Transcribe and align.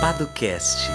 Padocast. 0.00 0.90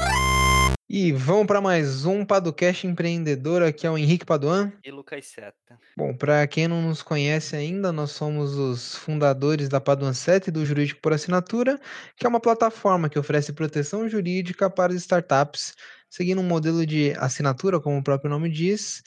E 0.89 1.11
vamos 1.11 1.48
para 1.48 1.59
mais 1.59 2.05
um 2.05 2.24
Padocast 2.24 2.85
Empreendedor. 2.85 3.64
Aqui 3.64 3.87
é 3.87 3.92
o 3.92 3.98
Henrique 3.98 4.25
Paduan. 4.25 4.71
E 4.83 4.92
Lucas 4.92 5.25
Seta. 5.25 5.80
Bom, 5.98 6.14
para 6.14 6.46
quem 6.48 6.67
não 6.67 6.82
nos 6.82 7.01
conhece 7.01 7.56
ainda, 7.56 7.92
nós 7.92 8.11
somos 8.11 8.55
os 8.55 8.95
fundadores 8.95 9.68
da 9.68 9.82
Paduan 9.82 10.14
7 10.14 10.48
e 10.48 10.52
do 10.52 10.66
Jurídico 10.66 11.02
por 11.02 11.14
Assinatura, 11.14 11.80
que 12.16 12.26
é 12.26 12.30
uma 12.30 12.40
plataforma 12.40 13.09
que 13.09 13.18
oferece 13.18 13.54
proteção 13.54 14.08
jurídica 14.08 14.70
para 14.70 14.94
startups, 14.94 15.76
seguindo 16.09 16.41
um 16.41 16.48
modelo 16.48 16.86
de 16.86 17.13
assinatura, 17.18 17.80
como 17.80 17.98
o 17.98 18.04
próprio 18.04 18.30
nome 18.30 18.49
diz, 18.49 19.02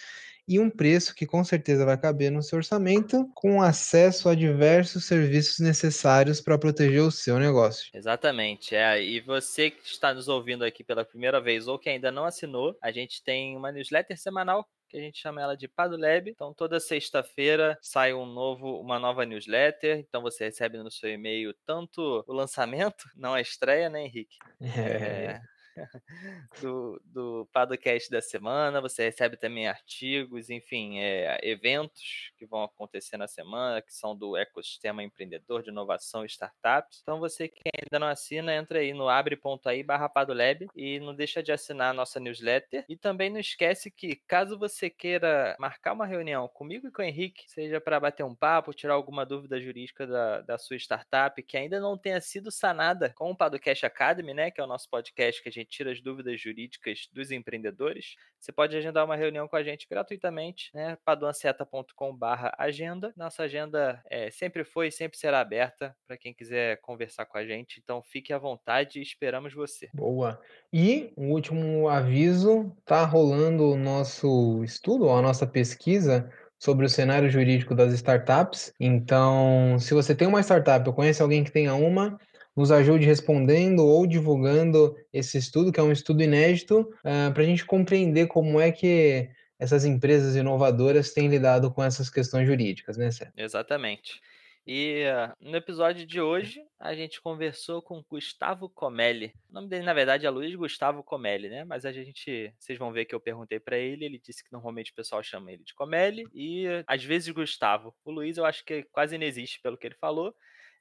e 0.46 0.58
um 0.60 0.68
preço 0.68 1.14
que 1.14 1.26
com 1.26 1.42
certeza 1.42 1.84
vai 1.84 1.96
caber 1.96 2.30
no 2.30 2.42
seu 2.42 2.58
orçamento, 2.58 3.28
com 3.34 3.62
acesso 3.62 4.28
a 4.28 4.34
diversos 4.34 5.04
serviços 5.04 5.58
necessários 5.58 6.40
para 6.40 6.58
proteger 6.58 7.02
o 7.02 7.10
seu 7.10 7.38
negócio. 7.38 7.90
Exatamente, 7.94 8.74
é. 8.74 9.02
E 9.02 9.20
você 9.20 9.70
que 9.70 9.86
está 9.86 10.12
nos 10.12 10.28
ouvindo 10.28 10.64
aqui 10.64 10.84
pela 10.84 11.04
primeira 11.04 11.40
vez 11.40 11.66
ou 11.66 11.78
que 11.78 11.88
ainda 11.88 12.10
não 12.10 12.24
assinou, 12.24 12.76
a 12.82 12.90
gente 12.90 13.22
tem 13.22 13.56
uma 13.56 13.72
newsletter 13.72 14.18
semanal 14.18 14.66
que 14.94 14.98
a 14.98 15.00
gente 15.00 15.18
chama 15.18 15.42
ela 15.42 15.56
de 15.56 15.66
Padulab. 15.66 16.30
Então 16.30 16.54
toda 16.54 16.78
sexta-feira 16.78 17.76
sai 17.82 18.14
um 18.14 18.24
novo, 18.24 18.80
uma 18.80 18.98
nova 18.98 19.26
newsletter. 19.26 19.98
Então 19.98 20.22
você 20.22 20.44
recebe 20.44 20.78
no 20.78 20.90
seu 20.90 21.10
e-mail 21.10 21.52
tanto 21.66 22.24
o 22.26 22.32
lançamento, 22.32 23.04
não 23.16 23.34
a 23.34 23.40
estreia, 23.40 23.90
né, 23.90 24.04
Henrique? 24.04 24.36
É. 24.60 24.80
É, 24.80 25.40
do, 26.60 27.00
do 27.04 27.48
podcast 27.52 28.10
da 28.10 28.20
semana. 28.20 28.80
Você 28.80 29.04
recebe 29.04 29.36
também 29.36 29.68
artigos, 29.68 30.50
enfim, 30.50 30.98
é, 30.98 31.38
eventos 31.42 32.32
que 32.36 32.46
vão 32.46 32.64
acontecer 32.64 33.16
na 33.16 33.26
semana, 33.26 33.82
que 33.82 33.92
são 33.92 34.16
do 34.16 34.36
ecossistema 34.36 35.02
empreendedor 35.02 35.62
de 35.62 35.70
inovação 35.70 36.24
e 36.24 36.26
startups. 36.26 37.00
Então, 37.02 37.18
você 37.18 37.48
que 37.48 37.62
ainda 37.82 37.98
não 37.98 38.08
assina, 38.08 38.54
entra 38.54 38.78
aí 38.78 38.92
no 38.92 39.08
abre.ai 39.08 39.82
barra 39.82 40.08
Padolab 40.08 40.66
e 40.74 41.00
não 41.00 41.14
deixa 41.14 41.42
de 41.42 41.52
assinar 41.52 41.90
a 41.90 41.94
nossa 41.94 42.20
newsletter. 42.20 42.84
E 42.88 42.96
também 42.96 43.30
não 43.30 43.40
esquece 43.40 43.90
que, 43.90 44.16
caso 44.26 44.58
você 44.58 44.88
queira 44.88 45.56
marcar 45.58 45.92
uma 45.92 46.06
reunião 46.06 46.48
comigo 46.48 46.88
e 46.88 46.90
com 46.90 47.02
o 47.02 47.04
Henrique, 47.04 47.44
seja 47.48 47.80
para 47.80 48.00
bater 48.00 48.24
um 48.24 48.34
papo, 48.34 48.72
tirar 48.72 48.94
alguma 48.94 49.26
dúvida 49.26 49.60
jurídica 49.60 50.06
da, 50.06 50.40
da 50.42 50.58
sua 50.58 50.76
startup 50.76 51.42
que 51.42 51.56
ainda 51.56 51.80
não 51.80 51.98
tenha 51.98 52.20
sido 52.20 52.50
sanada 52.50 53.12
com 53.14 53.30
o 53.30 53.36
Padocast 53.36 53.84
Academy, 53.84 54.34
né, 54.34 54.50
que 54.50 54.60
é 54.60 54.64
o 54.64 54.66
nosso 54.66 54.88
podcast 54.88 55.42
que 55.42 55.48
a 55.48 55.52
gente 55.52 55.63
tira 55.64 55.92
as 55.92 56.00
dúvidas 56.00 56.40
jurídicas 56.40 57.08
dos 57.12 57.30
empreendedores, 57.30 58.14
você 58.40 58.52
pode 58.52 58.76
agendar 58.76 59.04
uma 59.04 59.16
reunião 59.16 59.48
com 59.48 59.56
a 59.56 59.62
gente 59.62 59.86
gratuitamente, 59.88 60.70
né? 60.74 60.96
paduanceta.com.br 61.04 62.26
agenda. 62.58 63.12
Nossa 63.16 63.44
agenda 63.44 64.02
é, 64.10 64.30
sempre 64.30 64.64
foi 64.64 64.88
e 64.88 64.92
sempre 64.92 65.18
será 65.18 65.40
aberta 65.40 65.96
para 66.06 66.16
quem 66.16 66.34
quiser 66.34 66.80
conversar 66.80 67.26
com 67.26 67.38
a 67.38 67.46
gente. 67.46 67.80
Então 67.82 68.02
fique 68.02 68.32
à 68.32 68.38
vontade 68.38 68.98
e 68.98 69.02
esperamos 69.02 69.54
você. 69.54 69.88
Boa. 69.94 70.40
E 70.72 71.12
um 71.16 71.30
último 71.30 71.88
aviso, 71.88 72.74
tá 72.84 73.04
rolando 73.04 73.70
o 73.70 73.76
nosso 73.76 74.62
estudo, 74.64 75.08
a 75.08 75.22
nossa 75.22 75.46
pesquisa 75.46 76.30
sobre 76.58 76.86
o 76.86 76.88
cenário 76.88 77.28
jurídico 77.28 77.74
das 77.74 77.92
startups. 77.92 78.72
Então, 78.80 79.76
se 79.78 79.92
você 79.92 80.14
tem 80.14 80.26
uma 80.26 80.40
startup 80.40 80.88
ou 80.88 80.94
conhece 80.94 81.20
alguém 81.20 81.44
que 81.44 81.52
tenha 81.52 81.74
uma, 81.74 82.18
nos 82.56 82.70
ajude 82.70 83.04
respondendo 83.04 83.84
ou 83.84 84.06
divulgando 84.06 84.96
esse 85.12 85.38
estudo, 85.38 85.72
que 85.72 85.80
é 85.80 85.82
um 85.82 85.92
estudo 85.92 86.22
inédito, 86.22 86.80
uh, 86.80 87.32
para 87.32 87.42
a 87.42 87.46
gente 87.46 87.64
compreender 87.64 88.26
como 88.26 88.60
é 88.60 88.70
que 88.70 89.28
essas 89.58 89.84
empresas 89.84 90.36
inovadoras 90.36 91.12
têm 91.12 91.28
lidado 91.28 91.70
com 91.70 91.82
essas 91.82 92.10
questões 92.10 92.46
jurídicas, 92.46 92.96
né, 92.96 93.10
Sérgio? 93.10 93.34
Exatamente. 93.36 94.20
E 94.66 95.04
uh, 95.04 95.50
no 95.50 95.56
episódio 95.56 96.06
de 96.06 96.22
hoje, 96.22 96.64
a 96.80 96.94
gente 96.94 97.20
conversou 97.20 97.82
com 97.82 98.02
Gustavo 98.08 98.66
Comelli. 98.66 99.34
O 99.50 99.52
nome 99.52 99.68
dele, 99.68 99.84
na 99.84 99.92
verdade, 99.92 100.24
é 100.24 100.30
Luiz 100.30 100.54
Gustavo 100.54 101.04
Comelli, 101.04 101.50
né? 101.50 101.64
Mas 101.64 101.84
a 101.84 101.92
gente, 101.92 102.50
vocês 102.58 102.78
vão 102.78 102.90
ver 102.90 103.04
que 103.04 103.14
eu 103.14 103.20
perguntei 103.20 103.60
para 103.60 103.76
ele, 103.76 104.06
ele 104.06 104.18
disse 104.18 104.42
que 104.42 104.50
normalmente 104.50 104.90
o 104.90 104.94
pessoal 104.94 105.22
chama 105.22 105.52
ele 105.52 105.62
de 105.62 105.74
Comelli 105.74 106.26
e 106.32 106.64
às 106.86 107.04
vezes 107.04 107.28
Gustavo. 107.28 107.94
O 108.02 108.10
Luiz 108.10 108.38
eu 108.38 108.46
acho 108.46 108.64
que 108.64 108.84
quase 108.84 109.18
não 109.18 109.26
existe 109.26 109.60
pelo 109.60 109.76
que 109.76 109.86
ele 109.86 109.96
falou. 109.96 110.34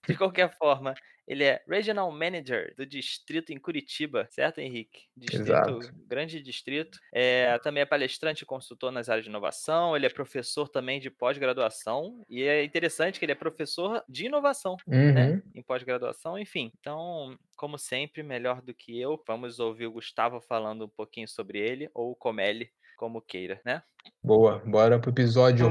De 0.07 0.17
qualquer 0.17 0.55
forma, 0.57 0.93
ele 1.25 1.43
é 1.45 1.63
Regional 1.67 2.11
Manager 2.11 2.73
do 2.75 2.85
distrito 2.85 3.53
em 3.53 3.57
Curitiba, 3.57 4.27
certo, 4.29 4.59
Henrique? 4.59 5.07
Distrito, 5.15 5.43
Exato. 5.43 5.79
grande 6.05 6.41
distrito. 6.41 6.99
É, 7.13 7.57
também 7.59 7.81
é 7.81 7.85
palestrante 7.85 8.43
e 8.43 8.45
consultor 8.45 8.91
nas 8.91 9.07
áreas 9.07 9.23
de 9.23 9.29
inovação. 9.29 9.95
Ele 9.95 10.05
é 10.05 10.09
professor 10.09 10.67
também 10.67 10.99
de 10.99 11.09
pós-graduação. 11.09 12.25
E 12.29 12.43
é 12.43 12.63
interessante 12.63 13.17
que 13.19 13.23
ele 13.25 13.31
é 13.31 13.35
professor 13.35 14.03
de 14.09 14.25
inovação, 14.25 14.75
Uhum. 14.85 15.13
né? 15.13 15.41
Em 15.55 15.61
pós-graduação, 15.63 16.37
enfim. 16.37 16.71
Então, 16.79 17.37
como 17.55 17.77
sempre, 17.77 18.21
melhor 18.21 18.61
do 18.61 18.73
que 18.73 18.99
eu, 18.99 19.21
vamos 19.25 19.59
ouvir 19.59 19.87
o 19.87 19.91
Gustavo 19.93 20.41
falando 20.41 20.85
um 20.85 20.89
pouquinho 20.89 21.27
sobre 21.27 21.59
ele, 21.59 21.89
ou 21.93 22.11
o 22.11 22.15
Comelli, 22.15 22.69
como 22.97 23.21
queira, 23.21 23.61
né? 23.65 23.81
Boa, 24.21 24.59
bora 24.65 24.99
pro 24.99 25.11
episódio. 25.11 25.67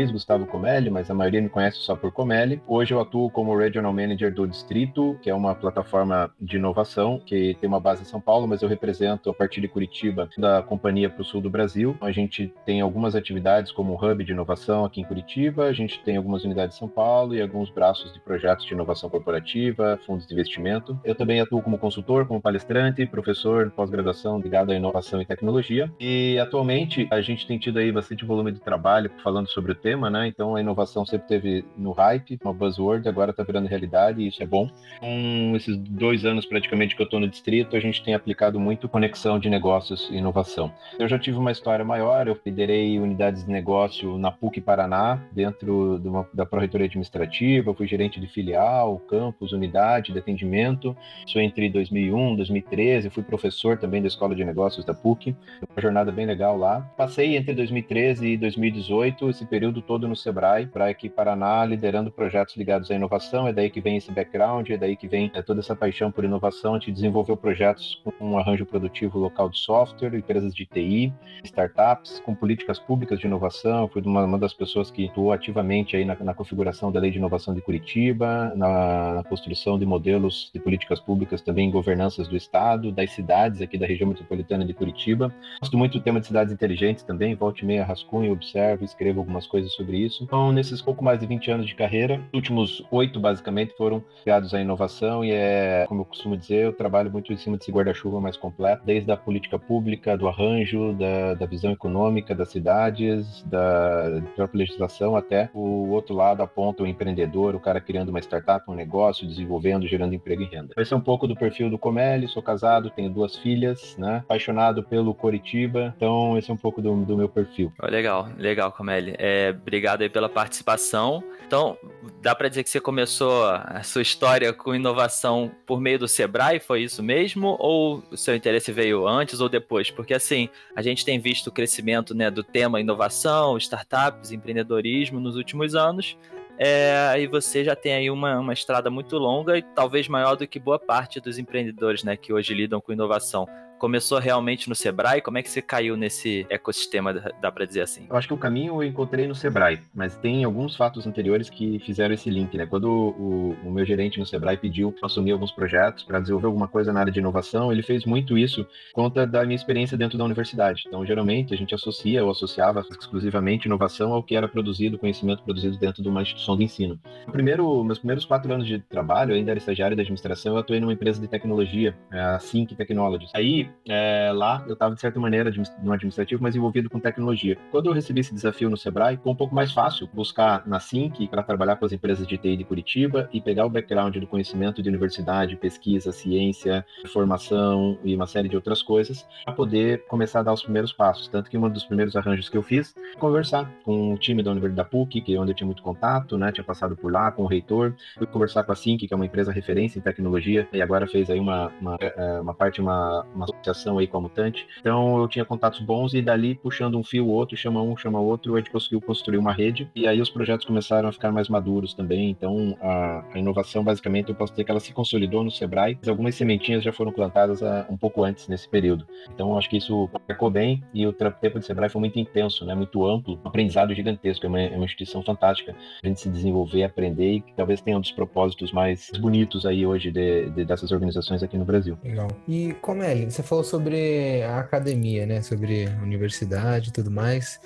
Luiz 0.00 0.10
Gustavo 0.10 0.46
Comelli, 0.46 0.88
mas 0.88 1.10
a 1.10 1.14
maioria 1.14 1.42
me 1.42 1.50
conhece 1.50 1.76
só 1.76 1.94
por 1.94 2.10
Comelli. 2.10 2.62
Hoje 2.66 2.94
eu 2.94 3.00
atuo 3.00 3.28
como 3.28 3.54
Regional 3.54 3.92
Manager 3.92 4.32
do 4.32 4.48
Distrito, 4.48 5.18
que 5.20 5.28
é 5.28 5.34
uma 5.34 5.54
plataforma 5.54 6.32
de 6.40 6.56
inovação 6.56 7.20
que 7.20 7.54
tem 7.60 7.68
uma 7.68 7.78
base 7.78 8.00
em 8.00 8.06
São 8.06 8.18
Paulo, 8.18 8.48
mas 8.48 8.62
eu 8.62 8.68
represento 8.68 9.28
a 9.28 9.34
partir 9.34 9.60
de 9.60 9.68
Curitiba 9.68 10.26
da 10.38 10.62
companhia 10.62 11.10
para 11.10 11.20
o 11.20 11.24
sul 11.24 11.42
do 11.42 11.50
Brasil. 11.50 11.94
A 12.00 12.10
gente 12.10 12.50
tem 12.64 12.80
algumas 12.80 13.14
atividades 13.14 13.72
como 13.72 13.94
hub 13.94 14.24
de 14.24 14.32
inovação 14.32 14.86
aqui 14.86 15.02
em 15.02 15.04
Curitiba, 15.04 15.64
a 15.64 15.72
gente 15.74 16.02
tem 16.02 16.16
algumas 16.16 16.44
unidades 16.44 16.76
em 16.76 16.78
São 16.78 16.88
Paulo 16.88 17.34
e 17.34 17.42
alguns 17.42 17.68
braços 17.68 18.10
de 18.14 18.20
projetos 18.20 18.64
de 18.64 18.72
inovação 18.72 19.10
corporativa, 19.10 20.00
fundos 20.06 20.26
de 20.26 20.32
investimento. 20.32 20.98
Eu 21.04 21.14
também 21.14 21.42
atuo 21.42 21.60
como 21.60 21.76
consultor, 21.76 22.26
como 22.26 22.40
palestrante, 22.40 23.04
professor 23.04 23.70
pós-graduação 23.72 24.40
ligado 24.40 24.72
à 24.72 24.74
inovação 24.74 25.20
e 25.20 25.26
tecnologia. 25.26 25.92
E 26.00 26.38
atualmente 26.38 27.06
a 27.10 27.20
gente 27.20 27.46
tem 27.46 27.58
tido 27.58 27.78
aí 27.78 27.92
bastante 27.92 28.24
volume 28.24 28.50
de 28.50 28.60
trabalho 28.60 29.10
falando 29.22 29.50
sobre 29.50 29.72
o 29.72 29.74
tema, 29.74 29.89
né? 29.96 30.26
Então 30.26 30.56
a 30.56 30.60
inovação 30.60 31.04
sempre 31.04 31.26
teve 31.26 31.64
no 31.76 31.92
hype, 31.92 32.38
uma 32.42 32.52
buzzword, 32.52 33.08
agora 33.08 33.30
está 33.30 33.42
virando 33.42 33.68
realidade 33.68 34.20
e 34.20 34.28
isso 34.28 34.42
é 34.42 34.46
bom. 34.46 34.68
Com 35.00 35.52
esses 35.56 35.76
dois 35.76 36.24
anos 36.24 36.46
praticamente 36.46 36.94
que 36.94 37.02
eu 37.02 37.04
estou 37.04 37.20
no 37.20 37.28
distrito, 37.28 37.76
a 37.76 37.80
gente 37.80 38.02
tem 38.02 38.14
aplicado 38.14 38.58
muito 38.58 38.88
conexão 38.88 39.38
de 39.38 39.48
negócios 39.48 40.08
e 40.10 40.16
inovação. 40.16 40.72
Eu 40.98 41.08
já 41.08 41.18
tive 41.18 41.38
uma 41.38 41.52
história 41.52 41.84
maior, 41.84 42.26
eu 42.28 42.38
liderei 42.44 42.98
unidades 42.98 43.44
de 43.44 43.50
negócio 43.50 44.18
na 44.18 44.30
PUC 44.30 44.60
Paraná, 44.60 45.20
dentro 45.32 45.98
de 45.98 46.08
uma, 46.08 46.28
da 46.32 46.44
Pró-Reitoria 46.44 46.86
Administrativa, 46.86 47.74
fui 47.74 47.86
gerente 47.86 48.20
de 48.20 48.26
filial, 48.26 48.98
campus, 49.08 49.52
unidade 49.52 50.12
de 50.12 50.18
atendimento. 50.18 50.96
Isso 51.26 51.38
entre 51.38 51.68
2001 51.68 52.34
e 52.34 52.36
2013, 52.36 53.10
fui 53.10 53.22
professor 53.22 53.78
também 53.78 54.00
da 54.00 54.08
Escola 54.08 54.34
de 54.34 54.44
Negócios 54.44 54.84
da 54.84 54.94
PUC, 54.94 55.34
uma 55.70 55.80
jornada 55.80 56.10
bem 56.10 56.26
legal 56.26 56.56
lá. 56.56 56.80
Passei 56.96 57.36
entre 57.36 57.54
2013 57.54 58.28
e 58.28 58.36
2018 58.36 59.30
esse 59.30 59.46
período 59.46 59.69
todo 59.80 60.08
no 60.08 60.16
Sebrae, 60.16 60.66
para 60.66 60.88
aqui 60.88 61.08
Paraná, 61.08 61.64
liderando 61.64 62.10
projetos 62.10 62.56
ligados 62.56 62.90
à 62.90 62.94
inovação. 62.94 63.46
É 63.46 63.52
daí 63.52 63.70
que 63.70 63.80
vem 63.80 63.98
esse 63.98 64.10
background, 64.10 64.70
é 64.70 64.76
daí 64.76 64.96
que 64.96 65.06
vem 65.06 65.30
é, 65.34 65.42
toda 65.42 65.60
essa 65.60 65.76
paixão 65.76 66.10
por 66.10 66.24
inovação. 66.24 66.74
A 66.74 66.78
gente 66.78 66.92
desenvolveu 66.92 67.36
projetos 67.36 68.02
com 68.18 68.32
um 68.32 68.38
arranjo 68.38 68.66
produtivo 68.66 69.18
local 69.18 69.48
de 69.50 69.58
software, 69.58 70.16
empresas 70.16 70.54
de 70.54 70.66
TI, 70.66 71.12
startups, 71.44 72.20
com 72.24 72.34
políticas 72.34 72.78
públicas 72.78 73.18
de 73.18 73.26
inovação. 73.26 73.86
Fui 73.88 74.02
uma, 74.02 74.24
uma 74.24 74.38
das 74.38 74.54
pessoas 74.54 74.90
que 74.90 75.08
atuou 75.08 75.32
ativamente 75.32 75.96
aí 75.96 76.04
na, 76.04 76.16
na, 76.16 76.34
configuração 76.34 76.90
da 76.90 76.98
Lei 76.98 77.10
de 77.10 77.18
Inovação 77.18 77.54
de 77.54 77.60
Curitiba, 77.60 78.52
na, 78.56 79.14
na 79.14 79.24
construção 79.24 79.78
de 79.78 79.84
modelos 79.84 80.50
de 80.52 80.58
políticas 80.58 80.98
públicas 80.98 81.42
também 81.42 81.68
em 81.68 81.70
governanças 81.70 82.26
do 82.26 82.36
Estado, 82.36 82.90
das 82.90 83.10
cidades 83.10 83.60
aqui 83.60 83.76
da 83.76 83.86
região 83.86 84.08
metropolitana 84.08 84.64
de 84.64 84.72
Curitiba. 84.72 85.34
Gosto 85.60 85.76
muito 85.76 85.98
do 85.98 86.02
tema 86.02 86.20
de 86.20 86.26
cidades 86.26 86.52
inteligentes 86.52 87.02
também, 87.02 87.34
volte 87.34 87.64
meia 87.64 87.84
rascunho, 87.84 88.32
observo, 88.32 88.84
escrevo 88.84 89.20
algumas 89.20 89.46
coisas 89.46 89.59
sobre 89.68 89.98
isso. 89.98 90.24
Então, 90.24 90.52
nesses 90.52 90.80
pouco 90.80 91.04
mais 91.04 91.20
de 91.20 91.26
20 91.26 91.50
anos 91.50 91.66
de 91.66 91.74
carreira, 91.74 92.20
os 92.32 92.34
últimos 92.34 92.86
oito, 92.90 93.20
basicamente, 93.20 93.74
foram 93.76 94.02
ligados 94.18 94.54
à 94.54 94.60
inovação 94.60 95.24
e 95.24 95.32
é, 95.32 95.84
como 95.88 96.02
eu 96.02 96.04
costumo 96.04 96.36
dizer, 96.36 96.64
eu 96.64 96.72
trabalho 96.72 97.10
muito 97.10 97.32
em 97.32 97.36
cima 97.36 97.56
desse 97.56 97.70
guarda-chuva 97.70 98.20
mais 98.20 98.36
completo, 98.36 98.82
desde 98.84 99.10
a 99.10 99.16
política 99.16 99.58
pública, 99.58 100.16
do 100.16 100.28
arranjo, 100.28 100.94
da, 100.94 101.34
da 101.34 101.46
visão 101.46 101.72
econômica 101.72 102.34
das 102.34 102.48
cidades, 102.50 103.42
da 103.44 104.22
própria 104.34 104.58
legislação, 104.58 105.16
até 105.16 105.50
o 105.54 105.90
outro 105.90 106.14
lado 106.14 106.42
aponta 106.42 106.82
o 106.82 106.86
empreendedor, 106.86 107.54
o 107.54 107.60
cara 107.60 107.80
criando 107.80 108.10
uma 108.10 108.20
startup, 108.20 108.64
um 108.70 108.74
negócio, 108.74 109.26
desenvolvendo, 109.26 109.86
gerando 109.86 110.14
emprego 110.14 110.42
e 110.42 110.46
renda. 110.46 110.74
Esse 110.76 110.92
é 110.92 110.96
um 110.96 111.00
pouco 111.00 111.26
do 111.26 111.36
perfil 111.36 111.70
do 111.70 111.78
Comelli, 111.78 112.28
sou 112.28 112.42
casado, 112.42 112.90
tenho 112.90 113.10
duas 113.10 113.36
filhas, 113.36 113.96
né? 113.98 114.18
Apaixonado 114.24 114.82
pelo 114.82 115.14
Coritiba, 115.14 115.94
então 115.96 116.36
esse 116.38 116.50
é 116.50 116.54
um 116.54 116.56
pouco 116.56 116.80
do, 116.80 116.94
do 117.04 117.16
meu 117.16 117.28
perfil. 117.28 117.72
Legal, 117.82 118.28
legal, 118.36 118.72
Comelli. 118.72 119.14
É, 119.18 119.49
Obrigado 119.50 120.02
aí 120.02 120.08
pela 120.08 120.28
participação. 120.28 121.22
Então, 121.46 121.76
dá 122.22 122.34
para 122.34 122.48
dizer 122.48 122.62
que 122.62 122.70
você 122.70 122.80
começou 122.80 123.44
a 123.44 123.82
sua 123.82 124.02
história 124.02 124.52
com 124.52 124.74
inovação 124.74 125.50
por 125.66 125.80
meio 125.80 125.98
do 125.98 126.06
Sebrae, 126.06 126.60
foi 126.60 126.82
isso 126.82 127.02
mesmo? 127.02 127.56
Ou 127.58 128.04
o 128.10 128.16
seu 128.16 128.36
interesse 128.36 128.70
veio 128.70 129.06
antes 129.08 129.40
ou 129.40 129.48
depois? 129.48 129.90
Porque 129.90 130.14
assim, 130.14 130.48
a 130.76 130.82
gente 130.82 131.04
tem 131.04 131.18
visto 131.18 131.48
o 131.48 131.52
crescimento 131.52 132.14
né, 132.14 132.30
do 132.30 132.44
tema 132.44 132.80
inovação, 132.80 133.56
startups, 133.58 134.30
empreendedorismo 134.30 135.18
nos 135.18 135.36
últimos 135.36 135.74
anos. 135.74 136.16
É, 136.56 137.14
e 137.18 137.26
você 137.26 137.64
já 137.64 137.74
tem 137.74 137.94
aí 137.94 138.10
uma, 138.10 138.38
uma 138.38 138.52
estrada 138.52 138.90
muito 138.90 139.16
longa 139.16 139.56
e 139.56 139.62
talvez 139.62 140.06
maior 140.08 140.36
do 140.36 140.46
que 140.46 140.58
boa 140.58 140.78
parte 140.78 141.18
dos 141.18 141.38
empreendedores 141.38 142.04
né, 142.04 142.16
que 142.16 142.32
hoje 142.32 142.52
lidam 142.52 142.80
com 142.80 142.92
inovação 142.92 143.48
começou 143.80 144.18
realmente 144.18 144.68
no 144.68 144.74
Sebrae? 144.74 145.22
Como 145.22 145.38
é 145.38 145.42
que 145.42 145.50
você 145.50 145.62
caiu 145.62 145.96
nesse 145.96 146.46
ecossistema, 146.50 147.14
dá 147.40 147.50
para 147.50 147.64
dizer 147.64 147.80
assim? 147.80 148.06
Eu 148.08 148.16
acho 148.16 148.28
que 148.28 148.34
o 148.34 148.36
caminho 148.36 148.82
eu 148.82 148.86
encontrei 148.86 149.26
no 149.26 149.34
Sebrae, 149.34 149.80
mas 149.94 150.14
tem 150.16 150.44
alguns 150.44 150.76
fatos 150.76 151.06
anteriores 151.06 151.48
que 151.48 151.78
fizeram 151.80 152.14
esse 152.14 152.28
link, 152.28 152.56
né? 152.56 152.66
Quando 152.66 152.90
o, 152.90 153.56
o 153.64 153.70
meu 153.72 153.84
gerente 153.84 154.18
no 154.18 154.26
Sebrae 154.26 154.58
pediu 154.58 154.92
para 154.92 155.06
assumir 155.06 155.32
alguns 155.32 155.50
projetos, 155.50 156.04
para 156.04 156.20
desenvolver 156.20 156.46
alguma 156.46 156.68
coisa 156.68 156.92
na 156.92 157.00
área 157.00 157.12
de 157.12 157.18
inovação, 157.18 157.72
ele 157.72 157.82
fez 157.82 158.04
muito 158.04 158.36
isso 158.36 158.66
conta 158.92 159.26
da 159.26 159.44
minha 159.44 159.56
experiência 159.56 159.96
dentro 159.96 160.18
da 160.18 160.24
universidade. 160.24 160.84
Então, 160.86 161.04
geralmente, 161.06 161.54
a 161.54 161.56
gente 161.56 161.74
associa 161.74 162.22
ou 162.22 162.30
associava 162.30 162.84
exclusivamente 162.90 163.66
inovação 163.66 164.12
ao 164.12 164.22
que 164.22 164.36
era 164.36 164.46
produzido, 164.46 164.98
conhecimento 164.98 165.42
produzido 165.42 165.78
dentro 165.78 166.02
de 166.02 166.08
uma 166.08 166.20
instituição 166.20 166.56
de 166.56 166.64
ensino. 166.64 167.00
No 167.26 167.32
primeiro, 167.32 167.82
meus 167.82 167.98
primeiros 167.98 168.26
quatro 168.26 168.52
anos 168.52 168.66
de 168.66 168.78
trabalho, 168.78 169.32
eu 169.32 169.36
ainda 169.36 169.52
era 169.52 169.58
estagiário 169.58 169.96
da 169.96 170.02
administração, 170.02 170.54
eu 170.54 170.58
atuei 170.58 170.80
numa 170.80 170.92
empresa 170.92 171.20
de 171.20 171.28
tecnologia, 171.28 171.96
a 172.10 172.38
Sync 172.38 172.74
Technologies. 172.74 173.30
Aí, 173.34 173.69
é, 173.88 174.30
lá 174.34 174.64
eu 174.66 174.74
estava, 174.74 174.94
de 174.94 175.00
certa 175.00 175.18
maneira, 175.20 175.50
no 175.82 175.92
administrativo, 175.92 176.42
mas 176.42 176.56
envolvido 176.56 176.88
com 176.90 176.98
tecnologia. 176.98 177.56
Quando 177.70 177.86
eu 177.86 177.92
recebi 177.92 178.20
esse 178.20 178.34
desafio 178.34 178.70
no 178.70 178.76
Sebrae, 178.76 179.16
ficou 179.16 179.32
um 179.32 179.36
pouco 179.36 179.54
mais 179.54 179.72
fácil 179.72 180.08
buscar 180.12 180.66
na 180.66 180.80
SINC 180.80 181.28
para 181.28 181.42
trabalhar 181.42 181.76
com 181.76 181.84
as 181.84 181.92
empresas 181.92 182.26
de 182.26 182.36
TI 182.36 182.56
de 182.56 182.64
Curitiba 182.64 183.28
e 183.32 183.40
pegar 183.40 183.66
o 183.66 183.70
background 183.70 184.16
do 184.16 184.26
conhecimento 184.26 184.82
de 184.82 184.88
universidade, 184.88 185.56
pesquisa, 185.56 186.12
ciência, 186.12 186.84
formação 187.12 187.98
e 188.04 188.14
uma 188.14 188.26
série 188.26 188.48
de 188.48 188.56
outras 188.56 188.82
coisas 188.82 189.26
para 189.44 189.54
poder 189.54 190.04
começar 190.06 190.40
a 190.40 190.42
dar 190.42 190.52
os 190.52 190.62
primeiros 190.62 190.92
passos. 190.92 191.28
Tanto 191.28 191.50
que 191.50 191.58
um 191.58 191.68
dos 191.68 191.84
primeiros 191.84 192.16
arranjos 192.16 192.48
que 192.48 192.56
eu 192.56 192.62
fiz 192.62 192.94
conversar 193.18 193.70
com 193.84 194.14
o 194.14 194.18
time 194.18 194.42
da 194.42 194.50
Universidade 194.50 194.76
da 194.76 194.84
PUC, 194.84 195.20
que 195.20 195.34
é 195.34 195.40
onde 195.40 195.52
eu 195.52 195.56
tinha 195.56 195.66
muito 195.66 195.82
contato, 195.82 196.38
né? 196.38 196.52
Tinha 196.52 196.64
passado 196.64 196.96
por 196.96 197.12
lá 197.12 197.30
com 197.30 197.42
o 197.42 197.46
reitor, 197.46 197.94
fui 198.16 198.26
conversar 198.26 198.64
com 198.64 198.72
a 198.72 198.74
SINC, 198.74 199.06
que 199.06 199.12
é 199.12 199.16
uma 199.16 199.26
empresa 199.26 199.52
referência 199.52 199.98
em 199.98 200.02
tecnologia, 200.02 200.68
e 200.72 200.80
agora 200.80 201.06
fez 201.06 201.30
aí 201.30 201.38
uma, 201.38 201.72
uma, 201.80 201.96
é, 202.00 202.40
uma 202.40 202.54
parte, 202.54 202.80
uma, 202.80 203.24
uma 203.34 203.46
associação 203.60 203.98
aí 203.98 204.06
com 204.06 204.16
a 204.16 204.20
Mutante. 204.20 204.66
Então 204.80 205.18
eu 205.18 205.28
tinha 205.28 205.44
contatos 205.44 205.80
bons 205.80 206.14
e 206.14 206.22
dali 206.22 206.54
puxando 206.54 206.98
um 206.98 207.04
fio 207.04 207.26
outro, 207.26 207.56
chama 207.56 207.82
um, 207.82 207.96
chama 207.96 208.20
outro, 208.20 208.54
a 208.54 208.58
gente 208.58 208.70
conseguiu 208.70 209.00
construir 209.00 209.38
uma 209.38 209.52
rede 209.52 209.90
e 209.94 210.06
aí 210.06 210.20
os 210.20 210.30
projetos 210.30 210.66
começaram 210.66 211.08
a 211.08 211.12
ficar 211.12 211.30
mais 211.30 211.48
maduros 211.48 211.94
também. 211.94 212.30
Então 212.30 212.76
a, 212.80 213.24
a 213.32 213.38
inovação 213.38 213.84
basicamente 213.84 214.30
eu 214.30 214.34
posso 214.34 214.52
dizer 214.52 214.64
que 214.64 214.70
ela 214.70 214.80
se 214.80 214.92
consolidou 214.92 215.44
no 215.44 215.50
Sebrae. 215.50 215.98
Algumas 216.06 216.34
sementinhas 216.34 216.82
já 216.82 216.92
foram 216.92 217.12
plantadas 217.12 217.62
a, 217.62 217.86
um 217.88 217.96
pouco 217.96 218.24
antes 218.24 218.48
nesse 218.48 218.68
período. 218.68 219.06
Então 219.32 219.56
acho 219.56 219.68
que 219.68 219.76
isso 219.76 220.08
marcou 220.28 220.50
bem 220.50 220.82
e 220.92 221.06
o 221.06 221.12
tempo 221.12 221.58
de 221.58 221.66
Sebrae 221.66 221.88
foi 221.88 222.00
muito 222.00 222.18
intenso, 222.18 222.64
né? 222.64 222.74
Muito 222.74 223.06
amplo, 223.06 223.38
um 223.44 223.48
aprendizado 223.48 223.94
gigantesco. 223.94 224.46
É 224.46 224.48
uma, 224.48 224.60
é 224.60 224.76
uma 224.76 224.84
instituição 224.84 225.22
fantástica 225.22 225.74
a 226.02 226.06
gente 226.06 226.20
se 226.20 226.28
desenvolver, 226.28 226.84
aprender 226.84 227.36
e 227.36 227.44
talvez 227.56 227.80
tenha 227.80 227.96
um 227.96 228.00
dos 228.00 228.12
propósitos 228.12 228.72
mais 228.72 229.10
bonitos 229.20 229.66
aí 229.66 229.86
hoje 229.86 230.10
de, 230.10 230.50
de, 230.50 230.64
dessas 230.64 230.90
organizações 230.92 231.42
aqui 231.42 231.56
no 231.56 231.64
Brasil. 231.64 231.98
Legal. 232.02 232.28
E 232.48 232.74
Comeli, 232.80 233.30
você 233.30 233.42
falou 233.50 233.64
sobre 233.64 234.44
a 234.44 234.60
academia, 234.60 235.26
né? 235.26 235.42
Sobre 235.42 235.86
universidade 236.02 236.90
e 236.90 236.92
tudo 236.92 237.10
mais. 237.10 237.60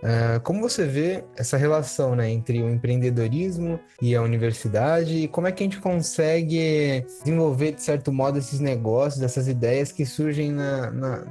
Uh, 0.00 0.40
como 0.44 0.60
você 0.60 0.86
vê 0.86 1.24
essa 1.36 1.56
relação 1.56 2.14
né, 2.14 2.30
entre 2.30 2.62
o 2.62 2.70
empreendedorismo 2.70 3.80
e 4.00 4.14
a 4.14 4.22
universidade 4.22 5.24
e 5.24 5.28
como 5.28 5.48
é 5.48 5.52
que 5.52 5.64
a 5.64 5.66
gente 5.66 5.80
consegue 5.80 7.04
desenvolver, 7.24 7.72
de 7.72 7.82
certo 7.82 8.12
modo, 8.12 8.38
esses 8.38 8.60
negócios, 8.60 9.20
essas 9.20 9.48
ideias 9.48 9.90
que 9.90 10.06
surgem 10.06 10.52
na, 10.52 10.90
na, 10.92 11.24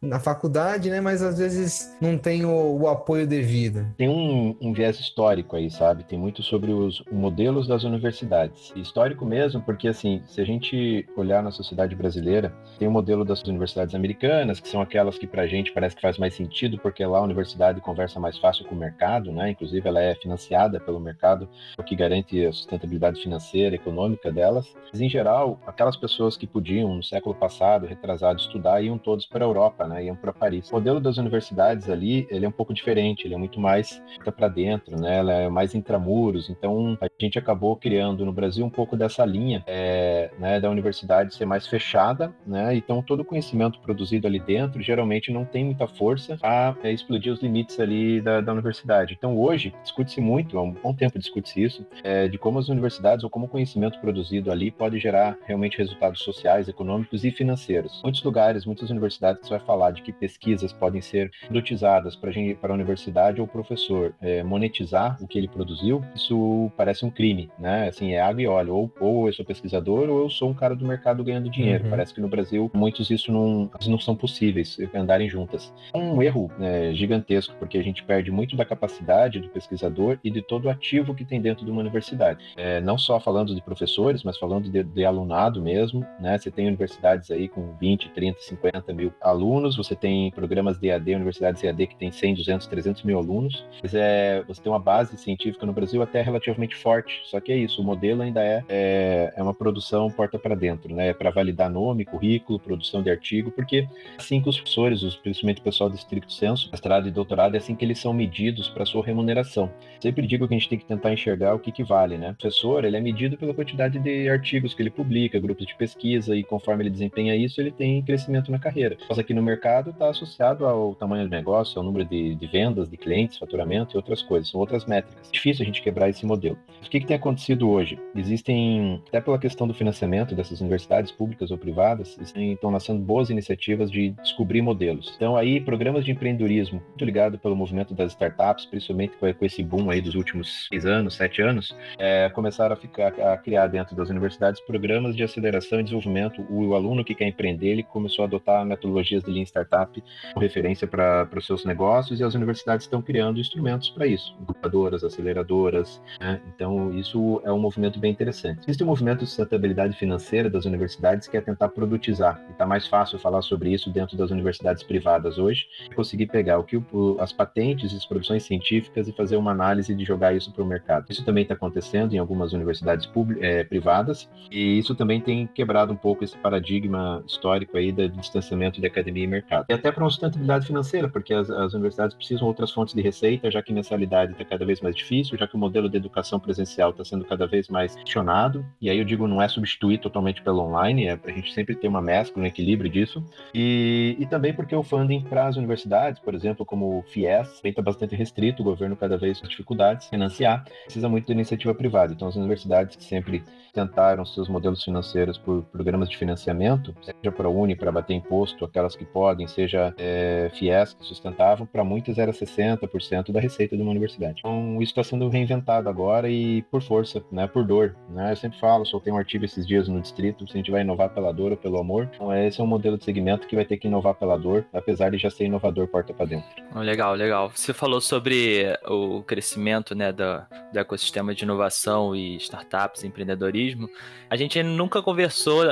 na 0.00 0.20
faculdade, 0.20 0.90
né, 0.90 1.00
mas 1.00 1.22
às 1.22 1.38
vezes 1.38 1.92
não 2.00 2.16
tem 2.16 2.44
o, 2.44 2.78
o 2.80 2.86
apoio 2.86 3.26
devido? 3.26 3.84
Tem 3.96 4.08
um, 4.08 4.56
um, 4.60 4.72
viés 4.72 5.00
histórico 5.00 5.56
aí, 5.56 5.68
sabe? 5.68 6.04
Tem 6.04 6.18
muito 6.18 6.40
sobre 6.40 6.70
os 6.70 7.02
modelos 7.10 7.66
das 7.66 7.82
universidades. 7.82 8.72
Histórico 8.76 9.26
mesmo, 9.26 9.60
porque 9.60 9.88
assim, 9.88 10.22
se 10.24 10.40
a 10.40 10.44
gente 10.44 11.04
olhar 11.16 11.42
na 11.42 11.50
sociedade 11.50 11.96
brasileira, 11.96 12.54
tem 12.78 12.86
o 12.86 12.92
modelo 12.92 13.24
das 13.24 13.42
universidades 13.42 13.96
americanas, 13.96 14.60
que 14.60 14.68
são 14.68 14.80
aquelas 14.80 15.18
que 15.18 15.26
para 15.26 15.42
a 15.42 15.48
gente 15.48 15.72
parece 15.72 15.96
que 15.96 16.02
faz 16.02 16.16
mais 16.16 16.34
sentido, 16.34 16.78
porque 16.78 17.04
lá 17.04 17.18
a 17.18 17.22
universidade 17.22 17.80
conversa 17.88 18.20
mais 18.20 18.36
fácil 18.36 18.66
com 18.66 18.74
o 18.74 18.78
mercado, 18.78 19.32
né? 19.32 19.50
Inclusive 19.50 19.88
ela 19.88 20.00
é 20.00 20.14
financiada 20.14 20.78
pelo 20.78 21.00
mercado, 21.00 21.48
o 21.78 21.82
que 21.82 21.96
garante 21.96 22.44
a 22.44 22.52
sustentabilidade 22.52 23.22
financeira, 23.22 23.74
econômica 23.74 24.30
delas. 24.30 24.76
Mas 24.92 25.00
em 25.00 25.08
geral, 25.08 25.58
aquelas 25.66 25.96
pessoas 25.96 26.36
que 26.36 26.46
podiam 26.46 26.94
no 26.94 27.02
século 27.02 27.34
passado, 27.34 27.86
retrasado, 27.86 28.40
estudar, 28.40 28.82
iam 28.82 28.98
todos 28.98 29.24
para 29.24 29.42
a 29.42 29.48
Europa, 29.48 29.88
né? 29.88 30.04
Iam 30.04 30.16
para 30.16 30.34
Paris. 30.34 30.70
O 30.70 30.74
modelo 30.74 31.00
das 31.00 31.16
universidades 31.16 31.88
ali, 31.88 32.26
ele 32.30 32.44
é 32.44 32.48
um 32.48 32.52
pouco 32.52 32.74
diferente, 32.74 33.26
ele 33.26 33.34
é 33.34 33.38
muito 33.38 33.58
mais 33.58 34.02
para 34.36 34.48
dentro, 34.48 35.00
né? 35.00 35.16
Ela 35.16 35.32
é 35.32 35.48
mais 35.48 35.74
intramuros. 35.74 36.50
Então 36.50 36.98
a 37.00 37.08
gente 37.18 37.38
acabou 37.38 37.74
criando 37.74 38.22
no 38.26 38.32
Brasil 38.32 38.66
um 38.66 38.70
pouco 38.70 38.98
dessa 38.98 39.24
linha, 39.24 39.64
é, 39.66 40.30
né? 40.38 40.60
Da 40.60 40.68
universidade 40.68 41.34
ser 41.34 41.46
mais 41.46 41.66
fechada, 41.66 42.34
né? 42.46 42.74
Então 42.74 43.02
todo 43.02 43.20
o 43.20 43.24
conhecimento 43.24 43.80
produzido 43.80 44.26
ali 44.26 44.38
dentro 44.38 44.82
geralmente 44.82 45.32
não 45.32 45.46
tem 45.46 45.64
muita 45.64 45.86
força 45.86 46.36
a 46.42 46.74
é, 46.82 46.92
explodir 46.92 47.32
os 47.32 47.40
limites 47.40 47.77
ali 47.82 48.20
da, 48.20 48.40
da 48.40 48.52
universidade. 48.52 49.14
Então, 49.16 49.38
hoje, 49.38 49.74
discute-se 49.82 50.20
muito, 50.20 50.58
há 50.58 50.62
um 50.62 50.72
bom 50.72 50.94
tempo 50.94 51.18
discute-se 51.18 51.62
isso, 51.62 51.86
é, 52.02 52.28
de 52.28 52.38
como 52.38 52.58
as 52.58 52.68
universidades 52.68 53.24
ou 53.24 53.30
como 53.30 53.46
o 53.46 53.48
conhecimento 53.48 53.98
produzido 54.00 54.50
ali 54.50 54.70
pode 54.70 54.98
gerar 54.98 55.36
realmente 55.46 55.78
resultados 55.78 56.20
sociais, 56.20 56.68
econômicos 56.68 57.24
e 57.24 57.30
financeiros. 57.30 58.00
Muitos 58.02 58.22
lugares, 58.22 58.64
muitas 58.64 58.90
universidades, 58.90 59.42
você 59.42 59.50
vai 59.50 59.60
falar 59.60 59.90
de 59.92 60.02
que 60.02 60.12
pesquisas 60.12 60.72
podem 60.72 61.00
ser 61.00 61.30
utilizadas 61.50 62.16
para 62.16 62.30
a 62.30 62.72
universidade 62.72 63.40
ou 63.40 63.46
o 63.46 63.50
professor 63.50 64.14
é, 64.20 64.42
monetizar 64.42 65.16
o 65.20 65.26
que 65.26 65.38
ele 65.38 65.48
produziu, 65.48 66.02
isso 66.14 66.70
parece 66.76 67.04
um 67.04 67.10
crime, 67.10 67.50
né? 67.58 67.88
Assim, 67.88 68.12
é 68.12 68.20
água 68.20 68.42
e 68.42 68.46
óleo. 68.46 68.74
Ou, 68.74 68.92
ou 69.00 69.26
eu 69.26 69.32
sou 69.32 69.44
pesquisador 69.44 70.08
ou 70.08 70.22
eu 70.22 70.30
sou 70.30 70.50
um 70.50 70.54
cara 70.54 70.74
do 70.74 70.86
mercado 70.86 71.24
ganhando 71.24 71.50
dinheiro. 71.50 71.84
Uhum. 71.84 71.90
Parece 71.90 72.14
que 72.14 72.20
no 72.20 72.28
Brasil, 72.28 72.70
muitos 72.74 73.10
isso 73.10 73.32
não, 73.32 73.70
não 73.86 73.98
são 73.98 74.14
possíveis, 74.14 74.78
andarem 74.94 75.28
juntas. 75.28 75.72
Um 75.94 76.22
erro 76.22 76.50
né, 76.58 76.92
gigantesco, 76.94 77.54
porque 77.68 77.76
a 77.76 77.84
gente 77.84 78.02
perde 78.02 78.30
muito 78.30 78.56
da 78.56 78.64
capacidade 78.64 79.38
do 79.38 79.48
pesquisador 79.50 80.18
e 80.24 80.30
de 80.30 80.40
todo 80.40 80.64
o 80.64 80.70
ativo 80.70 81.14
que 81.14 81.22
tem 81.22 81.38
dentro 81.38 81.66
de 81.66 81.70
uma 81.70 81.80
universidade. 81.80 82.42
É, 82.56 82.80
não 82.80 82.96
só 82.96 83.20
falando 83.20 83.54
de 83.54 83.60
professores, 83.60 84.24
mas 84.24 84.38
falando 84.38 84.70
de, 84.70 84.82
de, 84.82 85.04
alunado 85.04 85.60
mesmo, 85.60 86.04
né? 86.18 86.38
Você 86.38 86.50
tem 86.50 86.66
universidades 86.66 87.30
aí 87.30 87.46
com 87.46 87.74
20, 87.78 88.08
30, 88.08 88.40
50 88.40 88.92
mil 88.94 89.12
alunos, 89.20 89.76
você 89.76 89.94
tem 89.94 90.30
programas 90.30 90.78
de 90.78 90.90
AD, 90.90 91.14
universidades 91.14 91.62
EAD 91.62 91.88
que 91.88 91.96
tem 91.96 92.10
100, 92.10 92.36
200, 92.36 92.66
300 92.66 93.02
mil 93.02 93.18
alunos, 93.18 93.66
mas 93.82 93.94
é, 93.94 94.42
você 94.48 94.62
tem 94.62 94.72
uma 94.72 94.78
base 94.78 95.18
científica 95.18 95.66
no 95.66 95.72
Brasil 95.74 96.00
até 96.00 96.22
relativamente 96.22 96.74
forte, 96.74 97.20
só 97.26 97.38
que 97.38 97.52
é 97.52 97.56
isso, 97.56 97.82
o 97.82 97.84
modelo 97.84 98.22
ainda 98.22 98.42
é, 98.42 98.64
é, 98.68 99.34
é 99.36 99.42
uma 99.42 99.52
produção 99.52 100.10
porta 100.10 100.38
para 100.38 100.54
dentro, 100.54 100.94
né? 100.94 101.08
É 101.08 101.14
para 101.14 101.30
validar 101.30 101.68
nome, 101.68 102.06
currículo, 102.06 102.58
produção 102.58 103.02
de 103.02 103.10
artigo, 103.10 103.50
porque 103.50 103.86
assim 104.16 104.40
que 104.40 104.48
os 104.48 104.56
professores, 104.56 105.02
principalmente 105.16 105.60
o 105.60 105.64
pessoal 105.64 105.90
do 105.90 105.96
estricto 105.96 106.32
senso, 106.32 106.70
mestrado 106.70 107.06
e 107.06 107.10
doutorado, 107.10 107.57
assim 107.58 107.74
que 107.74 107.84
eles 107.84 107.98
são 107.98 108.12
medidos 108.12 108.68
para 108.68 108.86
sua 108.86 109.04
remuneração. 109.04 109.70
Sempre 110.00 110.26
digo 110.26 110.46
que 110.46 110.54
a 110.54 110.58
gente 110.58 110.68
tem 110.68 110.78
que 110.78 110.84
tentar 110.84 111.12
enxergar 111.12 111.54
o 111.54 111.58
que, 111.58 111.72
que 111.72 111.84
vale, 111.84 112.16
né? 112.16 112.30
O 112.30 112.34
professor, 112.34 112.84
ele 112.84 112.96
é 112.96 113.00
medido 113.00 113.36
pela 113.36 113.54
quantidade 113.54 113.98
de 113.98 114.28
artigos 114.28 114.74
que 114.74 114.82
ele 114.82 114.90
publica, 114.90 115.38
grupos 115.38 115.66
de 115.66 115.76
pesquisa, 115.76 116.36
e 116.36 116.44
conforme 116.44 116.84
ele 116.84 116.90
desempenha 116.90 117.34
isso, 117.34 117.60
ele 117.60 117.70
tem 117.70 118.02
crescimento 118.02 118.50
na 118.50 118.58
carreira. 118.58 118.96
Mas 119.08 119.18
aqui 119.18 119.34
no 119.34 119.42
mercado 119.42 119.90
está 119.90 120.08
associado 120.08 120.66
ao 120.66 120.94
tamanho 120.94 121.24
do 121.24 121.30
negócio, 121.30 121.78
ao 121.78 121.84
número 121.84 122.04
de, 122.04 122.34
de, 122.34 122.46
vendas, 122.46 122.88
de 122.88 122.96
clientes, 122.96 123.38
faturamento 123.38 123.94
e 123.94 123.96
outras 123.96 124.22
coisas, 124.22 124.48
são 124.48 124.60
outras 124.60 124.84
métricas. 124.86 125.28
É 125.28 125.32
difícil 125.32 125.62
a 125.62 125.66
gente 125.66 125.82
quebrar 125.82 126.08
esse 126.08 126.24
modelo. 126.24 126.58
O 126.84 126.88
que, 126.88 127.00
que 127.00 127.06
tem 127.06 127.16
acontecido 127.16 127.68
hoje? 127.68 127.98
Existem, 128.14 129.02
até 129.08 129.20
pela 129.20 129.38
questão 129.38 129.66
do 129.66 129.74
financiamento 129.74 130.34
dessas 130.34 130.60
universidades 130.60 131.10
públicas 131.10 131.50
ou 131.50 131.58
privadas, 131.58 132.18
estão 132.18 132.70
nascendo 132.70 133.00
boas 133.00 133.30
iniciativas 133.30 133.90
de 133.90 134.10
descobrir 134.10 134.62
modelos. 134.62 135.12
Então 135.16 135.36
aí, 135.36 135.60
programas 135.60 136.04
de 136.04 136.12
empreendedorismo, 136.12 136.82
muito 136.88 137.04
ligado 137.04 137.38
pelo 137.48 137.56
movimento 137.56 137.94
das 137.94 138.12
startups, 138.12 138.66
principalmente 138.66 139.16
com 139.16 139.44
esse 139.44 139.62
boom 139.62 139.90
aí 139.90 140.02
dos 140.02 140.14
últimos 140.14 140.68
seis 140.68 140.84
anos, 140.84 141.14
sete 141.14 141.40
anos, 141.40 141.74
é, 141.98 142.28
começaram 142.28 142.74
a, 142.74 142.76
ficar, 142.76 143.08
a 143.08 143.38
criar 143.38 143.68
dentro 143.68 143.96
das 143.96 144.10
universidades 144.10 144.60
programas 144.60 145.16
de 145.16 145.22
aceleração 145.22 145.80
e 145.80 145.82
desenvolvimento. 145.82 146.42
O, 146.50 146.66
o 146.66 146.74
aluno 146.74 147.02
que 147.02 147.14
quer 147.14 147.26
empreender, 147.26 147.68
ele 147.68 147.82
começou 147.82 148.24
a 148.24 148.26
adotar 148.26 148.66
metodologias 148.66 149.22
de 149.24 149.30
Lean 149.30 149.44
Startup 149.44 150.02
como 150.34 150.42
referência 150.42 150.86
para 150.86 151.28
os 151.34 151.46
seus 151.46 151.64
negócios 151.64 152.20
e 152.20 152.24
as 152.24 152.34
universidades 152.34 152.84
estão 152.84 153.00
criando 153.00 153.40
instrumentos 153.40 153.88
para 153.88 154.06
isso, 154.06 154.36
incubadoras, 154.42 155.02
aceleradoras. 155.02 156.02
Né? 156.20 156.40
Então, 156.54 156.92
isso 156.92 157.40
é 157.44 157.52
um 157.52 157.58
movimento 157.58 157.98
bem 157.98 158.12
interessante. 158.12 158.60
Existe 158.64 158.84
um 158.84 158.88
movimento 158.88 159.20
de 159.20 159.26
sustentabilidade 159.26 159.96
financeira 159.96 160.50
das 160.50 160.66
universidades 160.66 161.26
que 161.26 161.36
é 161.36 161.40
tentar 161.40 161.70
produtizar. 161.70 162.42
E 162.48 162.52
está 162.52 162.66
mais 162.66 162.86
fácil 162.86 163.18
falar 163.18 163.40
sobre 163.40 163.72
isso 163.72 163.88
dentro 163.88 164.18
das 164.18 164.30
universidades 164.30 164.82
privadas 164.82 165.38
hoje, 165.38 165.66
conseguir 165.94 166.26
pegar 166.26 166.58
o 166.58 166.64
que 166.64 166.76
o, 166.76 167.16
a 167.18 167.26
as 167.28 167.32
patentes 167.32 167.92
e 167.92 167.96
as 167.96 168.06
produções 168.06 168.42
científicas 168.42 169.06
e 169.06 169.12
fazer 169.12 169.36
uma 169.36 169.50
análise 169.50 169.94
de 169.94 170.04
jogar 170.04 170.34
isso 170.34 170.52
para 170.52 170.62
o 170.62 170.66
mercado. 170.66 171.06
Isso 171.10 171.24
também 171.24 171.42
está 171.42 171.54
acontecendo 171.54 172.14
em 172.14 172.18
algumas 172.18 172.52
universidades 172.52 173.08
é, 173.40 173.64
privadas 173.64 174.28
e 174.50 174.78
isso 174.78 174.94
também 174.94 175.20
tem 175.20 175.46
quebrado 175.46 175.92
um 175.92 175.96
pouco 175.96 176.24
esse 176.24 176.36
paradigma 176.36 177.22
histórico 177.26 177.76
aí 177.76 177.92
do 177.92 178.08
distanciamento 178.08 178.80
de 178.80 178.86
academia 178.86 179.24
e 179.24 179.26
mercado. 179.26 179.66
E 179.68 179.72
até 179.72 179.92
para 179.92 180.02
uma 180.02 180.10
sustentabilidade 180.10 180.66
financeira, 180.66 181.08
porque 181.08 181.34
as, 181.34 181.50
as 181.50 181.74
universidades 181.74 182.16
precisam 182.16 182.46
outras 182.48 182.70
fontes 182.70 182.94
de 182.94 183.02
receita, 183.02 183.50
já 183.50 183.62
que 183.62 183.72
mensalidade 183.72 184.32
está 184.32 184.44
cada 184.44 184.64
vez 184.64 184.80
mais 184.80 184.96
difícil, 184.96 185.36
já 185.36 185.46
que 185.46 185.54
o 185.54 185.58
modelo 185.58 185.88
de 185.88 185.96
educação 185.96 186.40
presencial 186.40 186.90
está 186.90 187.04
sendo 187.04 187.24
cada 187.24 187.46
vez 187.46 187.68
mais 187.68 187.94
questionado. 187.94 188.64
E 188.80 188.88
aí 188.88 188.98
eu 188.98 189.04
digo, 189.04 189.28
não 189.28 189.42
é 189.42 189.48
substituir 189.48 189.98
totalmente 189.98 190.42
pelo 190.42 190.60
online, 190.60 191.06
é 191.06 191.18
a 191.22 191.30
gente 191.30 191.52
sempre 191.52 191.74
ter 191.74 191.88
uma 191.88 192.00
mescla, 192.00 192.42
um 192.42 192.46
equilíbrio 192.46 192.90
disso. 192.90 193.24
E, 193.54 194.16
e 194.18 194.26
também 194.26 194.52
porque 194.52 194.74
o 194.74 194.82
funding 194.82 195.22
para 195.22 195.46
as 195.46 195.56
universidades, 195.56 196.20
por 196.20 196.34
exemplo, 196.34 196.64
como 196.64 196.98
o 196.98 197.02
FIES, 197.18 197.56
também 197.56 197.70
está 197.70 197.82
bastante 197.82 198.14
restrito, 198.14 198.62
o 198.62 198.64
governo 198.64 198.96
cada 198.96 199.18
vez 199.18 199.40
com 199.40 199.48
dificuldades 199.48 200.08
financiar, 200.08 200.64
precisa 200.84 201.08
muito 201.08 201.26
de 201.26 201.32
iniciativa 201.32 201.74
privada. 201.74 202.12
Então 202.12 202.28
as 202.28 202.36
universidades 202.36 202.96
que 202.96 203.04
sempre 203.04 203.42
tentaram 203.72 204.24
seus 204.24 204.48
modelos 204.48 204.82
financeiros 204.82 205.38
por 205.38 205.62
programas 205.64 206.08
de 206.08 206.16
financiamento, 206.16 206.94
seja 207.00 207.32
para 207.32 207.46
a 207.46 207.50
Uni 207.50 207.76
para 207.76 207.92
bater 207.92 208.14
imposto, 208.14 208.64
aquelas 208.64 208.96
que 208.96 209.04
podem, 209.04 209.46
seja 209.46 209.94
é, 209.98 210.50
FIES 210.54 210.94
que 210.94 211.04
sustentavam, 211.04 211.66
para 211.66 211.84
muitas 211.84 212.18
era 212.18 212.32
60% 212.32 213.30
da 213.30 213.40
receita 213.40 213.76
de 213.76 213.82
uma 213.82 213.90
universidade. 213.90 214.36
Então 214.38 214.80
isso 214.80 214.92
está 214.92 215.02
sendo 215.02 215.28
reinventado 215.28 215.88
agora 215.88 216.28
e 216.28 216.62
por 216.62 216.82
força, 216.82 217.22
né, 217.30 217.46
por 217.46 217.64
dor. 217.64 217.96
Né? 218.10 218.32
Eu 218.32 218.36
sempre 218.36 218.58
falo, 218.58 218.84
soltei 218.84 219.12
um 219.12 219.18
artigo 219.18 219.44
esses 219.44 219.66
dias 219.66 219.88
no 219.88 220.00
Distrito, 220.00 220.46
se 220.46 220.54
a 220.54 220.56
gente 220.56 220.70
vai 220.70 220.80
inovar 220.80 221.10
pela 221.10 221.32
dor 221.32 221.52
ou 221.52 221.56
pelo 221.56 221.78
amor. 221.78 222.08
Então 222.14 222.32
esse 222.34 222.60
é 222.60 222.64
um 222.64 222.66
modelo 222.66 222.96
de 222.96 223.04
segmento 223.04 223.46
que 223.46 223.56
vai 223.56 223.64
ter 223.64 223.76
que 223.76 223.86
inovar 223.88 224.14
pela 224.14 224.36
dor, 224.36 224.64
apesar 224.72 225.10
de 225.10 225.18
já 225.18 225.30
ser 225.30 225.44
inovador 225.44 225.88
porta 225.88 226.12
para 226.12 226.26
dentro. 226.26 226.48
Legal, 226.74 227.07
legal. 227.12 227.50
Você 227.54 227.72
falou 227.72 228.00
sobre 228.00 228.78
o 228.86 229.22
crescimento 229.22 229.94
né, 229.94 230.12
do, 230.12 230.42
do 230.72 230.78
ecossistema 230.78 231.34
de 231.34 231.44
inovação 231.44 232.14
e 232.14 232.36
startups, 232.36 233.04
empreendedorismo. 233.04 233.88
A 234.30 234.36
gente 234.36 234.62
nunca 234.62 235.02
conversou 235.02 235.64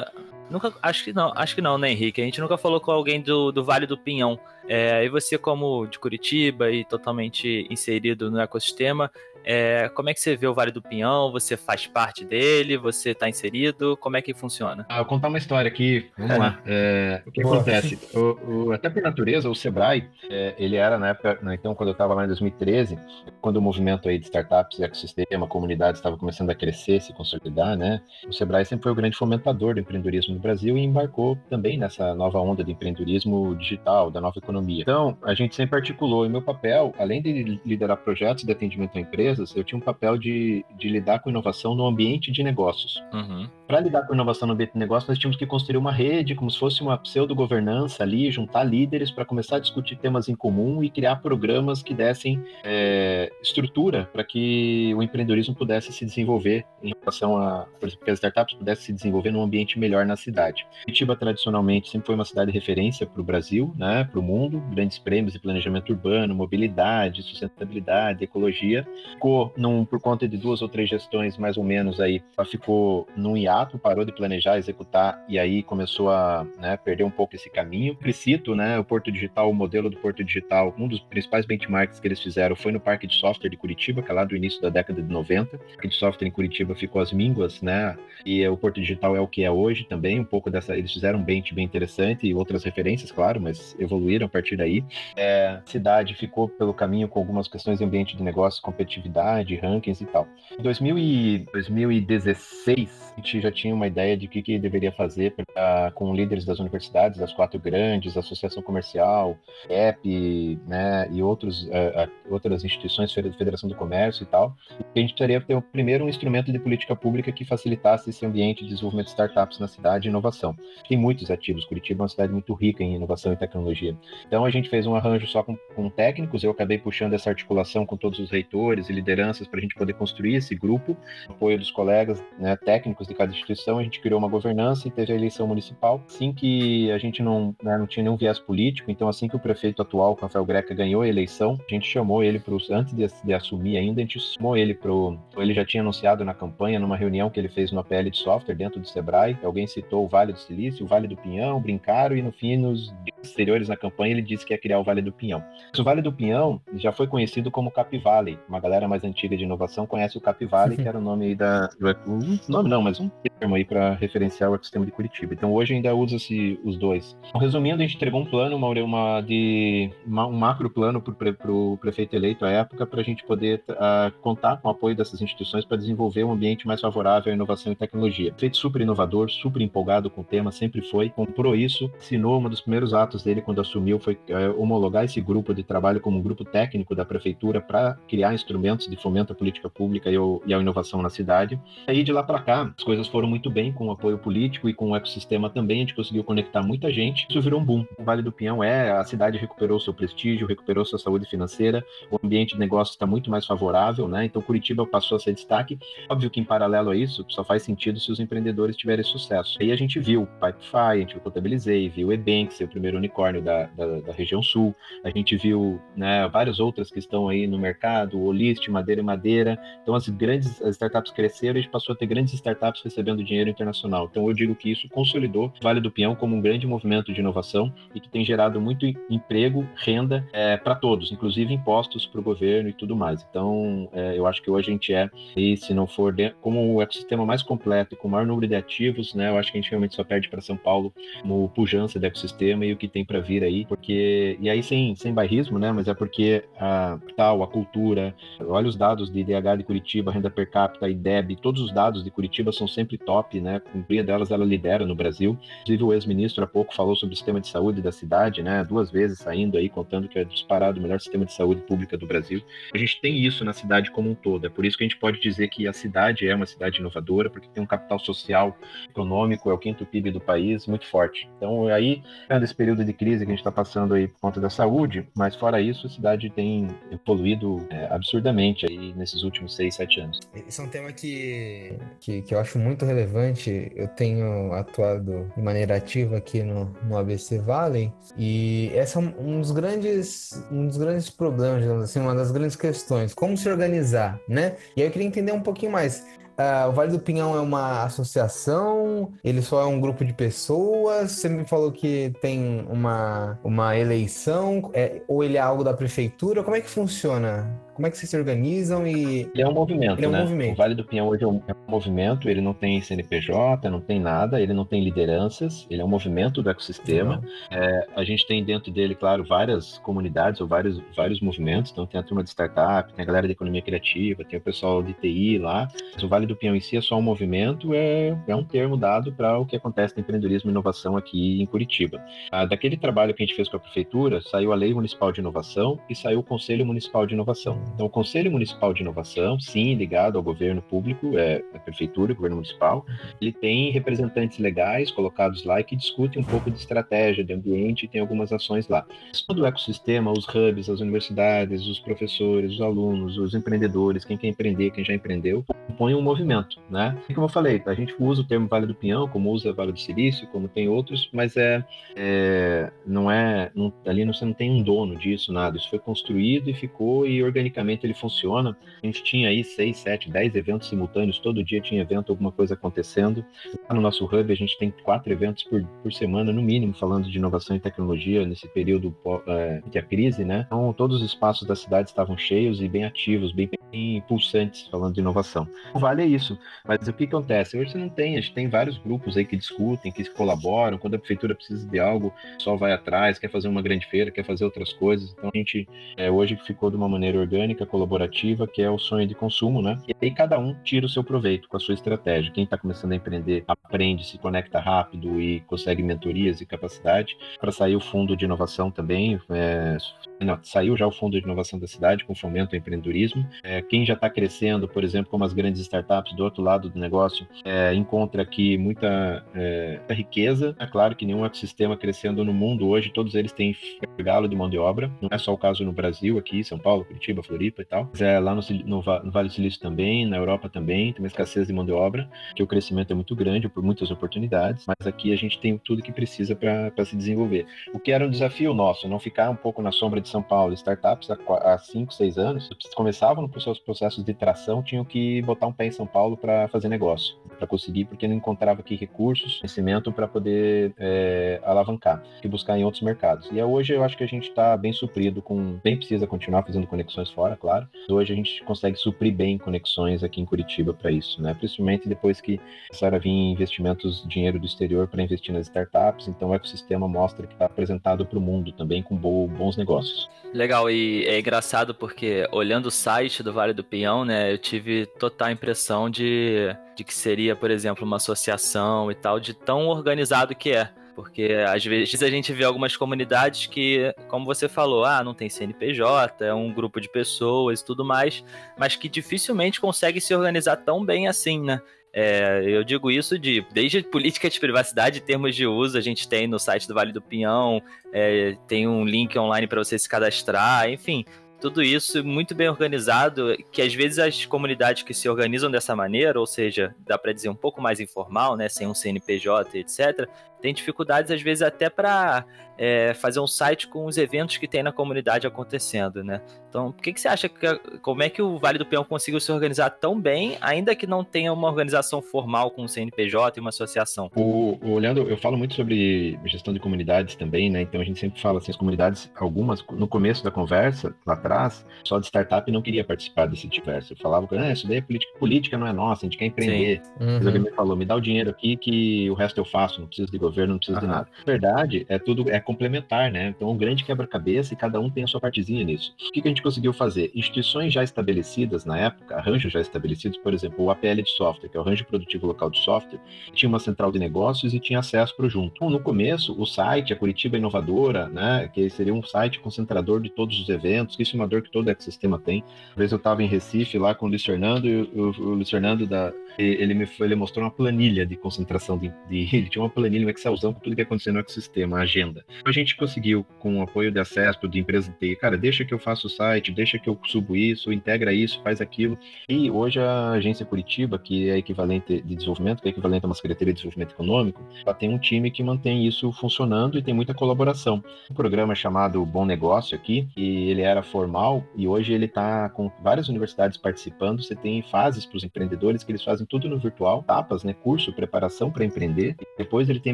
Nunca, 0.49 0.73
acho 0.81 1.05
que 1.05 1.13
não, 1.13 1.33
acho 1.35 1.55
que 1.55 1.61
não, 1.61 1.77
né, 1.77 1.91
Henrique? 1.91 2.21
A 2.21 2.25
gente 2.25 2.41
nunca 2.41 2.57
falou 2.57 2.81
com 2.81 2.91
alguém 2.91 3.21
do, 3.21 3.51
do 3.51 3.65
Vale 3.65 3.87
do 3.87 3.99
Pinhão. 3.99 4.39
É, 4.69 5.05
e 5.05 5.09
você, 5.09 5.39
como 5.39 5.87
de 5.87 5.99
Curitiba 5.99 6.71
e 6.71 6.85
totalmente 6.85 7.67
inserido 7.71 8.31
no 8.31 8.41
ecossistema, 8.41 9.11
é, 9.49 9.89
como 9.91 10.11
é 10.11 10.15
que 10.15 10.19
você 10.19 10.35
vê 10.35 10.49
o 10.49 10.53
Vale 10.55 10.73
do 10.73 10.83
Pinhão? 10.83 11.31
Você 11.31 11.57
faz 11.57 11.87
parte 11.87 12.25
dele? 12.25 12.77
Você 12.77 13.11
está 13.11 13.29
inserido? 13.29 13.97
Como 13.97 14.17
é 14.17 14.23
que 14.23 14.35
funciona? 14.35 14.85
Ah, 14.89 14.97
vou 14.97 15.05
contar 15.05 15.29
uma 15.29 15.39
história 15.39 15.69
aqui. 15.69 16.11
Vamos 16.19 16.35
é. 16.35 16.39
lá. 16.39 16.59
É, 16.69 17.23
o 17.25 17.31
que 17.31 17.43
Boa. 17.43 17.57
acontece? 17.57 17.99
O, 18.13 18.69
o, 18.69 18.73
até 18.73 18.91
por 18.91 19.01
natureza, 19.01 19.49
o 19.49 19.55
Sebrae, 19.55 20.09
é, 20.29 20.55
ele 20.59 20.75
era 20.75 20.99
na 20.99 21.11
época, 21.11 21.39
né, 21.41 21.55
então, 21.55 21.75
quando 21.75 21.91
eu 21.91 21.93
estava 21.93 22.13
lá 22.13 22.25
em 22.25 22.27
2013, 22.27 22.99
quando 23.41 23.59
o 23.59 23.63
movimento 23.63 24.09
aí 24.09 24.19
de 24.19 24.25
startups, 24.25 24.81
ecossistema, 24.81 25.47
comunidade 25.47 25.99
estava 25.99 26.17
começando 26.17 26.51
a 26.51 26.55
crescer, 26.55 27.01
se 27.01 27.13
consolidar, 27.13 27.77
né? 27.77 28.03
O 28.27 28.33
Sebrae 28.33 28.65
sempre 28.65 28.83
foi 28.83 28.93
o 28.93 28.95
grande 28.97 29.17
fomentador 29.17 29.75
do 29.75 29.81
empreendedorismo 29.81 30.35
no 30.35 30.41
Brasil 30.41 30.77
e 30.77 30.83
embarcou 30.83 31.39
também 31.49 31.79
nessa 31.79 32.15
nova 32.15 32.41
onda 32.41 32.65
de 32.65 32.73
empreendedorismo 32.73 33.55
digital, 33.55 34.11
da 34.11 34.21
nova 34.21 34.39
economia. 34.39 34.56
Então, 34.83 35.17
a 35.23 35.35
gente 35.35 35.55
sempre 35.55 35.77
articulou, 35.77 36.27
e 36.27 36.29
meu 36.29 36.43
papel, 36.43 36.95
além 36.99 37.23
de 37.23 37.61
liderar 37.65 37.97
projetos 37.99 38.45
de 38.45 38.53
atendimento 38.53 38.97
empresa, 38.99 39.27
empresas, 39.37 39.57
eu 39.57 39.65
tinha 39.65 39.79
um 39.79 39.83
papel 39.83 40.17
de, 40.17 40.65
de 40.77 40.89
lidar 40.89 41.21
com 41.21 41.31
inovação 41.31 41.75
no 41.75 41.87
ambiente 41.87 42.31
de 42.31 42.43
negócios. 42.43 43.03
Uhum. 43.13 43.49
Para 43.67 43.81
lidar 43.81 44.07
com 44.07 44.15
inovação 44.15 44.47
no 44.47 44.55
ambiente 44.55 44.73
de 44.73 44.79
negócios, 44.79 45.09
nós 45.09 45.19
tínhamos 45.19 45.37
que 45.37 45.47
construir 45.47 45.77
uma 45.77 45.91
rede, 45.91 46.35
como 46.35 46.51
se 46.51 46.59
fosse 46.59 46.83
uma 46.83 46.97
pseudo-governança 46.97 48.03
ali, 48.03 48.31
juntar 48.31 48.63
líderes 48.63 49.11
para 49.11 49.25
começar 49.25 49.57
a 49.57 49.59
discutir 49.59 49.97
temas 49.97 50.29
em 50.29 50.37
comum 50.37 50.85
e 50.85 50.91
criar 50.91 51.17
programas 51.17 51.83
que 51.83 51.93
dessem 51.93 52.43
é, 52.63 53.33
estrutura 53.43 54.09
para 54.13 54.23
que 54.23 54.95
o 54.95 55.03
empreendedorismo 55.03 55.55
pudesse 55.55 55.93
se 55.93 56.05
desenvolver 56.05 56.65
em 56.83 56.93
relação 57.01 57.37
a, 57.37 57.67
por 57.81 57.89
exemplo, 57.89 58.05
que 58.05 58.11
as 58.11 58.19
startups 58.19 58.55
pudessem 58.55 58.87
se 58.87 58.93
desenvolver 58.93 59.33
num 59.33 59.43
ambiente 59.43 59.79
melhor 59.79 60.07
na 60.07 60.17
cidade. 60.17 60.67
Curitiba, 60.85 61.17
tradicionalmente, 61.17 61.91
sempre 61.91 62.07
foi 62.07 62.15
uma 62.15 62.25
cidade 62.25 62.53
de 62.53 62.59
referência 62.59 63.07
para 63.07 63.21
o 63.21 63.25
Brasil, 63.25 63.75
né, 63.77 64.05
para 64.05 64.21
o 64.21 64.23
mundo, 64.23 64.46
grandes 64.51 64.99
prêmios 64.99 65.33
de 65.33 65.39
planejamento 65.39 65.91
urbano, 65.91 66.35
mobilidade, 66.35 67.23
sustentabilidade, 67.23 68.25
ecologia 68.25 68.87
ficou 69.13 69.53
num, 69.57 69.85
por 69.85 70.01
conta 70.01 70.29
de 70.29 70.37
duas 70.37 70.63
ou 70.63 70.69
três 70.69 70.89
gestões 70.89 71.37
mais 71.37 71.57
ou 71.57 71.65
menos 71.65 72.01
aí, 72.01 72.23
ficou 72.51 73.07
num 73.17 73.37
hiato, 73.37 73.79
parou 73.79 74.05
de 74.05 74.13
planejar, 74.13 74.59
executar 74.59 75.23
e 75.29 75.39
aí 75.39 75.63
começou 75.63 76.11
a 76.11 76.47
né, 76.59 76.77
perder 76.77 77.05
um 77.05 77.11
pouco 77.11 77.35
esse 77.35 77.51
caminho. 77.51 77.95
Precito, 77.97 78.55
né, 78.55 78.79
o 78.79 78.85
Porto 78.85 79.11
Digital, 79.11 79.51
o 79.51 79.55
modelo 79.55 79.91
do 79.91 79.97
Porto 79.97 80.23
Digital, 80.23 80.75
um 80.79 80.89
dos 80.89 81.01
principais 81.01 81.47
benchmarks 81.47 82.01
que 82.01 82.07
eles 82.09 82.21
fizeram 82.21 82.55
foi 82.57 82.73
no 82.73 82.81
Parque 82.81 83.07
de 83.07 83.15
Software 83.15 83.51
de 83.51 83.57
Curitiba, 83.57 84.03
que 84.03 84.11
é 84.11 84.15
lá 84.15 84.25
do 84.25 84.37
início 84.37 84.61
da 84.61 84.69
década 84.69 85.03
de 85.03 85.09
90. 85.09 85.57
O 85.57 85.59
Parque 85.59 85.89
de 85.89 85.95
Software 85.95 86.29
em 86.29 86.31
Curitiba 86.31 86.75
ficou 86.75 87.01
às 87.01 87.13
mínguas, 87.13 87.63
né, 87.63 87.97
e 88.25 88.47
o 88.47 88.57
Porto 88.57 88.81
Digital 88.81 89.17
é 89.17 89.21
o 89.21 89.29
que 89.29 89.45
é 89.45 89.51
hoje 89.51 89.85
também, 89.85 90.21
um 90.21 90.25
pouco 90.25 90.51
dessa, 90.51 90.77
eles 90.77 90.93
fizeram 90.93 91.19
um 91.19 91.23
bench 91.23 91.55
bem 91.55 91.65
interessante 91.65 92.27
e 92.27 92.35
outras 92.35 92.65
referências, 92.65 93.11
claro, 93.11 93.41
mas 93.41 93.77
evoluíram 93.79 94.29
partir 94.37 94.57
daí. 94.57 94.85
É, 95.17 95.49
a 95.49 95.63
cidade 95.65 96.15
ficou 96.15 96.49
pelo 96.49 96.73
caminho 96.75 97.09
com 97.09 97.19
algumas 97.19 97.49
questões 97.49 97.79
de 97.79 97.85
ambiente 97.85 98.17
de 98.17 98.23
negócio, 98.23 98.63
competitividade 98.63 99.49
de 99.49 99.57
rankings 99.57 100.03
e 100.03 100.07
tal. 100.07 100.29
Em 100.59 100.63
2016, 100.63 103.15
a 103.17 103.21
gente 103.21 103.41
já 103.41 103.51
tinha 103.51 103.75
uma 103.75 103.87
ideia 103.87 104.15
de 104.17 104.27
o 104.27 104.29
que, 104.29 104.43
que 104.43 104.59
deveria 104.59 104.93
fazer 104.93 105.33
pra, 105.33 105.91
com 105.95 106.15
líderes 106.15 106.45
das 106.45 106.59
universidades, 106.59 107.19
das 107.19 107.33
quatro 107.33 107.59
grandes, 107.59 108.15
Associação 108.17 108.63
Comercial, 108.63 109.39
EP, 109.69 110.59
né, 110.67 111.09
e 111.11 111.23
outros, 111.23 111.65
uh, 111.65 112.11
outras 112.31 112.65
instituições, 112.65 113.13
Federação 113.13 113.69
do 113.69 113.75
Comércio 113.75 114.23
e 114.25 114.27
tal. 114.27 114.55
E 114.95 114.99
a 114.99 115.01
gente 115.01 115.15
precisaria 115.15 115.41
ter 115.41 115.61
primeiro 115.63 116.05
um 116.05 116.09
instrumento 116.09 116.53
de 116.53 116.59
política 116.59 116.95
pública 116.95 117.33
que 117.33 117.45
facilitasse 117.45 118.11
esse 118.11 118.27
ambiente 118.27 118.63
de 118.63 118.69
desenvolvimento 118.69 119.07
de 119.07 119.13
startups 119.13 119.59
na 119.59 119.69
cidade 119.69 120.09
e 120.09 120.11
inovação. 120.11 120.55
Tem 120.89 120.99
muitos 120.99 121.31
ativos, 121.31 121.65
Curitiba 121.65 122.03
é 122.03 122.05
uma 122.05 122.09
cidade 122.09 122.33
muito 122.33 122.53
rica 122.55 122.83
em 122.83 122.97
inovação 122.97 123.33
e 123.33 123.37
tecnologia. 123.37 123.97
Então 124.27 124.45
a 124.45 124.51
gente 124.51 124.69
fez 124.69 124.87
um 124.87 124.95
arranjo 124.95 125.27
só 125.27 125.43
com, 125.43 125.57
com 125.75 125.89
técnicos, 125.89 126.43
eu 126.43 126.51
acabei 126.51 126.79
puxando 126.79 127.15
essa 127.15 127.31
articulação 127.31 127.87
com 127.87 127.97
todos 127.97 128.19
os 128.19 128.31
reitores 128.31 128.89
e 128.89 128.93
lideranças 128.93 129.47
para 129.47 129.59
a 129.59 129.63
gente 129.63 129.75
poder 129.75 129.93
construir 129.95 130.35
esse 130.35 130.55
grupo, 130.55 130.97
apoio 131.29 131.59
dos 131.59 131.71
colegas 131.71 132.23
né, 132.39 132.57
técnicos 132.57 133.07
de 133.07 133.15
cada 133.15 133.33
instituição, 133.33 133.79
a 133.79 133.83
gente 133.83 134.01
criou 134.01 134.19
uma 134.19 134.29
governança 134.29 134.89
e 134.89 134.91
teve 134.91 135.13
a 135.13 135.17
eleição 135.17 135.47
municipal. 135.47 136.03
Assim 136.07 136.33
que 136.33 136.91
a 136.91 136.99
gente 136.99 137.23
não, 137.23 137.55
né, 137.63 137.79
não 137.79 137.87
tinha 137.87 138.03
nenhum 138.03 138.17
viés 138.17 138.39
político, 138.39 138.91
então 138.91 139.09
assim 139.09 139.29
que 139.29 139.37
o 139.37 139.39
prefeito 139.39 139.83
atual, 139.83 140.19
Rafael 140.21 140.45
Greca, 140.45 140.75
ganhou 140.75 141.03
a 141.03 141.09
eleição, 141.09 141.59
a 141.69 141.73
gente 141.73 141.89
chamou 141.89 142.23
ele 142.23 142.39
para 142.39 142.57
antes 142.71 142.95
de, 142.95 143.07
de, 143.25 143.35
assumir 143.35 143.77
ainda, 143.77 144.01
a 144.01 144.05
gente 144.05 144.19
chamou 144.19 144.57
ele 144.57 144.75
para 144.75 144.91
ele 145.37 145.53
já 145.53 145.65
tinha 145.65 145.83
anunciado 145.83 146.25
na 146.25 146.35
campanha, 146.35 146.79
numa 146.79 146.97
reunião 146.97 147.29
que 147.29 147.39
ele 147.39 147.49
fez 147.49 147.71
no 147.71 147.81
APL 147.81 148.11
de 148.11 148.17
software 148.17 148.55
dentro 148.55 148.81
do 148.81 148.89
Sebrae, 148.89 149.37
alguém 149.43 149.67
citou 149.67 150.05
o 150.05 150.09
Vale 150.09 150.33
do 150.33 150.39
Silício, 150.39 150.85
o 150.85 150.89
Vale 150.89 151.07
do 151.07 151.17
Pinhão, 151.17 151.61
brincaram 151.61 152.17
e 152.17 152.23
no 152.23 152.33
fim, 152.33 152.57
nos 152.57 152.93
exteriores 153.29 153.69
na 153.69 153.77
campanha, 153.77 154.13
ele 154.13 154.23
disse 154.23 154.45
que 154.45 154.53
ia 154.53 154.59
criar 154.59 154.79
o 154.79 154.85
Vale 154.85 155.03
do 155.03 155.13
Pinhão. 155.13 155.43
o 155.77 155.83
Vale 155.83 156.03
do 156.03 156.13
Pinhão 156.13 156.61
já 156.75 156.93
foi 156.93 157.07
conhecido 157.07 157.51
como 157.51 157.71
Cap 157.71 157.97
Valley, 157.99 158.39
uma 158.49 158.61
galera 158.61 158.89
mais 158.89 159.05
antiga 159.05 159.37
de 159.37 159.45
inovação 159.45 159.87
conhece 159.87 160.19
o 160.19 160.21
Capivale, 160.21 160.77
que 160.77 160.87
era 160.87 160.99
o 160.99 161.01
nome 161.01 161.27
aí 161.27 161.35
da. 161.35 161.69
Um 162.07 162.39
nome 162.49 162.69
não, 162.69 162.83
mas 162.83 163.01
um 163.01 163.09
termo 163.39 163.55
aí 163.55 163.65
para 163.65 163.95
referenciar 163.95 164.51
o 164.51 164.55
ecossistema 164.55 164.85
de 164.85 164.93
Curitiba. 164.93 165.35
Então 165.35 165.53
hoje 165.53 165.75
ainda 165.75 165.95
usa-se 165.95 166.61
os 166.65 166.77
dois. 166.77 167.17
Então, 167.29 167.41
resumindo, 167.41 167.83
a 167.83 167.87
gente 167.87 167.97
entregou 167.97 168.21
um 168.21 168.27
plano, 168.27 168.57
uma, 168.57 168.69
uma 168.69 169.21
de 169.21 169.91
uma, 170.07 170.27
um 170.27 170.33
macro 170.33 170.69
plano 170.69 171.01
para 171.01 171.13
o 171.13 171.15
pre, 171.15 171.33
prefeito 171.81 172.15
eleito 172.15 172.45
à 172.45 172.51
época, 172.51 172.87
para 172.87 173.01
a 173.01 173.05
gente 173.05 173.25
poder 173.25 173.63
uh, 173.71 174.13
contar 174.21 174.59
com 174.59 174.69
o 174.69 174.71
apoio 174.71 174.95
dessas 174.95 175.21
instituições 175.21 175.65
para 175.65 175.77
desenvolver 175.77 176.25
um 176.25 176.33
ambiente 176.33 176.67
mais 176.67 176.81
favorável 176.81 177.33
à 177.33 177.35
inovação 177.35 177.73
e 177.73 177.77
tecnologia. 177.77 178.35
Feito 178.37 178.57
super 178.57 178.83
inovador, 178.83 179.31
super 179.31 179.63
empolgado 179.63 180.11
com 180.11 180.21
o 180.21 180.25
tema, 180.25 180.53
sempre 180.53 180.83
foi, 180.83 181.11
comprou 181.11 181.55
isso, 181.55 181.91
assinou 181.97 182.41
um 182.41 182.49
dos 182.49 182.61
primeiros 182.61 182.95
atos 182.95 183.16
dele 183.23 183.41
quando 183.41 183.61
assumiu 183.61 183.99
foi 183.99 184.15
uh, 184.15 184.61
homologar 184.61 185.05
esse 185.05 185.21
grupo 185.21 185.55
de 185.55 185.63
trabalho 185.63 186.01
como 186.01 186.19
um 186.19 186.23
grupo 186.23 186.45
técnico 186.45 186.95
da 186.95 187.05
prefeitura 187.05 187.61
para 187.61 187.95
criar 188.09 188.35
instrumentos 188.35 188.87
de 188.87 188.97
fomento 188.97 189.33
à 189.33 189.37
política 189.37 189.69
pública 189.69 190.11
e, 190.11 190.17
ao, 190.17 190.43
e 190.47 190.55
à 190.55 190.59
inovação 190.59 191.03
na 191.03 191.11
cidade. 191.11 191.61
Aí 191.87 192.03
de 192.03 192.13
lá 192.13 192.23
para 192.23 192.41
cá, 192.41 192.73
as 192.77 192.85
coisas 192.85 193.07
foram 193.07 193.29
muito 193.29 193.51
bem 193.51 193.73
com 193.73 193.87
o 193.89 193.91
apoio 193.91 194.19
político 194.19 194.69
e 194.69 194.75
com 194.75 194.91
o 194.91 194.97
ecossistema 194.97 195.51
também, 195.51 195.79
a 195.79 195.81
gente 195.81 195.95
conseguiu 195.95 196.25
conectar 196.25 196.63
muita 196.63 196.91
gente. 196.91 197.27
Isso 197.29 197.41
virou 197.41 197.61
um 197.61 197.65
boom. 197.65 197.85
O 197.99 198.05
Vale 198.05 198.23
do 198.23 198.33
Pinhão 198.33 198.63
é, 198.63 198.91
a 198.91 199.05
cidade 199.05 199.39
recuperou 199.39 199.79
seu 199.81 199.93
prestígio, 199.93 200.47
recuperou 200.47 200.85
sua 200.85 200.99
saúde 200.99 201.29
financeira, 201.29 201.85
o 202.11 202.19
ambiente 202.25 202.55
de 202.55 202.59
negócio 202.59 202.93
está 202.93 203.07
muito 203.07 203.31
mais 203.31 203.47
favorável, 203.47 204.09
né? 204.09 204.25
Então 204.25 204.43
Curitiba 204.43 204.87
passou 204.87 205.17
a 205.17 205.19
ser 205.19 205.33
destaque. 205.33 205.79
Óbvio 206.09 206.31
que 206.31 206.41
em 206.41 206.45
paralelo 206.45 206.91
a 206.91 206.97
isso, 206.97 207.25
só 207.29 207.45
faz 207.45 207.63
sentido 207.63 207.99
se 208.01 208.11
os 208.11 208.21
empreendedores 208.21 208.77
tiverem 208.77 209.05
sucesso. 209.05 209.59
Aí 209.61 209.73
a 209.73 209.77
gente 209.77 209.99
viu 209.99 210.23
o 210.23 210.27
Pipefy, 210.27 210.77
a 210.77 210.97
gente 210.97 211.11
viu 211.11 211.19
o 211.19 211.23
Contabilizei, 211.23 211.89
viu 211.89 212.09
o 212.09 212.13
Ebank, 212.13 212.55
seu 212.55 212.69
primeiro 212.69 212.99
unicórnio 213.07 213.41
da, 213.41 213.65
da, 213.67 214.01
da, 214.01 214.13
região 214.13 214.43
sul. 214.43 214.75
A 215.05 215.11
gente 215.11 215.37
viu 215.37 215.81
né, 215.97 216.29
várias 216.29 216.61
outras 216.61 216.91
que 216.91 216.99
estão 216.99 217.29
aí 217.29 217.47
no 217.47 217.59
mercado, 217.59 218.21
Olist, 218.21 218.69
Madeira 218.69 219.01
e 219.01 219.05
Madeira. 219.05 219.59
Então 219.83 219.95
as 219.95 220.09
grandes 220.09 220.61
as 220.63 220.71
startups 220.71 221.13
cresceram 221.13 221.57
e 221.57 221.59
a 221.59 221.63
gente 221.63 221.71
passou 221.71 221.95
a 221.95 221.97
ter 221.97 222.07
grandes 222.07 222.35
startups 222.35 222.83
recebendo 222.83 223.23
dinheiro 223.23 223.49
internacional. 223.49 224.09
Então 224.11 224.27
eu 224.27 224.35
digo 224.35 224.55
que 224.55 224.71
isso 224.71 224.89
consolidou 224.89 225.47
o 225.47 225.53
Vale 225.63 225.81
do 225.81 225.91
Peão 225.91 226.15
como 226.15 226.37
um 226.37 226.41
grande 226.41 226.67
movimento 226.67 227.13
de 227.13 227.21
inovação 227.21 227.73
e 227.95 228.01
que 228.01 228.09
tem 228.09 228.25
gerado 228.25 228.61
muito 228.61 228.87
emprego, 229.09 229.67
renda 229.77 230.27
é, 230.33 230.57
para 230.57 230.75
todos, 230.75 231.13
inclusive 231.13 231.53
impostos 231.53 232.07
para 232.07 232.21
o 232.21 232.25
governo 232.25 232.69
e 232.69 232.73
tudo 232.73 232.97
mais. 232.97 233.27
Então 233.31 233.89
é, 233.93 234.19
eu 234.19 234.27
acho 234.27 234.43
que 234.43 234.51
hoje 234.51 234.69
a 234.69 234.73
gente 234.73 234.93
é, 234.93 235.09
e 235.37 235.57
se 235.57 235.73
não 235.73 235.87
for 235.87 236.13
de, 236.13 236.31
como 236.41 236.75
o 236.75 236.83
ecossistema 236.83 237.25
mais 237.25 237.43
completo 237.43 237.97
com 237.97 238.09
o 238.09 238.11
maior 238.11 238.27
número 238.27 238.47
de 238.47 238.55
ativos, 238.55 239.15
né, 239.15 239.31
eu 239.31 239.39
acho 239.39 239.53
que 239.53 239.59
a 239.59 239.61
gente 239.61 239.71
realmente 239.71 239.95
só 239.95 240.05
perde 240.05 240.29
para 240.29 240.41
São 240.41 240.57
Paulo 240.57 240.93
como 241.23 241.49
pujança 241.51 241.99
do 241.99 242.07
ecossistema 242.07 242.65
e 242.65 242.73
o 242.73 242.77
que 242.77 242.86
tem 242.89 243.05
para 243.05 243.21
vir 243.21 243.43
aí, 243.43 243.65
porque 243.67 244.37
e 244.41 244.49
aí 244.49 244.63
sem 244.63 244.95
sem 244.95 245.13
bairrismo, 245.13 245.59
né, 245.59 245.73
mas 245.73 245.89
é 245.89 245.95
porque 245.95 246.45
a 246.59 246.99
tal 247.17 247.43
a 247.43 247.49
cultura, 247.49 248.15
olha 248.41 248.69
os 248.69 248.77
dados 248.77 249.11
de 249.11 249.21
IDH 249.21 249.59
de 249.59 249.65
Curitiba, 249.65 250.13
renda 250.13 250.31
per 250.31 250.51
capita, 250.51 250.89
IDEB, 250.89 251.37
todos 251.37 251.63
os 251.63 251.73
dados 251.73 252.03
de 252.03 252.11
Curitiba 252.11 252.53
são 252.53 252.67
sempre 252.67 252.99
top, 252.99 253.41
né? 253.41 253.61
A 253.75 254.03
delas 254.03 254.31
ela 254.31 254.45
lidera 254.45 254.87
no 254.87 254.95
Brasil. 254.95 255.39
Inclusive 255.63 255.85
o 255.85 255.93
ex-ministro 255.93 256.45
há 256.45 256.47
pouco 256.47 256.75
falou 256.75 256.95
sobre 256.97 257.15
o 257.15 257.17
sistema 257.17 257.41
de 257.41 257.49
saúde 257.49 257.81
da 257.81 257.93
cidade, 257.93 258.43
né? 258.43 258.65
Duas 258.65 258.91
vezes 258.91 259.19
saindo 259.19 259.57
aí 259.57 259.69
contando 259.69 260.09
que 260.09 260.19
é 260.19 260.25
disparado 260.25 260.79
o 260.79 260.83
melhor 260.83 261.01
sistema 261.01 261.25
de 261.25 261.33
saúde 261.33 261.63
pública 261.63 261.97
do 261.97 262.07
Brasil. 262.07 262.43
A 262.75 262.79
gente 262.79 263.01
tem 263.01 263.17
isso 263.19 263.45
na 263.45 263.53
cidade 263.53 263.91
como 263.91 264.11
um 264.11 264.15
todo. 264.15 264.47
É 264.47 264.51
por 264.51 264.65
isso 264.65 264.77
que 264.77 264.85
a 264.85 264.87
gente 264.89 264.99
pode 264.99 265.21
dizer 265.21 265.49
que 265.49 265.67
a 265.67 265.73
cidade 265.73 266.27
é 266.29 266.35
uma 266.35 266.47
cidade 266.47 266.79
inovadora, 266.79 267.31
porque 267.31 267.49
tem 267.49 267.63
um 267.63 267.67
capital 267.67 267.99
social, 267.99 268.57
econômico, 268.89 269.51
é 269.51 269.53
o 269.53 269.59
quinto 269.59 269.85
PIB 269.85 270.11
do 270.11 270.21
país, 270.21 270.67
muito 270.67 270.87
forte. 270.87 271.29
Então 271.37 271.67
aí, 271.69 272.03
esse 272.43 272.55
período 272.55 272.76
de 272.85 272.93
crise 272.93 273.25
que 273.25 273.31
a 273.31 273.35
gente 273.35 273.41
está 273.41 273.53
passando 273.53 273.95
aí 273.95 274.09
por 274.09 274.21
conta 274.21 274.41
da 274.41 274.51
saúde, 274.51 275.07
mas 275.17 275.35
fora 275.35 275.61
isso, 275.61 275.87
a 275.87 275.91
cidade 275.91 276.31
tem 276.31 276.69
evoluído 276.91 277.67
é, 277.71 277.87
absurdamente 277.91 278.67
aí 278.69 278.93
nesses 278.95 279.23
últimos 279.23 279.55
seis, 279.55 279.75
sete 279.75 280.01
anos. 280.01 280.21
Esse 280.47 280.61
é 280.61 280.65
um 280.65 280.69
tema 280.69 280.93
que, 280.93 281.79
que, 282.01 282.23
que 282.23 282.35
eu 282.35 282.39
acho 282.39 282.59
muito 282.59 282.85
relevante. 282.85 283.73
Eu 283.75 283.89
tenho 283.89 284.53
atuado 284.53 285.31
de 285.37 285.43
maneira 285.43 285.77
ativa 285.77 286.17
aqui 286.17 286.43
no, 286.43 286.67
no 286.85 286.97
ABC 286.97 287.39
Valley 287.39 287.93
e 288.17 288.71
esse 288.75 288.97
é 288.97 289.01
um 289.01 289.41
dos 289.41 289.51
grandes, 289.51 290.45
um 290.51 290.67
dos 290.67 290.77
grandes 290.77 291.11
problemas, 291.11 291.63
digamos 291.63 291.85
assim, 291.85 292.01
uma 292.01 292.15
das 292.15 292.31
grandes 292.31 292.57
questões, 292.57 293.15
como 293.15 293.37
se 293.37 293.49
organizar, 293.49 294.21
né? 294.29 294.57
E 294.77 294.83
aí 294.83 294.89
eu 294.89 294.93
queria 294.93 295.07
entender 295.07 295.33
um 295.33 295.43
pouquinho 295.43 295.73
mais. 295.73 296.05
Uh, 296.39 296.69
o 296.69 296.73
Vale 296.73 296.93
do 296.93 296.99
Pinhão 296.99 297.35
é 297.35 297.41
uma 297.41 297.85
associação? 297.85 299.13
Ele 299.25 299.41
só 299.41 299.63
é 299.63 299.65
um 299.65 299.81
grupo 299.81 300.05
de 300.05 300.13
pessoas? 300.13 301.13
Você 301.13 301.29
me 301.31 301.47
falou 301.47 301.73
que 301.73 302.13
tem 302.21 302.67
uma, 302.69 303.39
uma 303.43 303.77
eleição? 303.77 304.71
É, 304.75 305.01
ou 305.09 305.25
ele 305.25 305.39
é 305.39 305.41
algo 305.41 305.65
da 305.65 305.73
prefeitura? 305.73 306.45
Como 306.45 306.55
é 306.55 306.61
que 306.61 306.69
funciona? 306.69 307.66
Como 307.77 307.87
é 307.87 307.91
que 307.91 307.99
vocês 307.99 308.09
se 308.09 308.17
organizam 308.17 308.87
e. 308.87 309.29
Ele 309.35 309.43
é 309.43 309.47
um 309.47 309.53
movimento. 309.53 309.99
Ele 309.99 310.07
é 310.07 310.09
um 310.09 310.13
né? 310.13 310.21
movimento. 310.21 310.53
O 310.55 310.57
Vale 310.57 310.75
do 310.75 310.83
Pinhão 310.83 311.09
hoje 311.09 311.25
é 311.25 311.27
um, 311.27 311.43
é 311.47 311.55
movimento, 311.69 312.27
ele 312.27 312.41
não 312.41 312.55
tem 312.55 312.81
CNPJ, 312.81 313.69
não 313.69 313.83
tem 313.83 314.01
nada, 314.01 314.41
ele 314.41 314.55
não 314.55 314.65
tem 314.65 314.83
lideranças, 314.83 315.67
ele 315.69 315.83
é 315.83 315.85
um 315.85 315.89
movimento 315.89 316.41
do 316.41 316.49
ecossistema. 316.49 317.23
É, 317.51 317.87
a 317.95 318.03
gente 318.03 318.27
tem 318.27 318.43
dentro 318.43 318.73
dele, 318.73 318.95
claro, 318.95 319.23
várias 319.25 319.77
comunidades 319.81 320.41
ou 320.41 320.47
vários, 320.47 320.81
vários 320.97 321.21
movimentos. 321.21 321.71
Então 321.71 321.87
tem 321.87 322.01
a 322.01 322.03
turma 322.03 322.25
de 322.25 322.31
startup, 322.31 322.91
tem 322.95 323.03
a 323.03 323.07
galera 323.07 323.27
da 323.27 323.33
economia 323.33 323.61
criativa, 323.61 324.25
tem 324.25 324.39
o 324.39 324.43
pessoal 324.43 324.83
de 324.83 324.95
TI 324.95 325.37
lá. 325.37 325.69
Mas 325.93 326.03
o 326.03 326.09
Vale 326.09 326.25
do 326.25 326.35
Pinhão 326.35 326.57
em 326.57 326.61
si 326.61 326.79
é 326.79 326.81
só 326.81 326.97
um 326.97 327.03
movimento, 327.03 327.75
é, 327.75 328.17
é 328.27 328.35
um 328.35 328.43
termo 328.43 328.79
dado 328.79 329.13
para 329.13 329.39
o 329.39 329.45
que 329.45 329.55
acontece 329.55 329.95
no 329.95 330.01
empreendedorismo 330.01 330.49
e 330.49 330.51
inovação 330.51 330.97
aqui 330.97 331.43
em 331.43 331.45
Curitiba. 331.45 332.03
Ah, 332.33 332.47
daquele 332.47 332.79
trabalho 332.79 333.13
que 333.13 333.23
a 333.23 333.27
gente 333.27 333.37
fez 333.37 333.51
com 333.51 333.59
a 333.59 333.61
prefeitura, 333.61 334.23
saiu 334.23 334.51
a 334.51 334.57
Lei 334.57 334.73
Municipal 334.73 335.13
de 335.13 335.21
Inovação 335.21 335.79
e 335.91 335.95
saiu 335.95 336.21
o 336.21 336.23
Conselho 336.23 336.65
Municipal 336.65 337.07
de 337.07 337.13
Inovação. 337.13 337.66
Então, 337.75 337.87
o 337.87 337.91
Conselho 337.91 338.31
Municipal 338.31 338.73
de 338.73 338.83
Inovação, 338.83 339.39
sim, 339.39 339.75
ligado 339.75 340.17
ao 340.17 340.23
governo 340.23 340.63
público, 340.63 341.19
é, 341.19 341.43
a 341.55 341.59
prefeitura, 341.59 342.13
o 342.13 342.17
governo 342.17 342.37
municipal, 342.37 342.85
ele 343.21 343.33
tem 343.33 343.71
representantes 343.71 344.39
legais 344.39 344.91
colocados 344.91 345.45
lá 345.45 345.61
e 345.61 345.65
que 345.65 345.77
discutem 345.77 346.23
um 346.23 346.25
pouco 346.25 346.51
de 346.51 346.59
estratégia 346.59 347.25
de 347.25 347.33
ambiente 347.33 347.85
e 347.85 347.89
tem 347.89 348.01
algumas 348.01 348.33
ações 348.33 348.69
lá. 348.69 348.87
Todo 349.27 349.43
o 349.43 349.47
ecossistema, 349.47 350.11
os 350.11 350.27
hubs, 350.27 350.71
as 350.71 350.81
universidades, 350.81 351.67
os 351.67 351.79
professores, 351.79 352.53
os 352.53 352.61
alunos, 352.61 353.19
os 353.19 353.35
empreendedores, 353.35 354.05
quem 354.05 354.17
quer 354.17 354.29
empreender, 354.29 354.71
quem 354.71 354.85
já 354.85 354.95
empreendeu, 354.95 355.45
compõem 355.69 355.95
um 355.95 356.03
movimento, 356.03 356.59
né? 356.71 356.97
E 357.09 357.15
como 357.15 357.27
eu 357.27 357.31
falei, 357.31 357.63
a 357.67 357.75
gente 357.75 357.95
usa 357.99 358.23
o 358.23 358.25
termo 358.25 358.49
Vale 358.49 358.67
do 358.67 358.75
Pinhão, 358.75 359.09
como 359.09 359.31
usa 359.31 359.53
Vale 359.53 359.73
do 359.73 359.81
Silício, 359.81 360.27
como 360.29 360.49
tem 360.49 360.69
outros, 360.69 361.09
mas 361.13 361.37
é, 361.37 361.65
é 361.95 362.71
não 362.87 363.11
é, 363.11 363.51
não, 363.55 363.73
ali 363.85 364.05
você 364.05 364.25
não 364.25 364.33
tem 364.33 364.51
um 364.51 364.63
dono 364.63 364.97
disso, 364.97 365.33
nada. 365.33 365.57
Isso 365.57 365.69
foi 365.69 365.79
construído 365.79 366.49
e 366.49 366.55
ficou 366.55 367.07
e 367.07 367.23
organicamente 367.23 367.56
ele 367.59 367.95
funciona. 367.95 368.57
A 368.83 368.87
gente 368.87 369.03
tinha 369.03 369.29
aí 369.29 369.45
seis, 369.45 369.79
sete, 369.79 370.11
dez 370.11 370.35
eventos 370.35 370.69
simultâneos, 370.69 371.19
todo 371.19 371.43
dia 371.43 371.61
tinha 371.61 371.83
evento, 371.83 372.11
alguma 372.11 372.33
coisa 372.33 372.55
acontecendo. 372.55 373.25
Lá 373.69 373.75
no 373.75 373.81
nosso 373.81 374.05
hub 374.05 374.33
a 374.33 374.37
gente 374.37 374.59
tem 374.59 374.73
quatro 374.83 375.13
eventos 375.13 375.43
por, 375.45 375.65
por 375.83 375.93
semana, 375.93 376.33
no 376.33 376.43
mínimo, 376.43 376.75
falando 376.75 377.11
de 377.11 377.19
inovação 377.19 377.57
e 377.57 377.61
tecnologia 377.61 378.27
nesse 378.27 378.49
período 378.49 378.97
é, 379.27 379.63
que 379.71 379.79
a 379.79 379.83
crise, 379.83 380.25
né? 380.25 380.45
Então 380.47 380.73
todos 380.73 381.03
os 381.03 381.07
espaços 381.07 381.47
da 381.47 381.55
cidade 381.55 381.91
estavam 381.91 382.17
cheios 382.17 382.61
e 382.61 382.69
bem 382.69 382.85
ativos, 382.85 383.33
bem, 383.33 383.49
bem 383.71 384.03
pulsantes, 384.09 384.67
falando 384.69 384.95
de 384.95 385.01
inovação. 385.01 385.49
O 385.75 385.79
Vale 385.79 386.03
é 386.03 386.07
isso, 386.07 386.39
mas 386.67 386.87
o 386.87 386.93
que 386.93 387.05
acontece? 387.05 387.57
Hoje 387.57 387.73
você 387.73 387.79
não 387.79 387.89
tem, 387.89 388.17
a 388.17 388.21
gente 388.21 388.35
tem 388.35 388.49
vários 388.49 388.79
grupos 388.79 389.17
aí 389.17 389.25
que 389.25 389.37
discutem, 389.37 389.93
que 389.93 390.05
colaboram, 390.11 390.79
quando 390.79 390.95
a 390.95 390.99
prefeitura 390.99 391.35
precisa 391.35 391.69
de 391.69 391.79
algo, 391.79 392.13
só 392.39 392.57
vai 392.57 392.73
atrás, 392.73 393.19
quer 393.19 393.31
fazer 393.31 393.49
uma 393.49 393.63
grande 393.63 393.87
feira, 393.87 394.11
quer 394.11 394.25
fazer 394.25 394.45
outras 394.45 394.73
coisas. 394.73 395.15
Então 395.17 395.31
a 395.33 395.37
gente 395.37 395.69
é, 395.97 396.11
hoje 396.11 396.37
ficou 396.47 396.71
de 396.71 396.77
uma 396.77 396.89
maneira 396.89 397.19
orgânica 397.19 397.46
orgânica, 397.47 397.65
colaborativa, 397.65 398.47
que 398.47 398.61
é 398.61 398.71
o 398.71 398.79
sonho 398.79 399.07
de 399.07 399.15
consumo, 399.15 399.63
né? 399.63 399.79
E 399.87 399.95
aí 400.03 400.11
cada 400.11 400.39
um 400.39 400.55
tira 400.65 400.87
o 400.87 400.89
seu 400.89 401.05
proveito 401.05 401.49
com 401.49 401.57
a 401.57 401.61
sua 401.61 401.75
estratégia. 401.75 402.33
Quem 402.33 402.45
está 402.45 402.59
começando 402.59 402.93
a 402.93 402.97
empreender 402.97 403.45
aprende, 403.47 404.05
se 404.05 404.19
conecta 404.19 404.59
rápido 404.59 405.21
e 405.21 405.41
consegue 405.41 405.83
mentorias 405.83 406.41
e 406.41 406.47
capacidade. 406.47 407.17
Para 407.41 407.53
sair 407.53 407.77
o 407.77 407.81
fundo 407.81 408.17
de 408.17 408.25
inovação 408.25 408.71
também, 408.71 409.21
é, 409.31 409.77
não, 410.21 410.39
saiu 410.43 410.77
já 410.77 410.87
o 410.87 410.91
fundo 410.91 411.19
de 411.19 411.25
inovação 411.25 411.59
da 411.59 411.67
cidade 411.67 412.05
com 412.05 412.15
fomento 412.15 412.55
ao 412.55 412.59
empreendedorismo. 412.59 413.25
É, 413.43 413.63
quem 413.63 413.87
já 413.87 413.95
está 413.95 414.11
crescendo, 414.11 414.67
por 414.69 414.83
exemplo, 414.83 415.11
como 415.11 415.25
as 415.25 415.33
grandes 415.33 415.61
startups 415.61 416.15
do 416.15 416.25
outro 416.25 416.43
lado 416.43 416.69
do 416.69 416.79
negócio, 416.79 417.27
é, 417.45 417.73
encontra 417.75 418.23
aqui 418.23 418.59
muita, 418.59 419.25
é, 419.35 419.81
riqueza. 419.91 420.57
É 420.59 420.67
claro 420.67 420.97
que 420.97 421.07
nenhum 421.07 421.25
ecossistema 421.25 421.77
crescendo 421.77 422.25
no 422.25 422.33
mundo 422.33 422.69
hoje, 422.69 422.91
todos 422.93 423.15
eles 423.15 423.33
têm 423.33 423.57
galo 423.99 424.29
de 424.29 424.37
mão 424.37 424.49
de 424.51 424.59
obra. 424.59 424.91
Não 425.01 425.09
é 425.11 425.19
só 425.19 425.33
o 425.33 425.39
caso 425.39 425.65
no 425.65 425.73
Brasil, 425.73 426.19
aqui, 426.19 426.43
São 426.43 426.59
Paulo, 426.59 426.85
Curitiba, 426.85 427.23
Floripa 427.37 427.63
e 427.63 427.65
tal. 427.65 427.89
Mas 427.93 428.01
é 428.01 428.19
lá 428.19 428.35
no, 428.35 428.43
no, 428.65 428.83
no 429.05 429.11
Vale 429.11 429.29
do 429.29 429.35
Silício 429.35 429.61
também, 429.61 430.07
na 430.07 430.17
Europa 430.17 430.49
também, 430.49 430.93
tem 430.93 431.03
uma 431.03 431.07
escassez 431.07 431.47
de 431.47 431.53
mão 431.53 431.65
de 431.65 431.73
obra, 431.73 432.09
que 432.35 432.43
o 432.43 432.47
crescimento 432.47 432.91
é 432.91 432.95
muito 432.95 433.15
grande 433.15 433.49
por 433.49 433.63
muitas 433.63 433.91
oportunidades, 433.91 434.65
mas 434.67 434.87
aqui 434.87 435.13
a 435.13 435.17
gente 435.17 435.39
tem 435.39 435.59
tudo 435.59 435.83
que 435.83 435.93
precisa 435.93 436.35
para 436.35 436.85
se 436.85 436.97
desenvolver. 436.97 437.47
O 437.73 437.79
que 437.79 437.93
era 437.93 438.07
um 438.07 438.11
desafio 438.11 438.55
nosso, 438.55 438.89
não 438.89 438.99
ficar 438.99 439.31
um 439.31 439.37
pouco 439.37 439.61
na 439.61 439.71
sombra 439.71 440.01
de 440.01 440.09
São 440.09 440.23
Paulo. 440.23 440.55
Startups 440.55 441.11
há 441.11 441.59
5, 441.59 441.93
6 441.93 442.19
anos 442.19 442.51
começavam 442.75 443.27
nos 443.27 443.43
seus 443.43 443.59
processos 443.59 444.03
de 444.03 444.15
tração, 444.15 444.63
tinham 444.63 444.85
que 444.85 445.21
botar 445.23 445.47
um 445.47 445.53
pé 445.53 445.67
em 445.67 445.71
São 445.71 445.87
Paulo 445.87 446.17
para 446.17 446.49
fazer 446.49 446.69
negócio, 446.69 447.17
para 447.39 447.47
conseguir, 447.47 447.85
porque 447.85 448.09
não 448.09 448.15
encontrava 448.15 448.61
aqui 448.61 448.77
recursos, 448.77 449.41
conhecimento 449.41 449.93
para 449.93 450.09
poder 450.09 450.73
é, 450.79 451.41
alavancar, 451.45 452.03
que 452.23 452.29
buscar 452.29 452.59
em 452.59 452.65
outros 452.65 452.83
mercados. 452.83 453.29
E 453.31 453.43
hoje 453.43 453.75
eu 453.75 453.85
acho 453.85 453.97
que 453.97 454.05
a 454.05 454.09
gente 454.09 454.29
está 454.29 454.57
bem 454.57 454.73
suprido 454.73 455.21
com, 455.21 455.59
bem 455.63 455.77
precisa 455.77 456.07
continuar 456.07 456.43
fazendo 456.43 456.67
conexões 456.67 457.11
fora, 457.17 457.35
claro. 457.35 457.67
Hoje 457.89 458.13
a 458.13 458.17
gente 458.17 458.45
consegue 458.45 458.77
suprir 458.77 459.15
bem 459.15 459.39
conexões 459.39 460.05
aqui 460.05 460.21
em 460.21 460.27
Curitiba 460.27 460.75
para 460.75 460.91
isso, 460.91 461.23
né? 461.23 461.33
Principalmente 461.33 461.89
depois 461.89 462.21
que 462.21 462.39
começaram 462.69 462.97
a 462.97 463.01
vir 463.01 463.11
investimentos, 463.11 464.05
dinheiro 464.07 464.39
do 464.39 464.45
exterior 464.45 464.87
para 464.87 465.03
investir 465.03 465.33
nas 465.33 465.47
startups, 465.47 466.09
então 466.09 466.29
o 466.29 466.35
ecossistema 466.35 466.87
mostra 466.87 467.27
que 467.27 467.33
está 467.33 467.47
apresentado 467.47 468.05
para 468.05 468.19
o 468.19 468.21
mundo 468.21 468.53
também 468.53 468.83
com 468.83 468.95
bons 468.95 469.57
negócios. 469.57 470.11
Legal, 470.35 470.71
e 470.71 471.07
é 471.07 471.19
engraçado 471.19 471.75
porque 471.75 472.29
olhando 472.31 472.67
o 472.67 472.71
site 472.71 473.23
do 473.23 473.33
Vale 473.33 473.55
do 473.55 473.65
Pinhão, 473.65 474.05
né, 474.05 474.31
eu 474.33 474.37
tive 474.37 474.85
total 474.99 475.31
impressão 475.31 475.89
de, 475.89 476.55
de 476.77 476.85
que 476.85 476.93
seria, 476.93 477.35
por 477.35 477.51
exemplo, 477.51 477.87
uma 477.87 477.97
associação 477.97 478.91
e 478.91 478.95
tal, 478.95 479.19
de 479.19 479.33
tão 479.33 479.69
organizado 479.69 480.35
que 480.35 480.51
é. 480.53 480.71
Porque 480.97 481.29
às 481.47 481.63
vezes 481.63 482.03
a 482.03 482.09
gente 482.09 482.33
vê 482.33 482.43
algumas 482.43 482.75
comunidades 482.75 483.45
que, 483.45 483.95
como 484.09 484.25
você 484.25 484.49
falou, 484.49 484.83
ah, 484.83 485.05
não 485.05 485.13
tem 485.13 485.29
CNPJ, 485.29 486.25
é 486.25 486.33
um 486.33 486.51
grupo 486.51 486.81
de 486.81 486.89
pessoas 486.89 487.61
e 487.61 487.65
tudo 487.65 487.85
mais, 487.85 488.25
mas 488.59 488.77
que 488.77 488.89
dificilmente 488.89 489.61
consegue 489.61 490.01
se 490.01 490.15
organizar 490.15 490.57
tão 490.57 490.83
bem 490.83 491.07
assim, 491.07 491.39
né? 491.43 491.61
É, 491.93 492.43
eu 492.47 492.65
digo 492.65 492.91
isso 492.91 493.19
de 493.19 493.45
desde 493.53 493.83
política 493.83 494.29
de 494.31 494.41
privacidade, 494.41 495.03
termos 495.03 495.37
de 495.37 495.47
uso, 495.47 495.77
a 495.77 495.83
gente 495.83 496.09
tem 496.09 496.27
no 496.27 496.39
site 496.39 496.67
do 496.67 496.73
Vale 496.73 496.93
do 496.93 497.03
Pinhão, 497.03 497.63
é, 497.93 498.37
tem 498.49 498.67
um 498.67 498.85
link 498.85 499.19
online 499.19 499.47
para 499.47 499.63
você 499.63 499.79
se 499.79 499.89
cadastrar, 499.89 500.71
enfim, 500.71 501.05
tudo 501.41 501.63
isso 501.63 502.03
muito 502.03 502.35
bem 502.35 502.49
organizado, 502.49 503.37
que 503.53 503.61
às 503.61 503.75
vezes 503.75 503.99
as 503.99 504.25
comunidades 504.25 504.83
que 504.83 504.95
se 504.95 505.09
organizam 505.09 505.51
dessa 505.51 505.77
maneira, 505.77 506.19
ou 506.19 506.27
seja, 506.27 506.75
dá 506.81 506.97
para 506.97 507.13
dizer 507.13 507.29
um 507.29 507.35
pouco 507.35 507.61
mais 507.61 507.79
informal, 507.79 508.37
né, 508.37 508.49
sem 508.49 508.67
um 508.67 508.75
CNPJ, 508.75 509.59
etc., 509.59 510.09
tem 510.41 510.55
dificuldades 510.55 511.11
às 511.11 511.23
vezes 511.23 511.43
até 511.43 511.69
para 511.69 512.25
é, 512.59 512.95
fazer 512.95 513.21
um 513.21 513.27
site 513.27 513.69
com 513.69 513.85
os 513.85 513.97
eventos 513.99 514.37
que 514.37 514.49
tem 514.49 514.63
na 514.63 514.73
comunidade 514.73 515.27
acontecendo, 515.27 516.03
né? 516.03 516.21
Então, 516.49 516.73
por 516.73 516.83
que, 516.83 516.93
que 516.93 517.01
você 517.01 517.09
acha 517.09 517.29
que 517.29 517.59
como 517.83 518.03
é 518.03 518.09
que 518.09 518.23
o 518.23 518.39
Vale 518.39 518.59
do 518.59 518.65
Peão 518.65 518.83
conseguiu 518.83 519.21
se 519.21 519.31
organizar 519.31 519.71
tão 519.71 520.01
bem, 520.01 520.39
ainda 520.41 520.75
que 520.75 520.87
não 520.87 521.05
tenha 521.05 521.33
uma 521.33 521.49
organização 521.49 522.01
formal 522.01 522.51
com 522.51 522.63
um 522.63 522.69
CNPJ 522.69 523.39
e 523.39 523.41
uma 523.41 523.51
associação? 523.51 524.11
O, 524.17 524.59
olhando, 524.71 525.03
eu 525.03 525.19
falo 525.19 525.37
muito 525.37 525.55
sobre 525.55 526.19
gestão 526.25 526.55
de 526.55 526.61
comunidades 526.61 527.15
também, 527.15 527.51
né? 527.51 527.63
Então 527.63 527.81
a 527.81 527.85
gente 527.85 528.01
sempre 528.01 528.21
fala 528.21 528.39
assim, 528.39 528.51
as 528.51 528.57
comunidades, 528.57 529.11
algumas 529.17 529.63
no 529.73 529.87
começo 529.87 530.25
da 530.25 530.31
conversa 530.31 530.95
lá 531.05 531.15
atrás, 531.15 531.67
só 531.85 531.99
de 531.99 532.07
startup 532.07 532.51
não 532.51 532.63
queria 532.63 532.85
participar 532.85 533.27
desse 533.27 533.47
diverso. 533.47 533.93
Eu 533.93 533.97
falava 533.99 534.27
que 534.27 534.35
ah, 534.35 534.53
isso 534.53 534.67
daí 534.67 534.79
é 534.79 534.81
política, 534.81 535.19
política 535.19 535.59
não 535.59 535.67
é 535.67 535.73
nossa, 535.73 536.07
a 536.07 536.09
gente 536.09 536.17
quer 536.17 536.27
empreender. 536.27 536.81
Uhum. 536.99 537.17
Mas 537.19 537.27
alguém 537.27 537.43
me 537.43 537.51
falou, 537.51 537.77
me 537.77 537.85
dá 537.85 537.95
o 537.95 538.01
dinheiro 538.01 538.31
aqui 538.31 538.57
que 538.57 539.11
o 539.11 539.15
resto 539.15 539.39
eu 539.39 539.45
faço, 539.45 539.81
não 539.81 539.87
preciso 539.87 540.11
de 540.11 540.19
governo, 540.29 540.55
não 540.55 540.59
preciso 540.59 540.79
uhum. 540.79 540.85
de 540.85 540.91
nada. 540.91 541.09
Na 541.19 541.33
verdade, 541.33 541.87
é 541.89 541.99
tudo 541.99 542.31
é 542.31 542.41
complementar, 542.41 543.11
né? 543.11 543.29
Então, 543.29 543.51
um 543.51 543.57
grande 543.57 543.85
quebra-cabeça 543.85 544.55
e 544.55 544.57
cada 544.57 544.81
um 544.81 544.91
tem 544.91 545.05
a 545.05 545.07
sua 545.07 545.21
partezinha 545.21 545.65
nisso. 545.65 545.95
O 546.09 546.13
que, 546.13 546.21
que 546.21 546.29
a 546.29 546.31
gente 546.31 546.43
conseguiu 546.43 546.73
fazer? 546.73 547.11
Instituições 547.15 547.73
já 547.73 547.83
estabelecidas 547.83 548.65
na 548.65 548.79
época, 548.79 549.17
arranjos 549.17 549.53
já 549.53 549.61
estabelecidos, 549.61 550.19
por 550.19 550.35
exemplo, 550.35 550.65
o 550.65 550.71
APL 550.71 551.03
de 551.03 551.11
software, 551.11 551.49
que 551.49 551.57
é 551.57 551.61
o 551.61 551.63
Arranjo 551.63 551.85
Produtivo 551.85 552.27
Local 552.27 552.51
de 552.51 552.59
Software, 552.61 553.01
tinha 553.33 553.49
uma 553.49 553.59
central 553.59 553.93
de 553.93 553.99
negócios 553.99 554.55
e 554.55 554.61
tinha 554.61 554.79
acesso 554.79 555.15
para 555.17 555.27
o 555.27 555.31
junto. 555.31 555.55
Então, 555.57 555.71
no 555.71 555.81
começo, 555.81 556.35
o 556.41 556.47
site, 556.47 556.93
a 556.93 556.97
Curitiba 556.97 557.37
Inovadora, 557.37 558.09
né, 558.09 558.51
que 558.53 558.69
seria 558.71 558.95
um 558.95 559.03
site 559.03 559.41
concentrador 559.41 560.01
de 560.01 560.11
todos 560.11 560.41
os 560.41 560.49
eventos, 560.49 560.97
que 560.97 561.03
isso 561.03 561.17
é 561.17 561.21
uma 561.21 561.29
dor 561.29 561.43
que 561.43 561.51
todo 561.51 561.69
ecossistema 561.69 562.19
tem. 562.19 562.43
Uma 562.71 562.77
vez 562.77 562.93
eu 562.93 562.97
estava 562.97 563.23
em 563.23 563.27
Recife 563.27 563.79
lá 563.79 563.95
com 563.95 564.07
o 564.07 564.09
Luiz 564.09 564.25
Fernando 564.25 564.67
e 564.67 564.83
o, 564.83 565.11
o 565.19 565.35
Luiz 565.35 565.51
Fernando 565.51 565.87
da, 565.87 566.13
ele 566.39 566.75
me 566.75 566.87
ele 567.01 567.15
mostrou 567.15 567.45
uma 567.45 567.51
planilha 567.51 568.07
de 568.07 568.17
concentração 568.17 568.79
de, 568.79 568.93
de 569.09 569.29
ele 569.37 569.49
tinha 569.49 569.63
uma 569.63 569.71
planilha, 569.71 570.07
um 570.07 570.11
Excelzão 570.19 570.53
com 570.53 570.61
tudo 570.61 570.77
que 570.77 570.83
acontecia 570.83 571.13
no 571.13 571.21
ecossistema, 571.21 571.79
a 571.79 571.83
agenda. 571.83 572.25
A 572.45 572.53
gente 572.53 572.77
conseguiu 572.77 573.25
com 573.39 573.59
o 573.59 573.63
apoio 573.63 573.91
de 573.91 573.99
acesso 573.99 574.47
de 574.49 574.59
empresa 574.59 574.91
de 574.91 574.99
TI, 574.99 575.17
cara, 575.17 575.37
deixa 575.37 575.65
que 575.65 575.75
eu 575.75 575.79
faço 575.79 576.07
o 576.07 576.11
site, 576.11 576.53
deixa 576.53 576.79
que 576.79 576.89
eu 576.89 576.99
subo 577.07 577.37
isso, 577.37 577.73
integra 577.73 578.13
isso, 578.13 578.41
faz 578.43 578.61
aquilo. 578.61 578.99
E 579.29 579.51
hoje 579.51 579.81
a 579.81 580.11
agência 580.11 580.47
Curitiba, 580.47 580.99
que 580.99 581.29
é 581.29 581.39
equivalente 581.39 582.03
de 582.03 582.15
desenvolvimento, 582.15 582.63
que 582.63 582.69
é 582.69 582.71
equivalente 582.71 583.05
a 583.05 583.09
uma 583.09 583.15
secretaria 583.15 583.53
de 583.53 583.59
desenvolvimento 583.59 583.93
econômico, 583.93 584.43
ela 584.65 584.75
tem 584.75 584.89
um 584.89 584.99
time 584.99 585.31
que 585.31 585.43
mantém 585.43 585.87
isso 585.87 586.13
funcionando 586.13 586.79
e 586.79 586.83
tem 586.83 586.95
muita 586.95 587.15
colaboração. 587.15 587.83
Um 588.11 588.15
programa 588.15 588.55
chamado 588.55 589.05
Bom 589.05 589.25
Negócio 589.25 589.77
aqui, 589.77 590.09
e 590.17 590.51
ele 590.51 590.63
era 590.63 590.83
formal 590.83 591.45
e 591.57 591.67
hoje 591.67 591.93
ele 591.93 592.07
está 592.07 592.49
com 592.49 592.71
várias 592.83 593.09
universidades 593.09 593.57
participando. 593.57 594.23
Você 594.23 594.35
tem 594.35 594.63
fases 594.63 595.05
para 595.07 595.17
os 595.17 595.25
empreendedores 595.25 595.83
que 595.83 595.93
eles 595.93 596.03
fazem 596.03 596.27
tudo 596.27 596.49
no 596.49 596.59
virtual, 596.59 597.01
etapas, 597.01 597.45
né? 597.45 597.53
Curso, 597.53 597.93
preparação 597.93 598.51
para 598.51 598.65
empreender. 598.65 599.17
Depois 599.37 599.69
ele 599.69 599.81
tem 599.81 599.93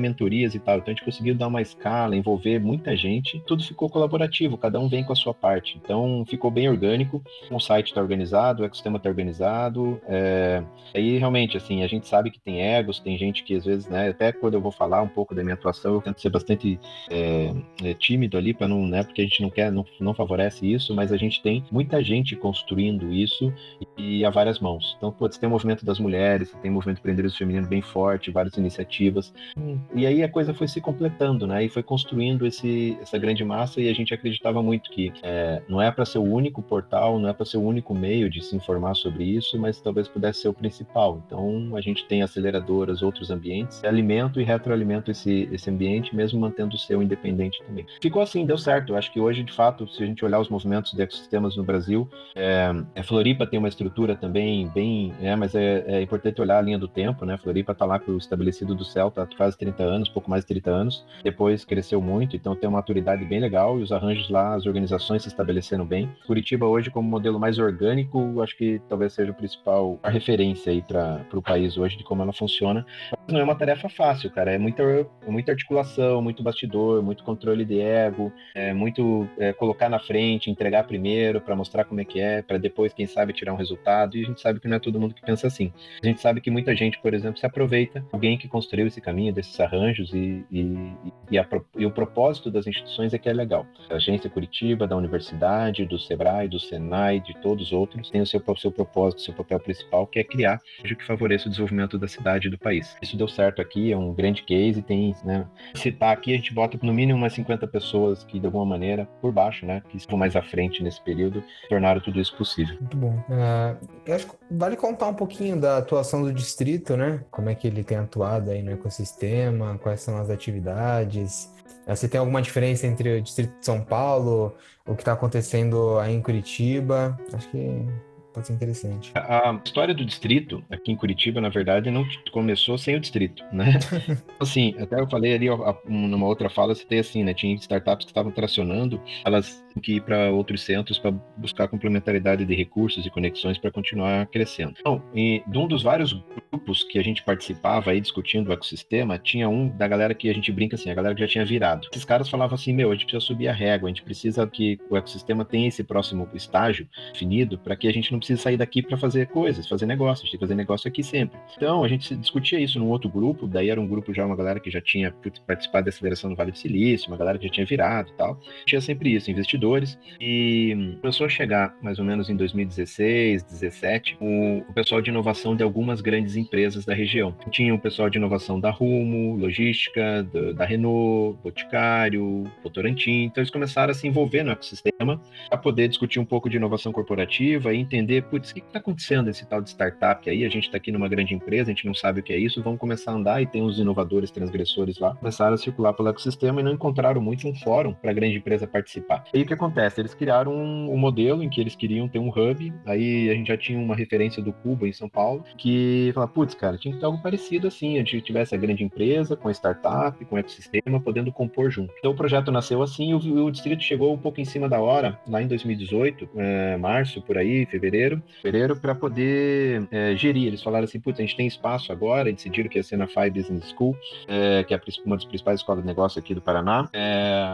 mentorias 0.12 0.54
e 0.54 0.58
tal. 0.58 0.78
Então 0.78 0.92
a 0.92 0.94
gente 0.94 1.04
conseguiu 1.04 1.34
dar 1.34 1.48
uma 1.48 1.60
escala, 1.60 2.16
envolver 2.16 2.58
muita 2.58 2.96
gente. 2.96 3.42
Tudo 3.46 3.64
ficou 3.64 3.88
colaborativo, 3.88 4.56
cada 4.56 4.78
um 4.78 4.88
vem 4.88 5.04
com 5.04 5.12
a 5.12 5.16
sua 5.16 5.34
parte. 5.34 5.78
Então 5.82 6.24
ficou 6.26 6.50
bem 6.50 6.68
orgânico. 6.68 7.22
O 7.50 7.58
site 7.58 7.88
está 7.88 8.00
organizado, 8.00 8.62
o 8.62 8.66
ecossistema 8.66 8.96
está 8.96 9.08
organizado. 9.08 10.00
É... 10.06 10.62
Aí 10.94 11.18
realmente, 11.18 11.56
assim, 11.56 11.82
a 11.82 11.86
gente 11.86 12.06
sabe 12.06 12.30
que 12.30 12.40
tem 12.40 12.62
egos, 12.62 13.00
tem 13.00 13.18
gente 13.18 13.42
que 13.42 13.54
às 13.56 13.64
vezes, 13.64 13.88
né? 13.88 14.10
Até 14.10 14.32
quando 14.32 14.54
eu 14.54 14.60
vou 14.60 14.72
falar 14.72 15.02
um 15.02 15.08
pouco 15.08 15.34
da 15.34 15.42
minha 15.42 15.54
atuação, 15.54 15.94
eu 15.94 16.02
tento 16.02 16.20
ser 16.20 16.30
bastante 16.30 16.78
é, 17.10 17.52
tímido 17.94 18.36
ali 18.36 18.54
para 18.54 18.68
não, 18.68 18.86
né? 18.86 19.02
Porque 19.02 19.20
a 19.20 19.24
gente 19.24 19.42
não 19.42 19.50
quer, 19.50 19.72
não, 19.72 19.84
não 19.98 20.14
favorece 20.14 20.70
isso, 20.70 20.94
mas 20.94 21.12
a 21.12 21.16
gente 21.16 21.42
tem 21.42 21.64
muita 21.70 22.02
gente 22.02 22.36
construindo 22.36 23.12
isso 23.12 23.52
e 23.96 24.24
a 24.24 24.30
várias 24.30 24.60
mãos. 24.60 24.94
Então, 24.96 25.10
putz, 25.10 25.38
tem 25.38 25.48
o 25.48 25.50
movimento 25.50 25.84
das 25.84 25.98
mulheres 25.98 26.12
mulheres, 26.12 26.54
tem 26.60 26.70
movimento 26.70 26.98
empreendedorismo 26.98 27.38
feminino 27.38 27.66
bem 27.66 27.80
forte, 27.80 28.30
várias 28.30 28.56
iniciativas. 28.56 29.32
Hum. 29.56 29.78
E 30.02 30.06
aí 30.06 30.20
a 30.20 30.28
coisa 30.28 30.52
foi 30.52 30.66
se 30.66 30.80
completando, 30.80 31.46
né? 31.46 31.64
E 31.64 31.68
foi 31.68 31.80
construindo 31.80 32.44
esse, 32.44 32.98
essa 33.00 33.16
grande 33.16 33.44
massa 33.44 33.80
e 33.80 33.88
a 33.88 33.94
gente 33.94 34.12
acreditava 34.12 34.60
muito 34.60 34.90
que 34.90 35.12
é, 35.22 35.62
não 35.68 35.80
é 35.80 35.92
para 35.92 36.04
ser 36.04 36.18
o 36.18 36.24
único 36.24 36.60
portal, 36.60 37.20
não 37.20 37.28
é 37.28 37.32
para 37.32 37.46
ser 37.46 37.56
o 37.58 37.62
único 37.62 37.94
meio 37.94 38.28
de 38.28 38.42
se 38.42 38.56
informar 38.56 38.96
sobre 38.96 39.22
isso, 39.22 39.56
mas 39.56 39.80
talvez 39.80 40.08
pudesse 40.08 40.40
ser 40.40 40.48
o 40.48 40.52
principal. 40.52 41.22
Então 41.24 41.76
a 41.76 41.80
gente 41.80 42.04
tem 42.06 42.20
aceleradoras, 42.20 43.00
outros 43.00 43.30
ambientes, 43.30 43.84
alimento 43.84 44.40
e 44.40 44.42
retroalimento 44.42 45.08
esse, 45.08 45.48
esse 45.52 45.70
ambiente, 45.70 46.16
mesmo 46.16 46.40
mantendo 46.40 46.74
o 46.74 46.78
seu 46.78 47.00
independente 47.00 47.62
também. 47.64 47.86
Ficou 48.00 48.22
assim, 48.22 48.44
deu 48.44 48.58
certo. 48.58 48.94
Eu 48.94 48.96
acho 48.96 49.12
que 49.12 49.20
hoje, 49.20 49.44
de 49.44 49.52
fato, 49.52 49.86
se 49.86 50.02
a 50.02 50.06
gente 50.06 50.24
olhar 50.24 50.40
os 50.40 50.48
movimentos 50.48 50.94
de 50.94 51.00
ecossistemas 51.00 51.56
no 51.56 51.62
Brasil, 51.62 52.10
é, 52.34 52.72
a 52.96 53.04
Floripa 53.04 53.46
tem 53.46 53.56
uma 53.56 53.68
estrutura 53.68 54.16
também 54.16 54.66
bem, 54.74 55.12
é, 55.22 55.36
mas 55.36 55.54
é, 55.54 55.84
é 55.86 56.02
importante 56.02 56.40
olhar 56.40 56.58
a 56.58 56.62
linha 56.62 56.78
do 56.78 56.88
tempo, 56.88 57.24
né? 57.24 57.38
Floripa 57.38 57.72
tá 57.72 57.84
lá 57.84 58.00
com 58.00 58.10
o 58.10 58.18
estabelecido 58.18 58.74
do 58.74 58.84
céu, 58.84 59.08
tá 59.08 59.24
quase 59.36 59.56
30 59.56 59.91
anos, 59.91 59.91
pouco 60.08 60.30
mais 60.30 60.44
de 60.44 60.48
30 60.48 60.70
anos. 60.70 61.04
Depois 61.22 61.64
cresceu 61.64 62.00
muito, 62.00 62.36
então 62.36 62.54
tem 62.54 62.68
uma 62.68 62.78
maturidade 62.78 63.24
bem 63.24 63.40
legal 63.40 63.78
e 63.78 63.82
os 63.82 63.92
arranjos 63.92 64.28
lá, 64.30 64.54
as 64.54 64.66
organizações 64.66 65.22
se 65.22 65.28
estabeleceram 65.28 65.84
bem. 65.84 66.10
Curitiba 66.26 66.66
hoje 66.66 66.90
como 66.90 67.08
modelo 67.08 67.38
mais 67.38 67.58
orgânico, 67.58 68.40
acho 68.42 68.56
que 68.56 68.80
talvez 68.88 69.12
seja 69.12 69.30
o 69.30 69.34
principal 69.34 69.98
a 70.02 70.10
referência 70.10 70.72
aí 70.72 70.82
para 70.82 71.24
o 71.32 71.42
país 71.42 71.76
hoje 71.76 71.96
de 71.96 72.04
como 72.04 72.22
ela 72.22 72.32
funciona. 72.32 72.84
Mas 73.10 73.34
não 73.34 73.40
é 73.40 73.44
uma 73.44 73.54
tarefa 73.54 73.88
fácil, 73.88 74.30
cara. 74.30 74.52
É 74.52 74.58
muita, 74.58 74.82
é 74.82 75.30
muita 75.30 75.52
articulação, 75.52 76.20
muito 76.22 76.42
bastidor, 76.42 77.02
muito 77.02 77.22
controle 77.24 77.64
de 77.64 77.80
ego, 77.80 78.32
é 78.54 78.72
muito 78.72 79.28
é, 79.38 79.52
colocar 79.52 79.88
na 79.88 79.98
frente, 79.98 80.50
entregar 80.50 80.84
primeiro 80.84 81.40
para 81.40 81.54
mostrar 81.56 81.84
como 81.84 82.00
é 82.00 82.04
que 82.04 82.20
é, 82.20 82.42
para 82.42 82.58
depois, 82.58 82.92
quem 82.92 83.06
sabe, 83.06 83.32
tirar 83.32 83.52
um 83.52 83.56
resultado. 83.56 84.16
E 84.16 84.22
a 84.22 84.26
gente 84.26 84.40
sabe 84.40 84.60
que 84.60 84.68
não 84.68 84.76
é 84.76 84.80
todo 84.80 84.98
mundo 84.98 85.14
que 85.14 85.22
pensa 85.22 85.46
assim. 85.46 85.72
A 86.02 86.06
gente 86.06 86.20
sabe 86.20 86.40
que 86.40 86.50
muita 86.50 86.74
gente, 86.74 86.98
por 87.00 87.14
exemplo, 87.14 87.38
se 87.38 87.46
aproveita 87.46 88.04
alguém 88.12 88.36
que 88.36 88.48
construiu 88.48 88.86
esse 88.86 89.00
caminho 89.00 89.32
desses 89.32 89.58
arranjos 89.58 89.81
e, 89.90 90.44
e, 90.50 90.96
e, 91.30 91.38
a, 91.38 91.46
e, 91.76 91.86
o 91.86 91.90
propósito 91.90 92.50
das 92.50 92.66
instituições 92.66 93.12
é 93.14 93.18
que 93.18 93.28
é 93.28 93.32
legal. 93.32 93.66
A 93.90 93.94
agência 93.94 94.30
Curitiba, 94.30 94.86
da 94.86 94.96
universidade, 94.96 95.84
do 95.84 95.98
Sebrae, 95.98 96.48
do 96.48 96.58
Senai, 96.58 97.20
de 97.20 97.34
todos 97.40 97.66
os 97.66 97.72
outros, 97.72 98.10
tem 98.10 98.20
o 98.20 98.26
seu, 98.26 98.42
seu 98.56 98.70
propósito, 98.70 99.22
seu 99.22 99.34
papel 99.34 99.60
principal, 99.60 100.06
que 100.06 100.18
é 100.18 100.24
criar 100.24 100.60
o 100.80 100.96
que 100.96 101.04
favoreça 101.04 101.46
o 101.46 101.50
desenvolvimento 101.50 101.98
da 101.98 102.06
cidade 102.08 102.48
e 102.48 102.50
do 102.50 102.58
país. 102.58 102.96
Isso 103.02 103.16
deu 103.16 103.28
certo 103.28 103.60
aqui, 103.62 103.92
é 103.92 103.96
um 103.96 104.12
grande 104.12 104.42
case, 104.42 104.82
tem, 104.82 105.14
né, 105.24 105.46
citar 105.74 106.12
aqui, 106.12 106.32
a 106.32 106.36
gente 106.36 106.52
bota 106.52 106.78
no 106.82 106.92
mínimo 106.92 107.18
umas 107.18 107.32
50 107.32 107.66
pessoas 107.66 108.24
que, 108.24 108.38
de 108.38 108.46
alguma 108.46 108.66
maneira, 108.66 109.06
por 109.20 109.32
baixo, 109.32 109.64
né, 109.64 109.82
que 109.88 109.96
estão 109.96 110.18
mais 110.18 110.36
à 110.36 110.42
frente 110.42 110.82
nesse 110.82 111.00
período, 111.02 111.42
tornaram 111.68 112.00
tudo 112.00 112.20
isso 112.20 112.36
possível. 112.36 112.76
Muito 112.80 112.96
bom. 112.96 113.22
Uh, 113.28 114.12
acho 114.12 114.26
que 114.26 114.36
vale 114.50 114.76
contar 114.76 115.08
um 115.08 115.14
pouquinho 115.14 115.58
da 115.58 115.78
atuação 115.78 116.22
do 116.22 116.32
distrito, 116.32 116.96
né? 116.96 117.24
Como 117.30 117.48
é 117.48 117.54
que 117.54 117.66
ele 117.66 117.82
tem 117.82 117.98
atuado 117.98 118.50
aí 118.50 118.62
no 118.62 118.72
ecossistema, 118.72 119.71
quais 119.78 120.00
são 120.00 120.16
as 120.18 120.30
atividades. 120.30 121.52
Você 121.86 122.08
tem 122.08 122.20
alguma 122.20 122.40
diferença 122.40 122.86
entre 122.86 123.18
o 123.18 123.22
distrito 123.22 123.58
de 123.58 123.66
São 123.66 123.80
Paulo, 123.80 124.54
o 124.86 124.94
que 124.94 125.02
está 125.02 125.12
acontecendo 125.12 125.98
aí 125.98 126.14
em 126.14 126.22
Curitiba? 126.22 127.18
Acho 127.32 127.48
que 127.50 127.84
pode 128.32 128.46
ser 128.46 128.52
interessante. 128.52 129.12
A 129.14 129.60
história 129.64 129.94
do 129.94 130.04
distrito 130.04 130.62
aqui 130.70 130.92
em 130.92 130.96
Curitiba, 130.96 131.40
na 131.40 131.48
verdade, 131.48 131.90
não 131.90 132.06
começou 132.32 132.78
sem 132.78 132.96
o 132.96 133.00
distrito, 133.00 133.44
né? 133.52 133.78
assim, 134.40 134.74
até 134.78 135.00
eu 135.00 135.08
falei 135.08 135.34
ali 135.34 135.48
numa 135.86 136.26
outra 136.26 136.48
fala, 136.48 136.74
você 136.74 136.84
tem 136.84 136.98
assim, 136.98 137.22
né? 137.22 137.34
Tinha 137.34 137.54
startups 137.56 138.04
que 138.04 138.10
estavam 138.10 138.32
tracionando, 138.32 139.00
elas 139.24 139.62
que 139.80 139.96
ir 139.96 140.00
para 140.02 140.30
outros 140.30 140.62
centros 140.62 140.98
para 140.98 141.10
buscar 141.36 141.68
complementaridade 141.68 142.44
de 142.44 142.54
recursos 142.54 143.04
e 143.04 143.10
conexões 143.10 143.58
para 143.58 143.70
continuar 143.70 144.26
crescendo. 144.26 144.74
Então, 144.80 145.02
e, 145.14 145.42
de 145.46 145.58
um 145.58 145.66
dos 145.66 145.82
vários 145.82 146.12
grupos 146.12 146.84
que 146.84 146.98
a 146.98 147.02
gente 147.02 147.22
participava 147.22 147.90
aí 147.90 148.00
discutindo 148.00 148.48
o 148.48 148.52
ecossistema, 148.52 149.18
tinha 149.18 149.48
um 149.48 149.68
da 149.68 149.88
galera 149.88 150.14
que 150.14 150.28
a 150.28 150.34
gente 150.34 150.52
brinca 150.52 150.76
assim, 150.76 150.90
a 150.90 150.94
galera 150.94 151.14
que 151.14 151.20
já 151.20 151.28
tinha 151.28 151.44
virado. 151.44 151.88
Esses 151.92 152.04
caras 152.04 152.28
falavam 152.28 152.54
assim, 152.54 152.72
meu, 152.72 152.90
a 152.90 152.94
gente 152.94 153.04
precisa 153.04 153.24
subir 153.24 153.48
a 153.48 153.52
régua, 153.52 153.88
a 153.88 153.90
gente 153.90 154.02
precisa 154.02 154.46
que 154.46 154.78
o 154.90 154.96
ecossistema 154.96 155.44
tenha 155.44 155.68
esse 155.68 155.82
próximo 155.82 156.28
estágio 156.34 156.86
definido 157.12 157.58
para 157.58 157.76
que 157.76 157.88
a 157.88 157.92
gente 157.92 158.12
não 158.12 158.18
precise 158.18 158.40
sair 158.40 158.56
daqui 158.56 158.82
para 158.82 158.96
fazer 158.96 159.28
coisas, 159.28 159.68
fazer 159.68 159.86
negócios, 159.86 160.30
tem 160.30 160.38
que 160.38 160.44
fazer 160.44 160.54
negócio 160.54 160.88
aqui 160.88 161.02
sempre. 161.02 161.38
Então, 161.56 161.84
a 161.84 161.88
gente 161.88 162.14
discutia 162.16 162.60
isso 162.60 162.78
num 162.78 162.88
outro 162.88 163.08
grupo, 163.08 163.46
daí 163.46 163.70
era 163.70 163.80
um 163.80 163.86
grupo 163.86 164.12
já, 164.12 164.24
uma 164.24 164.36
galera 164.36 164.60
que 164.60 164.70
já 164.70 164.80
tinha 164.80 165.12
participado 165.46 165.84
da 165.84 165.88
aceleração 165.90 166.30
do 166.30 166.36
Vale 166.36 166.52
do 166.52 166.58
Silício, 166.58 167.08
uma 167.08 167.16
galera 167.16 167.38
que 167.38 167.46
já 167.46 167.52
tinha 167.52 167.66
virado 167.66 168.10
e 168.10 168.14
tal. 168.14 168.40
Tinha 168.66 168.80
sempre 168.80 169.14
isso, 169.14 169.30
investidor 169.30 169.61
investidores 169.62 169.98
e 170.20 170.96
começou 171.00 171.26
a 171.26 171.28
chegar 171.28 171.74
mais 171.80 171.98
ou 171.98 172.04
menos 172.04 172.28
em 172.28 172.36
2016, 172.36 173.42
17, 173.44 174.16
o, 174.20 174.58
o 174.68 174.72
pessoal 174.72 175.00
de 175.00 175.10
inovação 175.10 175.54
de 175.54 175.62
algumas 175.62 176.00
grandes 176.00 176.36
empresas 176.36 176.84
da 176.84 176.94
região. 176.94 177.34
Tinha 177.50 177.74
o 177.74 177.78
pessoal 177.78 178.10
de 178.10 178.18
inovação 178.18 178.58
da 178.58 178.70
Rumo, 178.70 179.36
Logística, 179.36 180.22
da, 180.24 180.52
da 180.52 180.64
Renault, 180.64 181.38
Boticário, 181.42 182.44
Votorantim. 182.62 183.24
Então 183.24 183.40
eles 183.40 183.50
começaram 183.50 183.92
a 183.92 183.94
se 183.94 184.06
envolver 184.06 184.42
no 184.42 184.50
ecossistema 184.50 185.20
para 185.48 185.58
poder 185.58 185.88
discutir 185.88 186.18
um 186.18 186.24
pouco 186.24 186.50
de 186.50 186.56
inovação 186.56 186.92
corporativa 186.92 187.72
e 187.72 187.78
entender, 187.78 188.22
putz, 188.24 188.50
o 188.50 188.54
que 188.54 188.60
está 188.60 188.78
acontecendo 188.78 189.28
esse 189.30 189.46
tal 189.46 189.60
de 189.60 189.70
startup 189.70 190.28
aí? 190.28 190.44
A 190.44 190.48
gente 190.48 190.64
está 190.64 190.76
aqui 190.76 190.90
numa 190.90 191.08
grande 191.08 191.34
empresa, 191.34 191.70
a 191.70 191.74
gente 191.74 191.86
não 191.86 191.94
sabe 191.94 192.20
o 192.20 192.22
que 192.22 192.32
é 192.32 192.38
isso, 192.38 192.62
vamos 192.62 192.80
começar 192.80 193.12
a 193.12 193.14
andar 193.14 193.42
e 193.42 193.46
tem 193.46 193.62
uns 193.62 193.78
inovadores 193.78 194.30
transgressores 194.30 194.98
lá. 194.98 195.14
Começaram 195.14 195.54
a 195.54 195.58
circular 195.58 195.92
pelo 195.92 196.08
ecossistema 196.08 196.60
e 196.60 196.64
não 196.64 196.72
encontraram 196.72 197.20
muito 197.20 197.46
um 197.46 197.54
fórum 197.54 197.92
para 197.92 198.10
a 198.10 198.14
grande 198.14 198.36
empresa 198.36 198.66
participar. 198.66 199.24
E 199.32 199.44
que 199.52 199.64
acontece? 199.64 200.00
Eles 200.00 200.14
criaram 200.14 200.52
um, 200.52 200.92
um, 200.92 200.96
modelo 200.96 201.42
em 201.42 201.48
que 201.48 201.60
eles 201.60 201.76
queriam 201.76 202.08
ter 202.08 202.18
um 202.18 202.28
hub, 202.28 202.72
aí 202.86 203.30
a 203.30 203.34
gente 203.34 203.48
já 203.48 203.56
tinha 203.56 203.78
uma 203.78 203.94
referência 203.94 204.42
do 204.42 204.52
Cuba 204.52 204.88
em 204.88 204.92
São 204.92 205.08
Paulo, 205.08 205.44
que 205.58 206.10
fala, 206.14 206.26
putz, 206.26 206.54
cara, 206.54 206.78
tinha 206.78 206.94
que 206.94 207.00
ter 207.00 207.06
algo 207.06 207.22
parecido 207.22 207.66
assim, 207.66 207.96
a 207.96 207.98
gente 207.98 208.20
tivesse 208.22 208.54
a 208.54 208.58
grande 208.58 208.82
empresa, 208.82 209.36
com 209.36 209.48
a 209.48 209.52
startup, 209.52 210.24
com 210.24 210.36
o 210.36 210.38
ecossistema, 210.38 211.00
podendo 211.00 211.32
compor 211.32 211.70
junto. 211.70 211.92
Então 211.98 212.12
o 212.12 212.14
projeto 212.14 212.50
nasceu 212.50 212.82
assim 212.82 213.10
e 213.10 213.14
o, 213.14 213.46
o 213.46 213.50
distrito 213.50 213.82
chegou 213.82 214.12
um 214.12 214.18
pouco 214.18 214.40
em 214.40 214.44
cima 214.44 214.68
da 214.68 214.80
hora, 214.80 215.18
lá 215.28 215.42
em 215.42 215.46
2018, 215.46 216.28
é, 216.36 216.76
março, 216.76 217.20
por 217.22 217.36
aí, 217.36 217.66
fevereiro, 217.66 218.22
fevereiro, 218.40 218.76
para 218.76 218.94
poder 218.94 219.86
é, 219.90 220.16
gerir. 220.16 220.46
Eles 220.46 220.62
falaram 220.62 220.84
assim, 220.84 221.00
putz, 221.00 221.18
a 221.18 221.22
gente 221.22 221.36
tem 221.36 221.46
espaço 221.46 221.92
agora, 221.92 222.30
e 222.30 222.32
decidiram 222.32 222.68
que 222.68 222.78
ia 222.78 222.82
ser 222.82 222.96
na 222.96 223.06
Five 223.06 223.30
Business 223.30 223.74
School, 223.76 223.96
é, 224.26 224.64
que 224.64 224.74
é 224.74 224.80
uma 225.04 225.16
das 225.16 225.24
principais 225.24 225.60
escolas 225.60 225.82
de 225.82 225.86
negócio 225.86 226.18
aqui 226.18 226.34
do 226.34 226.40
Paraná, 226.40 226.88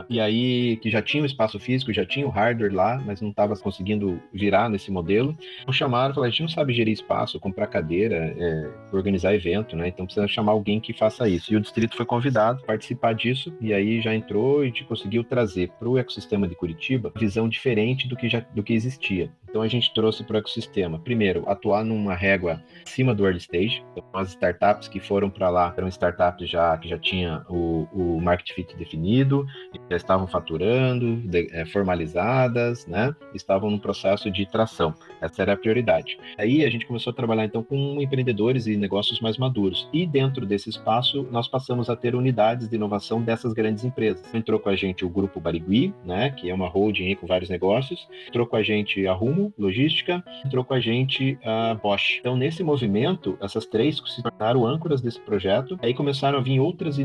e 0.08 0.20
aí 0.20 0.76
que 0.76 0.90
já 0.90 1.02
tinha 1.02 1.22
o 1.22 1.26
espaço 1.26 1.58
físico, 1.58 1.87
já 1.92 2.04
tinha 2.04 2.26
o 2.26 2.30
hardware 2.30 2.72
lá, 2.72 3.02
mas 3.04 3.20
não 3.20 3.30
estava 3.30 3.56
conseguindo 3.56 4.20
virar 4.32 4.68
nesse 4.68 4.90
modelo. 4.90 5.36
Então 5.62 5.72
chamaram, 5.72 6.14
falaram, 6.14 6.28
a 6.28 6.30
gente 6.30 6.42
não 6.42 6.48
sabe 6.48 6.72
gerir 6.72 6.92
espaço, 6.92 7.40
comprar 7.40 7.66
cadeira, 7.66 8.34
é, 8.36 8.70
organizar 8.92 9.34
evento, 9.34 9.76
né? 9.76 9.88
Então 9.88 10.06
precisa 10.06 10.26
chamar 10.28 10.52
alguém 10.52 10.80
que 10.80 10.92
faça 10.92 11.28
isso. 11.28 11.52
E 11.52 11.56
o 11.56 11.60
distrito 11.60 11.96
foi 11.96 12.06
convidado 12.06 12.60
a 12.62 12.66
participar 12.66 13.14
disso, 13.14 13.52
e 13.60 13.72
aí 13.72 14.00
já 14.00 14.14
entrou 14.14 14.64
e 14.64 14.72
conseguiu 14.84 15.24
trazer 15.24 15.70
para 15.78 15.88
o 15.88 15.98
ecossistema 15.98 16.46
de 16.46 16.54
Curitiba 16.54 17.12
visão 17.16 17.48
diferente 17.48 18.08
do 18.08 18.16
que 18.16 18.28
já 18.28 18.40
do 18.54 18.62
que 18.62 18.72
existia. 18.72 19.30
Então 19.48 19.62
a 19.62 19.68
gente 19.68 19.92
trouxe 19.94 20.22
para 20.22 20.34
o 20.34 20.38
ecossistema, 20.38 20.98
primeiro, 20.98 21.48
atuar 21.48 21.84
numa 21.84 22.14
régua 22.14 22.62
acima 22.86 23.14
do 23.14 23.24
early 23.24 23.38
stage. 23.38 23.82
Então, 23.92 24.04
as 24.12 24.28
startups 24.30 24.88
que 24.88 25.00
foram 25.00 25.30
para 25.30 25.48
lá 25.48 25.74
eram 25.76 25.88
startups 25.88 26.48
já 26.48 26.76
que 26.76 26.88
já 26.88 26.98
tinha 26.98 27.44
o, 27.48 27.88
o 27.92 28.20
market 28.20 28.52
fit 28.52 28.76
definido, 28.76 29.46
já 29.90 29.96
estavam 29.96 30.26
faturando, 30.26 31.16
de, 31.16 31.48
é, 31.52 31.64
formalizadas, 31.78 32.86
né? 32.86 33.14
Estavam 33.34 33.70
no 33.70 33.78
processo 33.78 34.30
de 34.30 34.44
tração. 34.46 34.92
Essa 35.20 35.42
era 35.42 35.52
a 35.52 35.56
prioridade. 35.56 36.18
Aí 36.36 36.64
a 36.64 36.70
gente 36.70 36.86
começou 36.86 37.12
a 37.12 37.14
trabalhar 37.14 37.44
então 37.44 37.62
com 37.62 38.00
empreendedores 38.00 38.66
e 38.66 38.76
negócios 38.76 39.20
mais 39.20 39.38
maduros. 39.38 39.88
E 39.92 40.06
dentro 40.06 40.44
desse 40.44 40.68
espaço 40.68 41.26
nós 41.30 41.46
passamos 41.48 41.88
a 41.88 41.96
ter 41.96 42.14
unidades 42.14 42.68
de 42.68 42.76
inovação 42.76 43.22
dessas 43.22 43.52
grandes 43.52 43.84
empresas. 43.84 44.22
Entrou 44.34 44.58
com 44.58 44.68
a 44.68 44.76
gente 44.76 45.04
o 45.04 45.08
grupo 45.08 45.40
Barigui, 45.40 45.94
né? 46.04 46.30
Que 46.30 46.50
é 46.50 46.54
uma 46.54 46.68
holding 46.68 47.14
com 47.14 47.26
vários 47.26 47.48
negócios. 47.48 48.08
Entrou 48.26 48.46
com 48.46 48.56
a 48.56 48.62
gente 48.62 49.06
a 49.06 49.12
Rumo 49.12 49.52
Logística, 49.56 50.22
entrou 50.44 50.64
com 50.64 50.74
a 50.74 50.80
gente 50.80 51.38
a 51.44 51.74
Bosch. 51.74 52.18
Então, 52.20 52.36
nesse 52.36 52.62
movimento, 52.62 53.38
essas 53.40 53.66
três 53.66 54.02
se 54.06 54.22
tornaram 54.22 54.66
âncoras 54.66 55.00
desse 55.00 55.20
projeto. 55.20 55.78
Aí 55.82 55.94
começaram 55.94 56.38
a 56.38 56.42
vir 56.42 56.60
outras 56.60 56.98
uh, 56.98 57.02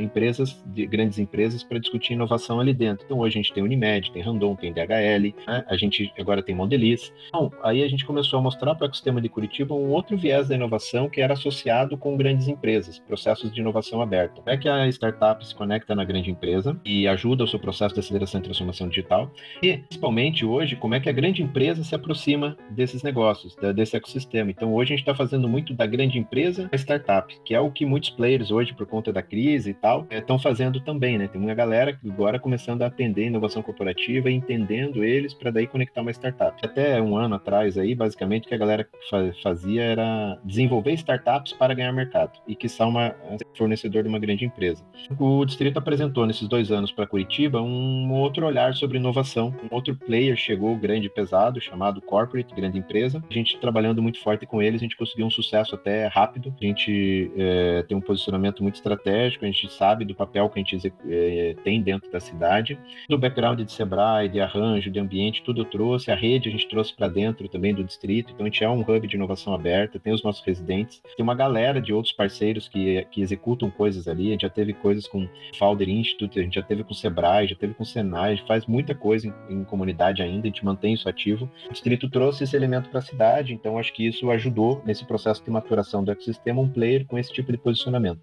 empresas, 0.00 0.62
de, 0.66 0.86
grandes 0.86 1.18
empresas, 1.18 1.64
para 1.64 1.78
discutir 1.78 2.12
inovação 2.12 2.60
ali 2.60 2.72
dentro. 2.72 3.04
Então, 3.04 3.18
hoje 3.18 3.38
a 3.38 3.42
gente 3.42 3.52
tem 3.52 3.62
Unimed, 3.62 3.87
tem 4.12 4.22
Randon, 4.22 4.54
tem 4.54 4.72
DHL, 4.72 5.34
né? 5.46 5.64
a 5.66 5.76
gente 5.76 6.12
agora 6.18 6.42
tem 6.42 6.54
Mondeliz. 6.54 7.12
Então, 7.28 7.50
aí 7.62 7.82
a 7.82 7.88
gente 7.88 8.04
começou 8.04 8.38
a 8.38 8.42
mostrar 8.42 8.74
para 8.74 8.84
o 8.84 8.86
ecossistema 8.86 9.20
de 9.20 9.28
Curitiba 9.28 9.74
um 9.74 9.90
outro 9.90 10.16
viés 10.16 10.48
da 10.48 10.54
inovação 10.54 11.08
que 11.08 11.20
era 11.20 11.34
associado 11.34 11.96
com 11.96 12.16
grandes 12.16 12.48
empresas, 12.48 12.98
processos 12.98 13.52
de 13.52 13.60
inovação 13.60 14.00
aberta. 14.00 14.36
Como 14.36 14.50
é 14.50 14.56
que 14.56 14.68
a 14.68 14.86
startup 14.88 15.46
se 15.46 15.54
conecta 15.54 15.94
na 15.94 16.04
grande 16.04 16.30
empresa 16.30 16.78
e 16.84 17.08
ajuda 17.08 17.44
o 17.44 17.48
seu 17.48 17.58
processo 17.58 17.94
de 17.94 18.00
aceleração 18.00 18.40
e 18.40 18.44
transformação 18.44 18.88
digital? 18.88 19.30
E, 19.62 19.78
principalmente 19.78 20.44
hoje, 20.44 20.76
como 20.76 20.94
é 20.94 21.00
que 21.00 21.08
a 21.08 21.12
grande 21.12 21.42
empresa 21.42 21.82
se 21.82 21.94
aproxima 21.94 22.56
desses 22.70 23.02
negócios, 23.02 23.56
desse 23.74 23.96
ecossistema. 23.96 24.50
Então, 24.50 24.74
hoje 24.74 24.92
a 24.92 24.96
gente 24.96 25.06
está 25.06 25.14
fazendo 25.14 25.48
muito 25.48 25.74
da 25.74 25.86
grande 25.86 26.18
empresa 26.18 26.68
a 26.72 26.76
startup, 26.76 27.34
que 27.44 27.54
é 27.54 27.60
o 27.60 27.70
que 27.70 27.84
muitos 27.84 28.10
players 28.10 28.50
hoje, 28.50 28.74
por 28.74 28.86
conta 28.86 29.12
da 29.12 29.22
crise 29.22 29.70
e 29.70 29.74
tal, 29.74 30.06
estão 30.10 30.36
é, 30.36 30.38
fazendo 30.38 30.80
também, 30.80 31.18
né? 31.18 31.28
Tem 31.28 31.40
uma 31.40 31.54
galera 31.54 31.98
agora 32.08 32.38
começando 32.38 32.82
a 32.82 32.86
atender 32.86 33.26
inovação 33.26 33.62
corporativa 33.62 33.77
e 34.28 34.32
entendendo 34.32 35.04
eles 35.04 35.34
para 35.34 35.50
daí 35.50 35.66
conectar 35.66 36.00
uma 36.00 36.10
startup. 36.10 36.56
Até 36.64 37.00
um 37.00 37.16
ano 37.16 37.34
atrás 37.34 37.76
aí, 37.78 37.94
basicamente, 37.94 38.46
o 38.46 38.48
que 38.48 38.54
a 38.54 38.58
galera 38.58 38.88
fazia 39.42 39.82
era 39.82 40.38
desenvolver 40.44 40.92
startups 40.92 41.52
para 41.52 41.74
ganhar 41.74 41.92
mercado 41.92 42.38
e 42.46 42.54
que 42.54 42.68
são 42.68 42.88
uma 42.90 43.14
fornecedor 43.54 44.02
de 44.02 44.08
uma 44.08 44.18
grande 44.18 44.44
empresa. 44.44 44.84
O 45.18 45.44
distrito 45.44 45.78
apresentou 45.78 46.26
nesses 46.26 46.48
dois 46.48 46.70
anos 46.70 46.92
para 46.92 47.06
Curitiba 47.06 47.60
um 47.60 48.12
outro 48.12 48.46
olhar 48.46 48.74
sobre 48.74 48.98
inovação, 48.98 49.54
um 49.70 49.74
outro 49.74 49.94
player 49.94 50.36
chegou 50.36 50.76
grande 50.76 51.08
pesado 51.08 51.60
chamado 51.60 52.00
Corporate, 52.00 52.54
grande 52.54 52.78
empresa. 52.78 53.22
A 53.28 53.34
gente 53.34 53.58
trabalhando 53.58 54.02
muito 54.02 54.20
forte 54.20 54.46
com 54.46 54.62
eles, 54.62 54.80
a 54.80 54.84
gente 54.84 54.96
conseguiu 54.96 55.26
um 55.26 55.30
sucesso 55.30 55.74
até 55.74 56.06
rápido. 56.06 56.54
A 56.60 56.64
gente 56.64 57.30
é, 57.36 57.84
tem 57.88 57.96
um 57.96 58.00
posicionamento 58.00 58.62
muito 58.62 58.76
estratégico, 58.76 59.44
a 59.44 59.48
gente 59.48 59.70
sabe 59.72 60.04
do 60.04 60.14
papel 60.14 60.48
que 60.48 60.58
a 60.58 60.62
gente 60.62 60.92
é, 61.08 61.54
tem 61.64 61.82
dentro 61.82 62.10
da 62.10 62.20
cidade. 62.20 62.78
Do 63.08 63.18
background 63.18 63.60
de 63.68 63.74
Sebrae, 63.74 64.28
de 64.28 64.40
arranjo, 64.40 64.90
de 64.90 64.98
ambiente, 64.98 65.42
tudo 65.42 65.60
eu 65.60 65.64
trouxe. 65.64 66.10
A 66.10 66.16
rede 66.16 66.48
a 66.48 66.52
gente 66.52 66.68
trouxe 66.68 66.92
para 66.94 67.06
dentro 67.06 67.48
também 67.48 67.72
do 67.72 67.84
distrito. 67.84 68.32
Então 68.32 68.44
a 68.44 68.48
gente 68.48 68.64
é 68.64 68.68
um 68.68 68.80
hub 68.80 69.06
de 69.06 69.16
inovação 69.16 69.54
aberta, 69.54 70.00
tem 70.00 70.12
os 70.12 70.22
nossos 70.22 70.44
residentes, 70.44 71.00
tem 71.16 71.22
uma 71.22 71.34
galera 71.34 71.80
de 71.80 71.92
outros 71.92 72.12
parceiros 72.12 72.68
que, 72.68 73.06
que 73.10 73.20
executam 73.20 73.70
coisas 73.70 74.08
ali. 74.08 74.28
A 74.28 74.32
gente 74.32 74.42
já 74.42 74.50
teve 74.50 74.72
coisas 74.72 75.06
com 75.06 75.28
Founder 75.56 75.88
Institute, 75.88 76.40
a 76.40 76.42
gente 76.42 76.54
já 76.54 76.62
teve 76.62 76.82
com 76.82 76.94
Sebrae, 76.94 77.46
já 77.46 77.54
teve 77.54 77.74
com 77.74 77.84
Senai, 77.84 78.32
a 78.32 78.34
gente 78.34 78.46
faz 78.46 78.66
muita 78.66 78.94
coisa 78.94 79.28
em, 79.28 79.60
em 79.60 79.64
comunidade 79.64 80.22
ainda, 80.22 80.46
a 80.46 80.50
gente 80.50 80.64
mantém 80.64 80.94
isso 80.94 81.08
ativo 81.08 81.28
o 81.68 81.72
distrito 81.72 82.08
trouxe 82.08 82.44
esse 82.44 82.56
elemento 82.56 82.88
para 82.88 83.00
a 83.00 83.02
cidade, 83.02 83.52
então 83.52 83.78
acho 83.78 83.92
que 83.92 84.06
isso 84.06 84.30
ajudou 84.30 84.82
nesse 84.84 85.04
processo 85.04 85.44
de 85.44 85.50
maturação 85.50 86.02
do 86.02 86.10
ecossistema 86.10 86.60
um 86.60 86.68
player 86.68 87.06
com 87.06 87.18
esse 87.18 87.32
tipo 87.32 87.52
de 87.52 87.58
posicionamento. 87.58 88.20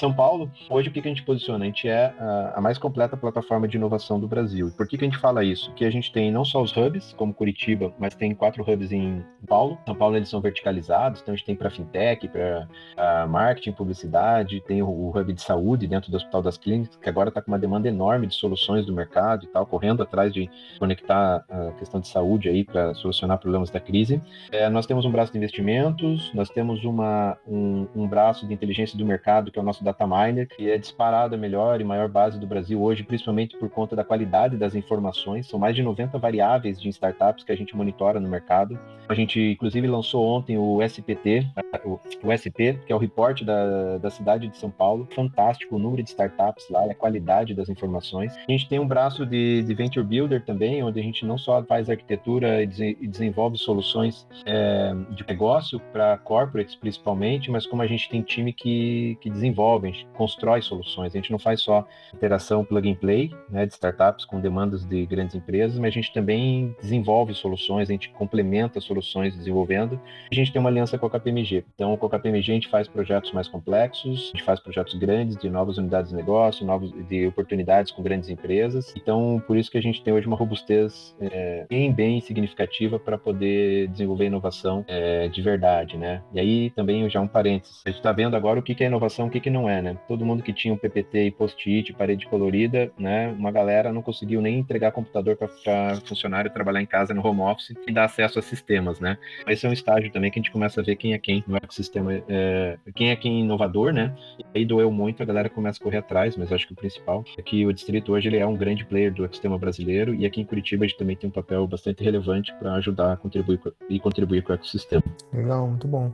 São 0.00 0.12
Paulo, 0.12 0.48
hoje 0.70 0.88
o 0.88 0.92
que, 0.92 1.00
a 1.00 1.02
gente 1.02 1.24
posiciona? 1.24 1.64
A 1.64 1.66
gente 1.66 1.88
é 1.88 2.14
a, 2.54 2.60
mais 2.60 2.78
completa 2.78 3.16
plataforma 3.16 3.66
de 3.66 3.76
inovação 3.76 4.20
do 4.20 4.28
Brasil. 4.28 4.72
Por 4.76 4.86
que, 4.86 4.94
a 4.94 5.04
gente 5.04 5.18
fala 5.18 5.42
isso? 5.42 5.72
Que 5.74 5.84
a 5.84 5.90
gente 5.90 6.12
tem 6.12 6.30
não 6.30 6.44
só 6.44 6.62
os 6.62 6.76
hubs, 6.76 7.12
como 7.14 7.34
Curitiba, 7.34 7.92
mas 7.98 8.14
tem 8.14 8.32
quatro 8.32 8.62
hubs 8.62 8.92
em 8.92 9.24
Paulo. 9.48 9.76
São 9.84 9.96
Paulo 9.96 10.16
eles 10.16 10.28
são 10.28 10.40
verticalizados, 10.40 11.20
então 11.20 11.34
a 11.34 11.36
gente 11.36 11.46
tem 11.46 11.56
para 11.56 11.68
fintech, 11.68 12.28
para 12.28 13.26
marketing, 13.26 13.72
publicidade, 13.72 14.60
tem 14.60 14.82
o, 14.82 14.88
o, 14.88 15.10
hub 15.10 15.32
de 15.32 15.42
saúde 15.42 15.88
dentro 15.88 16.12
do 16.12 16.16
Hospital 16.16 16.42
das 16.42 16.56
Clínicas, 16.56 16.96
que 16.96 17.08
agora 17.08 17.28
está 17.28 17.42
com 17.42 17.50
uma 17.50 17.58
demanda 17.58 17.88
enorme 17.88 18.28
de 18.28 18.34
soluções 18.34 18.86
do 18.86 18.92
mercado 18.92 19.46
e 19.46 19.48
tal, 19.48 19.66
correndo 19.66 20.02
atrás 20.02 20.32
de 20.32 20.48
conectar 20.78 21.44
a 21.48 21.72
questão 21.72 22.00
de 22.00 22.06
saúde 22.06 22.48
aí 22.48 22.64
para 22.64 22.94
solucionar 22.94 23.38
problemas 23.38 23.68
da 23.68 23.80
crise. 23.80 24.22
É, 24.52 24.68
nós 24.68 24.86
temos 24.86 25.04
um 25.04 25.10
braço 25.10 25.32
de 25.32 25.38
investimentos, 25.38 26.32
nós 26.34 26.48
temos 26.50 26.84
uma, 26.84 27.36
um, 27.48 27.88
um 27.96 28.06
braço 28.06 28.46
de 28.46 28.54
inteligência 28.54 28.96
do 28.96 29.04
mercado, 29.04 29.50
que 29.50 29.58
é 29.58 29.62
o 29.62 29.64
nosso 29.64 29.87
data 29.88 30.06
miner, 30.06 30.46
que 30.46 30.70
é 30.70 30.78
disparado 30.78 31.34
a 31.34 31.38
melhor 31.38 31.80
e 31.80 31.84
maior 31.84 32.08
base 32.08 32.38
do 32.38 32.46
Brasil 32.46 32.82
hoje, 32.82 33.02
principalmente 33.02 33.56
por 33.56 33.68
conta 33.70 33.96
da 33.96 34.04
qualidade 34.04 34.56
das 34.56 34.74
informações. 34.74 35.46
São 35.46 35.58
mais 35.58 35.74
de 35.74 35.82
90 35.82 36.18
variáveis 36.18 36.80
de 36.80 36.88
startups 36.88 37.44
que 37.44 37.52
a 37.52 37.56
gente 37.56 37.76
monitora 37.76 38.20
no 38.20 38.28
mercado. 38.28 38.78
A 39.08 39.14
gente, 39.14 39.40
inclusive, 39.40 39.86
lançou 39.86 40.24
ontem 40.26 40.58
o 40.58 40.82
SPT, 40.82 41.46
o, 41.84 41.98
SP, 42.28 42.76
que 42.86 42.92
é 42.92 42.94
o 42.94 42.98
report 42.98 43.42
da, 43.42 43.98
da 43.98 44.10
cidade 44.10 44.48
de 44.48 44.56
São 44.56 44.70
Paulo. 44.70 45.08
Fantástico 45.14 45.76
o 45.76 45.78
número 45.78 46.02
de 46.02 46.10
startups 46.10 46.68
lá, 46.70 46.84
a 46.84 46.94
qualidade 46.94 47.54
das 47.54 47.68
informações. 47.68 48.34
A 48.36 48.52
gente 48.52 48.68
tem 48.68 48.78
um 48.78 48.86
braço 48.86 49.24
de, 49.24 49.62
de 49.62 49.74
Venture 49.74 50.04
Builder 50.04 50.44
também, 50.44 50.82
onde 50.82 51.00
a 51.00 51.02
gente 51.02 51.24
não 51.24 51.38
só 51.38 51.62
faz 51.64 51.88
arquitetura 51.88 52.62
e, 52.62 52.68
e 53.00 53.06
desenvolve 53.06 53.56
soluções 53.56 54.26
é, 54.44 54.94
de 55.10 55.24
negócio 55.26 55.80
para 55.92 56.18
corporates, 56.18 56.74
principalmente, 56.74 57.50
mas 57.50 57.66
como 57.66 57.82
a 57.82 57.86
gente 57.86 58.08
tem 58.08 58.22
time 58.22 58.52
que, 58.52 59.16
que 59.20 59.30
desenvolve 59.30 59.77
a 59.86 59.90
gente 59.90 60.06
constrói 60.14 60.62
soluções, 60.62 61.14
a 61.14 61.18
gente 61.18 61.30
não 61.30 61.38
faz 61.38 61.60
só 61.60 61.86
interação 62.14 62.64
plug 62.64 62.90
and 62.90 62.94
play, 62.96 63.30
né, 63.48 63.66
de 63.66 63.72
startups 63.72 64.24
com 64.24 64.40
demandas 64.40 64.84
de 64.84 65.06
grandes 65.06 65.34
empresas, 65.34 65.78
mas 65.78 65.88
a 65.88 65.94
gente 65.94 66.12
também 66.12 66.74
desenvolve 66.80 67.34
soluções, 67.34 67.88
a 67.88 67.92
gente 67.92 68.10
complementa 68.10 68.80
soluções 68.80 69.36
desenvolvendo. 69.36 70.00
A 70.30 70.34
gente 70.34 70.52
tem 70.52 70.60
uma 70.60 70.70
aliança 70.70 70.98
com 70.98 71.06
a 71.06 71.10
KPMG. 71.10 71.64
Então, 71.74 71.96
com 71.96 72.06
a 72.06 72.10
KPMG 72.10 72.52
a 72.52 72.54
gente 72.54 72.68
faz 72.68 72.88
projetos 72.88 73.32
mais 73.32 73.48
complexos, 73.48 74.30
a 74.34 74.36
gente 74.36 74.44
faz 74.44 74.60
projetos 74.60 74.94
grandes 74.94 75.36
de 75.36 75.48
novas 75.48 75.78
unidades 75.78 76.10
de 76.10 76.16
negócio, 76.16 76.66
novos 76.66 76.92
de 77.08 77.26
oportunidades 77.26 77.92
com 77.92 78.02
grandes 78.02 78.28
empresas. 78.28 78.94
Então, 78.96 79.42
por 79.46 79.56
isso 79.56 79.70
que 79.70 79.78
a 79.78 79.82
gente 79.82 80.02
tem 80.02 80.12
hoje 80.12 80.26
uma 80.26 80.36
robustez 80.36 81.16
é, 81.20 81.66
bem, 81.68 81.92
bem 81.92 82.20
significativa 82.20 82.98
para 82.98 83.18
poder 83.18 83.88
desenvolver 83.88 84.26
inovação 84.26 84.84
é, 84.88 85.28
de 85.28 85.42
verdade, 85.42 85.96
né? 85.96 86.22
E 86.32 86.40
aí 86.40 86.70
também 86.70 87.08
já 87.08 87.20
um 87.20 87.28
parênteses. 87.28 87.82
A 87.84 87.90
gente 87.90 87.98
está 87.98 88.12
vendo 88.12 88.36
agora 88.36 88.60
o 88.60 88.62
que 88.62 88.82
é 88.82 88.86
inovação, 88.86 89.26
o 89.26 89.30
que 89.30 89.48
não 89.50 89.67
é, 89.67 89.67
né? 89.82 89.96
Todo 90.06 90.24
mundo 90.24 90.42
que 90.42 90.52
tinha 90.52 90.72
um 90.72 90.76
PPT 90.76 91.26
e 91.26 91.30
post-it, 91.30 91.92
parede 91.92 92.26
colorida, 92.26 92.90
né? 92.98 93.28
Uma 93.28 93.50
galera 93.50 93.92
não 93.92 94.02
conseguiu 94.02 94.40
nem 94.40 94.58
entregar 94.58 94.92
computador 94.92 95.36
para 95.36 95.96
funcionário 96.06 96.50
trabalhar 96.50 96.82
em 96.82 96.86
casa 96.86 97.14
no 97.14 97.26
home 97.26 97.40
office 97.40 97.74
e 97.86 97.92
dar 97.92 98.04
acesso 98.04 98.38
a 98.38 98.42
sistemas, 98.42 99.00
né? 99.00 99.18
Esse 99.46 99.66
é 99.66 99.68
um 99.68 99.72
estágio 99.72 100.10
também 100.12 100.30
que 100.30 100.38
a 100.38 100.42
gente 100.42 100.52
começa 100.52 100.80
a 100.80 100.84
ver 100.84 100.96
quem 100.96 101.12
é 101.12 101.18
quem 101.18 101.44
no 101.46 101.56
ecossistema, 101.56 102.12
é, 102.28 102.78
quem 102.94 103.10
é 103.10 103.16
quem 103.16 103.40
inovador, 103.40 103.92
né? 103.92 104.14
E 104.38 104.58
aí 104.58 104.64
doeu 104.64 104.90
muito, 104.90 105.22
a 105.22 105.26
galera 105.26 105.48
começa 105.48 105.80
a 105.80 105.84
correr 105.84 105.98
atrás, 105.98 106.36
mas 106.36 106.52
acho 106.52 106.66
que 106.66 106.72
o 106.72 106.76
principal 106.76 107.24
é 107.36 107.42
que 107.42 107.66
o 107.66 107.72
distrito 107.72 108.12
hoje 108.12 108.28
ele 108.28 108.38
é 108.38 108.46
um 108.46 108.56
grande 108.56 108.84
player 108.84 109.12
do 109.12 109.24
ecossistema 109.24 109.58
brasileiro 109.58 110.14
e 110.14 110.26
aqui 110.26 110.40
em 110.40 110.44
Curitiba 110.44 110.84
a 110.84 110.88
gente 110.88 110.98
também 110.98 111.16
tem 111.16 111.28
um 111.28 111.32
papel 111.32 111.66
bastante 111.66 112.02
relevante 112.02 112.54
para 112.54 112.74
ajudar 112.74 113.12
a 113.12 113.16
contribuir 113.16 113.60
e 113.88 113.98
contribuir 114.00 114.42
com 114.42 114.52
o 114.52 114.54
ecossistema. 114.54 115.02
Legal, 115.32 115.66
muito 115.68 115.86
bom. 115.86 116.12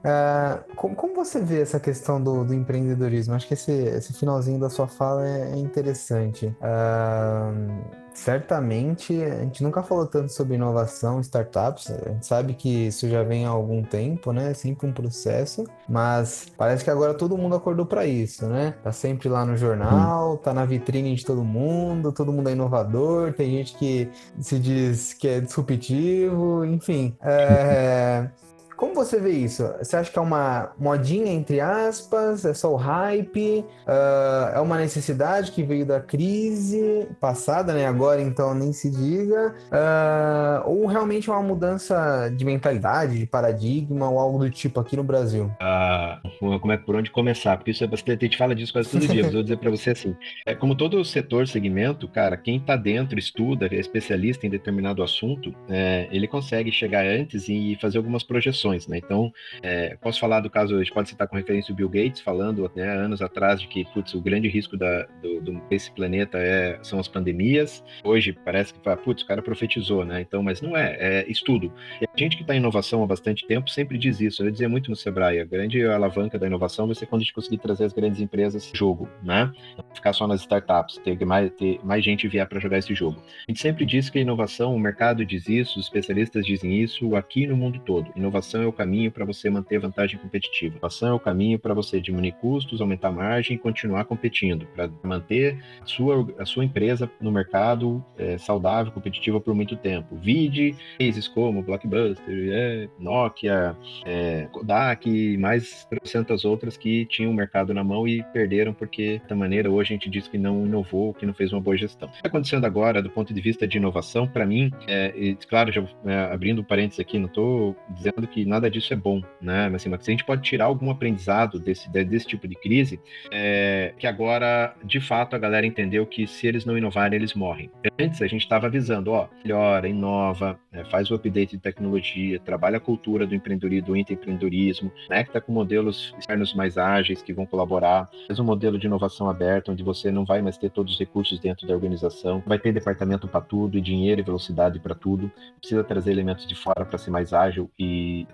Uh, 0.00 0.74
como, 0.76 0.96
como, 0.96 1.14
você 1.14 1.40
vê 1.40 1.60
essa 1.60 1.78
questão 1.78 2.22
do, 2.22 2.44
do 2.44 2.54
empreendedorismo? 2.54 3.34
Acho 3.34 3.46
que 3.46 3.54
esse, 3.54 3.72
esse, 3.72 4.14
finalzinho 4.14 4.58
da 4.58 4.70
sua 4.70 4.88
fala 4.88 5.26
é, 5.26 5.52
é 5.52 5.56
interessante. 5.56 6.46
Uh, 6.46 8.00
certamente, 8.14 9.22
a 9.22 9.40
gente 9.40 9.62
nunca 9.62 9.82
falou 9.82 10.06
tanto 10.06 10.32
sobre 10.32 10.54
inovação, 10.54 11.20
startups. 11.20 11.90
A 11.90 12.12
gente 12.12 12.26
sabe 12.26 12.54
que 12.54 12.86
isso 12.86 13.08
já 13.10 13.22
vem 13.22 13.44
há 13.44 13.50
algum 13.50 13.82
tempo, 13.82 14.32
né? 14.32 14.52
É 14.52 14.54
sempre 14.54 14.86
um 14.86 14.92
processo, 14.92 15.64
mas 15.86 16.46
parece 16.56 16.82
que 16.82 16.90
agora 16.90 17.12
todo 17.12 17.36
mundo 17.36 17.54
acordou 17.54 17.84
para 17.84 18.06
isso, 18.06 18.46
né? 18.46 18.74
Tá 18.82 18.92
sempre 18.92 19.28
lá 19.28 19.44
no 19.44 19.56
jornal, 19.56 20.38
tá 20.38 20.54
na 20.54 20.64
vitrine 20.64 21.14
de 21.14 21.24
todo 21.26 21.44
mundo, 21.44 22.10
todo 22.10 22.32
mundo 22.32 22.48
é 22.48 22.52
inovador, 22.52 23.34
tem 23.34 23.50
gente 23.50 23.76
que 23.76 24.10
se 24.40 24.58
diz 24.58 25.12
que 25.12 25.28
é 25.28 25.40
disruptivo, 25.40 26.64
enfim. 26.64 27.14
É... 27.20 28.30
Como 28.80 28.94
você 28.94 29.20
vê 29.20 29.32
isso? 29.32 29.62
Você 29.78 29.94
acha 29.94 30.10
que 30.10 30.18
é 30.18 30.22
uma 30.22 30.72
modinha, 30.78 31.30
entre 31.30 31.60
aspas? 31.60 32.46
É 32.46 32.54
só 32.54 32.72
o 32.72 32.76
hype? 32.76 33.62
Uh, 33.86 34.56
é 34.56 34.58
uma 34.58 34.78
necessidade 34.78 35.52
que 35.52 35.62
veio 35.62 35.84
da 35.84 36.00
crise 36.00 37.06
passada, 37.20 37.74
né? 37.74 37.86
Agora, 37.86 38.22
então, 38.22 38.54
nem 38.54 38.72
se 38.72 38.90
diga. 38.90 39.54
Uh, 39.66 40.66
ou 40.70 40.86
realmente 40.86 41.28
é 41.28 41.32
uma 41.34 41.42
mudança 41.42 42.32
de 42.34 42.42
mentalidade, 42.42 43.18
de 43.18 43.26
paradigma 43.26 44.08
ou 44.08 44.18
algo 44.18 44.38
do 44.38 44.48
tipo 44.48 44.80
aqui 44.80 44.96
no 44.96 45.04
Brasil? 45.04 45.50
Ah, 45.60 46.18
como 46.38 46.72
é 46.72 46.78
por 46.78 46.96
onde 46.96 47.10
começar? 47.10 47.58
Porque 47.58 47.72
isso 47.72 47.84
é 47.84 47.86
bastante. 47.86 48.24
A 48.24 48.28
gente 48.28 48.38
fala 48.38 48.54
disso 48.54 48.72
quase 48.72 48.88
todo 48.88 49.06
dia, 49.06 49.24
mas 49.24 49.34
vou 49.34 49.42
dizer 49.42 49.58
para 49.58 49.68
você 49.68 49.90
assim: 49.90 50.16
é, 50.46 50.54
como 50.54 50.74
todo 50.74 51.04
setor, 51.04 51.46
segmento, 51.46 52.08
cara, 52.08 52.34
quem 52.34 52.56
está 52.56 52.76
dentro, 52.76 53.18
estuda, 53.18 53.66
é 53.70 53.74
especialista 53.74 54.46
em 54.46 54.50
determinado 54.50 55.02
assunto, 55.02 55.54
é, 55.68 56.08
ele 56.10 56.26
consegue 56.26 56.72
chegar 56.72 57.04
antes 57.04 57.46
e 57.46 57.76
fazer 57.78 57.98
algumas 57.98 58.22
projeções 58.22 58.69
né? 58.88 58.98
Então, 58.98 59.32
é, 59.62 59.96
posso 60.00 60.20
falar 60.20 60.40
do 60.40 60.50
caso, 60.50 60.76
a 60.76 60.78
gente 60.78 60.92
pode 60.92 61.08
citar 61.08 61.26
com 61.28 61.36
referência 61.36 61.72
o 61.72 61.76
Bill 61.76 61.88
Gates 61.88 62.20
falando 62.20 62.70
né, 62.74 62.88
anos 62.88 63.22
atrás 63.22 63.60
de 63.60 63.68
que 63.68 63.84
putz, 63.86 64.14
o 64.14 64.20
grande 64.20 64.48
risco 64.48 64.76
da, 64.76 65.06
do, 65.22 65.40
do, 65.40 65.52
desse 65.68 65.90
planeta 65.90 66.38
é, 66.38 66.78
são 66.82 66.98
as 66.98 67.08
pandemias. 67.08 67.82
Hoje 68.04 68.32
parece 68.32 68.74
que 68.74 68.80
putz, 69.04 69.22
o 69.22 69.26
cara 69.26 69.42
profetizou, 69.42 70.04
né? 70.04 70.20
Então, 70.20 70.42
mas 70.42 70.60
não 70.60 70.76
é, 70.76 70.96
é 70.98 71.30
estudo. 71.30 71.72
E 72.00 72.04
a 72.04 72.18
gente 72.18 72.36
que 72.36 72.42
está 72.42 72.54
em 72.54 72.58
inovação 72.58 73.02
há 73.02 73.06
bastante 73.06 73.46
tempo 73.46 73.70
sempre 73.70 73.98
diz 73.98 74.20
isso. 74.20 74.42
Eu 74.42 74.50
dizia 74.50 74.68
muito 74.68 74.90
no 74.90 74.96
Sebrae, 74.96 75.40
a 75.40 75.44
grande 75.44 75.84
alavanca 75.84 76.38
da 76.38 76.46
inovação 76.46 76.86
vai 76.86 76.94
ser 76.94 77.06
quando 77.06 77.22
a 77.22 77.24
gente 77.24 77.34
conseguir 77.34 77.58
trazer 77.58 77.84
as 77.84 77.92
grandes 77.92 78.20
empresas 78.20 78.70
jogo, 78.74 79.08
né? 79.22 79.52
Não 79.76 79.84
ficar 79.94 80.12
só 80.12 80.26
nas 80.26 80.40
startups, 80.40 80.98
ter 80.98 81.18
mais, 81.24 81.50
ter 81.52 81.80
mais 81.84 82.04
gente 82.04 82.28
vier 82.28 82.46
para 82.48 82.60
jogar 82.60 82.78
esse 82.78 82.94
jogo. 82.94 83.22
A 83.46 83.50
gente 83.50 83.60
sempre 83.60 83.84
diz 83.84 84.08
que 84.08 84.18
a 84.18 84.22
inovação, 84.22 84.74
o 84.74 84.78
mercado 84.78 85.24
diz 85.24 85.48
isso, 85.48 85.78
os 85.78 85.86
especialistas 85.86 86.44
dizem 86.44 86.80
isso 86.80 87.14
aqui 87.16 87.46
no 87.46 87.56
mundo 87.56 87.80
todo. 87.80 88.10
Inovação 88.16 88.59
inovação 88.60 88.62
é 88.62 88.66
o 88.66 88.72
caminho 88.72 89.10
para 89.10 89.24
você 89.24 89.48
manter 89.48 89.78
vantagem 89.78 90.18
competitiva. 90.18 90.76
Inovação 90.76 91.08
é 91.08 91.12
o 91.12 91.20
caminho 91.20 91.58
para 91.58 91.74
você 91.74 92.00
diminuir 92.00 92.32
custos, 92.32 92.80
aumentar 92.80 93.10
margem 93.10 93.56
e 93.56 93.58
continuar 93.58 94.04
competindo, 94.04 94.66
para 94.74 94.90
manter 95.02 95.58
a 95.80 95.86
sua, 95.86 96.26
a 96.38 96.44
sua 96.44 96.64
empresa 96.64 97.10
no 97.20 97.32
mercado 97.32 98.04
é, 98.18 98.36
saudável, 98.38 98.92
competitiva 98.92 99.40
por 99.40 99.54
muito 99.54 99.76
tempo. 99.76 100.16
Vide 100.16 100.74
cases 100.98 101.26
como 101.26 101.62
Blockbuster, 101.62 102.50
é, 102.52 102.88
Nokia, 102.98 103.76
é, 104.04 104.46
Kodak 104.52 105.08
e 105.08 105.36
mais 105.36 105.84
300 105.84 106.44
outras 106.44 106.76
que 106.76 107.06
tinham 107.06 107.30
o 107.30 107.34
mercado 107.34 107.72
na 107.72 107.82
mão 107.82 108.06
e 108.06 108.22
perderam 108.32 108.72
porque, 108.72 109.20
da 109.28 109.34
maneira, 109.34 109.70
hoje 109.70 109.92
a 109.92 109.96
gente 109.96 110.10
diz 110.10 110.28
que 110.28 110.38
não 110.38 110.66
inovou, 110.66 111.14
que 111.14 111.26
não 111.26 111.34
fez 111.34 111.52
uma 111.52 111.60
boa 111.60 111.76
gestão. 111.76 112.08
O 112.08 112.12
que 112.12 112.18
está 112.18 112.28
acontecendo 112.28 112.64
agora, 112.64 113.02
do 113.02 113.10
ponto 113.10 113.32
de 113.32 113.40
vista 113.40 113.66
de 113.66 113.78
inovação, 113.78 114.26
para 114.26 114.46
mim, 114.46 114.70
é, 114.86 115.12
e, 115.16 115.34
claro, 115.34 115.72
já 115.72 115.82
é, 116.04 116.32
abrindo 116.32 116.62
parênteses 116.64 117.00
aqui, 117.00 117.18
não 117.18 117.26
estou 117.26 117.76
dizendo 117.90 118.26
que 118.26 118.44
nada 118.50 118.70
disso 118.70 118.92
é 118.92 118.96
bom, 118.96 119.22
né? 119.40 119.68
Mas, 119.68 119.82
assim, 119.82 119.88
mas 119.88 120.06
a 120.06 120.10
gente 120.10 120.24
pode 120.24 120.42
tirar 120.42 120.66
algum 120.66 120.90
aprendizado 120.90 121.58
desse, 121.58 121.88
desse 121.90 122.26
tipo 122.26 122.46
de 122.46 122.54
crise, 122.54 123.00
é 123.32 123.94
que 123.98 124.06
agora, 124.06 124.74
de 124.84 125.00
fato, 125.00 125.34
a 125.34 125.38
galera 125.38 125.66
entendeu 125.66 126.06
que 126.06 126.26
se 126.26 126.46
eles 126.46 126.64
não 126.64 126.76
inovarem, 126.76 127.16
eles 127.16 127.34
morrem. 127.34 127.70
Antes 127.98 128.20
a 128.22 128.26
gente 128.26 128.42
estava 128.42 128.66
avisando, 128.66 129.12
ó, 129.12 129.28
melhora, 129.42 129.88
inova, 129.88 130.58
né, 130.72 130.84
faz 130.84 131.10
o 131.10 131.14
update 131.14 131.52
de 131.52 131.58
tecnologia, 131.58 132.38
trabalha 132.40 132.76
a 132.78 132.80
cultura 132.80 133.26
do 133.26 133.34
empreendedorismo, 133.34 133.86
do 133.86 133.96
intraempreendedorismo, 133.96 134.92
conecta 135.06 135.40
com 135.40 135.52
modelos 135.52 136.14
externos 136.18 136.54
mais 136.54 136.76
ágeis 136.78 137.22
que 137.22 137.32
vão 137.32 137.46
colaborar, 137.46 138.08
faz 138.26 138.38
um 138.38 138.44
modelo 138.44 138.78
de 138.78 138.86
inovação 138.86 139.28
aberto, 139.28 139.72
onde 139.72 139.82
você 139.82 140.10
não 140.10 140.24
vai 140.24 140.42
mais 140.42 140.56
ter 140.56 140.70
todos 140.70 140.94
os 140.94 140.98
recursos 140.98 141.38
dentro 141.38 141.66
da 141.66 141.74
organização, 141.74 142.42
vai 142.46 142.58
ter 142.58 142.72
departamento 142.72 143.28
para 143.28 143.40
tudo, 143.40 143.78
e 143.78 143.80
dinheiro 143.80 144.20
e 144.20 144.24
velocidade 144.24 144.78
para 144.80 144.94
tudo, 144.94 145.30
precisa 145.58 145.84
trazer 145.84 146.10
elementos 146.10 146.46
de 146.46 146.54
fora 146.54 146.84
para 146.84 146.98
ser 146.98 147.10
mais 147.10 147.32
ágil 147.32 147.70
e 147.78 148.26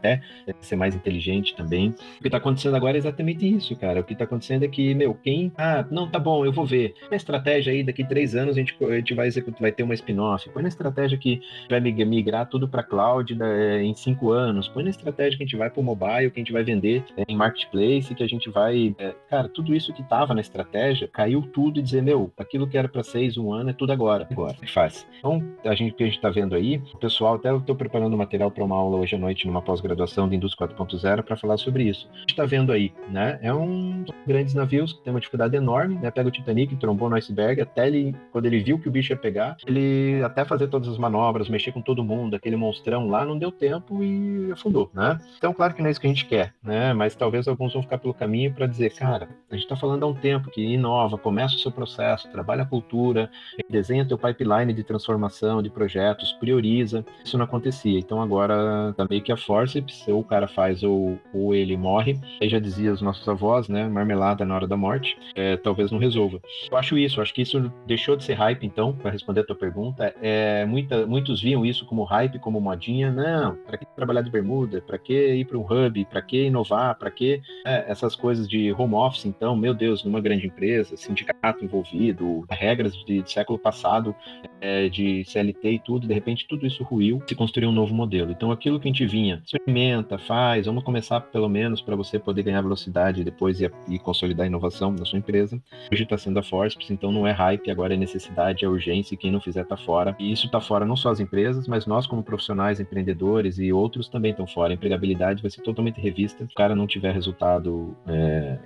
ser 0.61 0.77
mais 0.77 0.95
inteligente 0.95 1.55
também. 1.55 1.91
O 2.19 2.23
que 2.23 2.29
está 2.29 2.39
acontecendo 2.39 2.77
agora 2.77 2.97
é 2.97 2.99
exatamente 2.99 3.47
isso, 3.49 3.77
cara. 3.77 4.01
O 4.01 4.05
que 4.05 4.13
está 4.13 4.25
acontecendo 4.25 4.65
é 4.65 4.69
que, 4.69 4.95
meu, 4.95 5.15
quem. 5.15 5.53
Ah, 5.57 5.85
não, 5.91 6.09
tá 6.09 6.19
bom, 6.19 6.45
eu 6.45 6.53
vou 6.53 6.67
ver. 6.67 6.95
Uma 7.07 7.17
estratégia 7.17 7.73
aí, 7.73 7.83
daqui 7.83 8.05
três 8.05 8.35
anos 8.35 8.57
a 8.57 8.61
gente, 8.61 8.77
a 8.83 8.95
gente 8.95 9.15
vai 9.15 9.31
vai 9.61 9.73
ter 9.73 9.83
uma 9.83 9.95
spin-off. 9.95 10.49
Põe 10.51 10.63
na 10.63 10.69
estratégia 10.69 11.19
que 11.19 11.41
vai 11.69 11.81
migrar 11.81 12.49
tudo 12.49 12.69
para 12.69 12.83
cloud 12.83 13.35
né, 13.35 13.83
em 13.83 13.95
cinco 13.95 14.31
anos. 14.31 14.69
Põe 14.69 14.85
na 14.85 14.91
estratégia 14.91 15.37
que 15.37 15.43
a 15.43 15.47
gente 15.47 15.57
vai 15.57 15.71
para 15.71 15.81
o 15.81 15.85
mobile, 15.85 16.31
que 16.31 16.41
a 16.41 16.43
gente 16.43 16.53
vai 16.53 16.63
vender 16.63 17.05
é, 17.17 17.25
em 17.29 17.37
marketplace, 17.37 18.15
que 18.15 18.23
a 18.23 18.29
gente 18.29 18.51
vai. 18.51 18.95
É, 18.99 19.15
cara, 19.29 19.49
tudo 19.49 19.75
isso 19.75 19.93
que 19.93 20.03
estava 20.03 20.35
na 20.35 20.41
estratégia 20.41 21.09
caiu 21.09 21.43
tudo 21.43 21.81
e 21.81 21.83
dizer, 21.83 22.03
meu, 22.03 22.33
aquilo 22.37 22.67
que 22.67 22.79
era 22.79 22.89
para 22.89 23.03
seis, 23.03 23.37
um 23.37 23.53
ano, 23.53 23.71
é 23.71 23.73
tudo 23.73 23.93
agora. 23.93 24.27
Agora, 24.31 24.57
faz. 24.73 25.07
Então, 25.19 25.43
a 25.65 25.75
gente, 25.75 25.93
o 25.93 25.97
que 25.97 26.03
a 26.03 26.07
gente 26.07 26.17
está 26.17 26.31
vendo 26.31 26.55
aí, 26.55 26.81
o 26.95 26.99
pessoal, 26.99 27.35
até 27.35 27.51
eu 27.51 27.59
estou 27.59 27.75
preparando 27.75 28.17
material 28.17 28.51
para 28.51 28.65
uma 28.65 28.77
aula 28.77 28.99
hoje 28.99 29.17
à 29.17 29.19
noite 29.19 29.47
numa 29.47 29.63
pós-graduação 29.63 29.96
de 29.97 30.37
Indústria 30.37 30.69
4.0 30.69 31.23
para 31.23 31.37
falar 31.37 31.57
sobre 31.57 31.85
isso. 31.85 32.09
A 32.13 32.19
gente 32.21 32.31
está 32.31 32.45
vendo 32.45 32.73
aí, 32.73 32.93
né? 33.09 33.39
É 33.43 33.53
um 33.53 34.03
dos 34.03 34.15
grandes 34.27 34.55
navios 34.55 34.93
que 34.93 35.03
tem 35.03 35.13
uma 35.13 35.21
dificuldade 35.21 35.57
enorme, 35.57 35.97
né? 35.97 36.11
Pega 36.11 36.29
o 36.29 36.33
Titanic, 36.33 36.77
trombou 36.77 37.09
no 37.09 37.17
iceberg, 37.17 37.61
até 37.61 37.87
ele, 37.87 38.15
quando 38.33 38.47
ele 38.47 38.61
viu 38.61 38.79
que 38.79 38.89
o 38.89 38.91
bicho 38.91 39.13
ia 39.13 39.17
pegar, 39.17 39.57
ele 39.67 40.23
até 40.23 40.45
fazer 40.45 40.69
todas 40.69 40.89
as 40.89 40.99
manobras, 40.99 41.49
mexer 41.49 41.73
com 41.73 41.81
todo 41.81 42.05
mundo, 42.05 42.37
aquele 42.37 42.57
monstrão 42.57 43.09
lá, 43.09 43.25
não 43.25 43.39
deu 43.39 43.51
tempo 43.51 44.03
e 44.03 44.51
afundou, 44.53 44.91
né? 44.95 45.19
Então, 45.37 45.53
claro 45.53 45.75
que 45.75 45.81
não 45.81 45.89
é 45.89 45.91
isso 45.91 46.01
que 46.01 46.07
a 46.07 46.11
gente 46.11 46.27
quer, 46.27 46.55
né? 46.63 46.93
Mas 46.93 47.15
talvez 47.15 47.49
alguns 47.49 47.73
vão 47.73 47.83
ficar 47.83 47.99
pelo 47.99 48.15
caminho 48.15 48.53
para 48.53 48.67
dizer, 48.67 48.95
cara, 48.95 49.29
a 49.51 49.55
gente 49.55 49.65
está 49.65 49.77
falando 49.77 50.05
há 50.05 50.07
um 50.07 50.15
tempo 50.15 50.51
que 50.51 50.63
inova, 50.63 51.19
começa 51.19 51.55
o 51.55 51.59
seu 51.59 51.71
processo, 51.71 52.31
trabalha 52.31 52.63
a 52.63 52.67
cultura, 52.67 53.31
desenha 53.69 54.07
teu 54.07 54.19
pipeline 54.19 54.73
de 54.73 54.83
transformação, 54.83 55.63
de 55.63 55.71
projetos, 55.71 56.33
prioriza. 56.33 57.05
Isso 57.25 57.37
não 57.37 57.45
acontecia. 57.45 57.99
Então 57.99 58.21
agora 58.21 58.95
tá 58.97 59.07
meio 59.09 59.23
que 59.23 59.33
a 59.33 59.37
forceps, 59.77 60.07
ou 60.09 60.21
o 60.21 60.25
cara 60.25 60.49
faz 60.49 60.83
ou, 60.83 61.19
ou 61.33 61.55
ele 61.55 61.77
morre. 61.77 62.19
Aí 62.41 62.49
já 62.49 62.59
dizia 62.59 62.93
os 62.93 63.03
nossos 63.03 63.29
avós, 63.29 63.69
né? 63.69 63.89
Marmelada 63.89 64.45
na 64.45 64.55
hora 64.55 64.67
da 64.67 64.77
morte. 64.77 65.19
É, 65.35 65.57
talvez 65.57 65.91
não 65.91 65.99
resolva. 65.99 66.41
Eu 66.71 66.77
acho 66.77 66.97
isso, 66.97 67.21
acho 67.21 67.35
que 67.35 67.43
isso 67.43 67.73
deixou 67.87 68.17
de 68.17 68.25
ser 68.25 68.35
hype, 68.35 68.65
então, 68.65 68.93
para 68.93 69.11
responder 69.11 69.41
a 69.41 69.45
tua 69.45 69.57
pergunta. 69.57 70.15
É, 70.21 70.65
muita, 70.65 71.07
muitos 71.07 71.41
viam 71.41 71.65
isso 71.65 71.85
como 71.87 72.05
hype, 72.05 72.39
como 72.39 72.61
modinha. 72.61 73.11
Não, 73.11 73.57
para 73.57 73.79
que 73.79 73.87
trabalhar 73.95 74.23
de 74.23 74.31
bermuda? 74.31 74.81
Para 74.81 74.99
que 74.99 75.13
ir 75.13 75.45
para 75.45 75.59
um 75.59 75.63
hub? 75.63 76.05
Para 76.07 76.23
que 76.23 76.47
inovar? 76.47 76.97
Para 76.99 77.11
que 77.11 77.41
é, 77.67 77.91
essas 77.91 78.17
coisas 78.17 78.49
de 78.49 78.73
home 78.73 78.95
office, 78.95 79.27
então, 79.27 79.57
meu 79.57 79.75
Deus, 79.75 80.05
numa 80.05 80.21
grande 80.21 80.47
empresa, 80.47 80.97
sindicato 80.97 81.65
envolvido, 81.65 82.45
regras 82.51 82.95
de, 83.05 83.23
de 83.23 83.31
século 83.31 83.59
passado 83.59 84.15
é, 84.61 84.89
de 84.89 85.25
CLT 85.25 85.71
e 85.71 85.79
tudo, 85.79 86.07
de 86.07 86.15
repente 86.15 86.47
tudo 86.49 86.67
isso 86.67 86.83
ruiu, 86.83 87.23
se 87.27 87.35
construiu 87.35 87.71
um 87.71 87.73
novo 87.73 87.95
modelo. 87.95 88.31
Então, 88.31 88.51
aquilo 88.51 88.81
que 88.81 88.89
a 88.89 88.93
gente 88.93 89.07
vinha, 89.07 89.43
experimenta, 89.67 90.17
faz, 90.17 90.67
vamos 90.67 90.85
começar 90.85 91.21
pelo 91.21 91.49
menos 91.49 91.81
para 91.81 91.97
você 91.97 92.21
poder 92.21 92.45
ganhar 92.45 92.63
velocidade 92.63 93.25
depois 93.25 93.61
e, 93.61 93.69
e, 93.89 93.99
consolidar 93.99 94.45
a 94.45 94.47
inovação 94.47 94.95
da 94.95 95.05
sua 95.05 95.19
empresa. 95.19 95.61
Hoje 95.93 96.05
está 96.05 96.17
sendo 96.17 96.39
a 96.39 96.43
Forceps, 96.43 96.89
então 96.91 97.11
não 97.11 97.27
é 97.27 97.33
hype, 97.33 97.69
agora 97.69 97.95
é 97.95 97.97
necessidade, 97.97 98.65
é 98.65 98.69
urgência 98.69 99.15
e 99.15 99.19
quem 99.19 99.33
não 99.33 99.41
fizer 99.41 99.63
está 99.63 99.77
fora. 99.77 100.15
E 100.21 100.31
isso 100.31 100.47
está 100.47 100.61
fora 100.61 100.87
não 100.87 100.97
só 100.97 101.11
as 101.11 101.19
empresas, 101.19 101.67
mas 101.67 101.85
nós 101.85 102.07
como 102.07 102.23
profissionais, 102.23 102.79
empreendedores 102.79 103.59
e 103.59 103.73
outros 103.73 104.09
também 104.09 104.31
estão 104.31 104.47
fora. 104.47 104.73
A 104.73 104.75
empregabilidade 104.75 105.43
vai 105.43 105.51
ser 105.51 105.63
totalmente 105.63 106.01
revista 106.01 106.47
se 106.47 106.53
o 106.53 106.55
cara 106.55 106.77
não 106.77 106.87
tiver 106.87 107.13
resultado 107.13 107.97
é, 108.07 108.59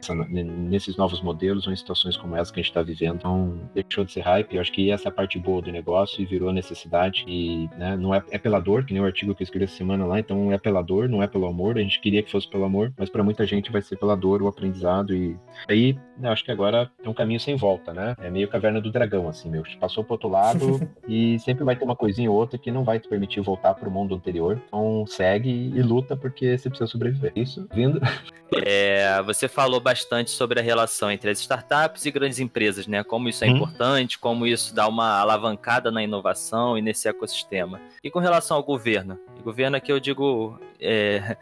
nesses 0.69 0.99
novos 0.99 1.23
modelos 1.23 1.67
ou 1.67 1.73
em 1.73 1.77
situações 1.77 2.17
como 2.17 2.37
essa 2.37 2.53
que 2.53 2.61
a 2.61 2.63
gente 2.63 2.71
está 2.71 2.83
vivendo. 2.83 3.17
Então, 3.17 3.59
deixou 3.75 4.05
de 4.05 4.13
ser 4.13 4.21
hype. 4.21 4.55
Eu 4.55 4.61
acho 4.61 4.73
que 4.73 4.91
essa 4.91 5.09
é 5.09 5.11
a 5.11 5.13
parte 5.13 5.39
boa 5.39 5.63
do 5.63 5.73
negócio 5.73 6.21
e 6.21 6.27
virou 6.27 6.53
necessidade. 6.53 7.25
E 7.27 7.71
né, 7.79 7.97
não 7.97 8.15
é, 8.15 8.23
é 8.31 8.39
pela 8.39 8.61
dor, 8.61 8.85
que 8.85 8.93
nem 8.93 9.03
o 9.03 9.07
artigo 9.07 9.35
que 9.35 9.43
eu 9.43 9.45
escrevi 9.45 9.65
essa 9.65 9.77
semana 9.77 10.05
lá, 10.05 10.21
então 10.21 10.53
é 10.53 10.59
pela 10.59 10.83
dor, 10.91 11.09
não 11.09 11.23
é 11.23 11.29
pelo 11.29 11.47
amor. 11.47 11.79
A 11.79 11.81
gente 11.81 12.01
queria 12.01 12.23
que 12.23 12.31
fosse 12.31 12.49
pelo 12.49 12.65
amor, 12.65 12.93
mas 12.99 13.09
para 13.09 13.23
muita 13.23 13.47
gente 13.47 13.71
vai 13.71 13.81
ser 13.81 13.97
pela 13.97 14.17
dor, 14.17 14.43
o 14.43 14.49
aprendizado. 14.49 15.15
E 15.15 15.37
aí, 15.69 15.97
eu 16.21 16.31
acho 16.31 16.45
que 16.45 16.51
agora 16.51 16.91
é 17.03 17.09
um 17.09 17.15
caminho 17.15 17.39
sem 17.39 17.55
volta, 17.55 17.95
né? 17.95 18.17
É 18.21 18.29
meio 18.29 18.49
caverna 18.49 18.81
do 18.81 18.91
dragão, 18.91 19.29
assim, 19.29 19.49
meu. 19.49 19.63
Passou 19.79 20.03
pro 20.03 20.15
outro 20.15 20.29
lado 20.29 20.81
e 21.09 21.39
sempre 21.39 21.63
vai 21.63 21.77
ter 21.77 21.85
uma 21.85 21.95
coisinha 21.95 22.31
ou 22.31 22.37
outra 22.37 22.59
que 22.59 22.73
não 22.73 22.83
vai 22.83 22.99
te 22.99 23.09
permitir 23.09 23.41
voltar 23.41 23.75
pro 23.75 23.91
mundo 23.91 24.15
anterior. 24.17 24.61
Então 24.67 25.05
segue 25.07 25.49
e 25.49 25.83
luta 25.83 26.17
porque 26.17 26.59
você 26.59 26.69
precisa 26.69 26.91
sobreviver. 26.91 27.33
Isso, 27.37 27.69
vindo. 27.73 28.01
É, 28.67 29.23
você 29.23 29.47
falou 29.47 29.79
bastante 29.79 30.33
sobre 30.33 30.59
a 30.59 30.63
relação 30.63 31.09
entre 31.09 31.31
as 31.31 31.39
startups 31.39 32.05
e 32.05 32.11
grandes 32.11 32.41
empresas, 32.41 32.85
né? 32.85 33.05
Como 33.05 33.29
isso 33.29 33.45
é 33.45 33.49
hum. 33.49 33.53
importante, 33.53 34.19
como 34.19 34.45
isso 34.45 34.75
dá 34.75 34.89
uma 34.89 35.21
alavancada 35.21 35.89
na 35.89 36.03
inovação 36.03 36.77
e 36.77 36.83
nesse 36.83 37.09
ecossistema. 37.09 37.81
E 38.03 38.11
com 38.11 38.19
relação 38.19 38.57
ao 38.57 38.63
governo? 38.65 39.17
O 39.39 39.43
governo 39.43 39.77
aqui 39.77 39.93
eu 39.93 40.01
digo 40.01 40.59
é, 40.81 41.37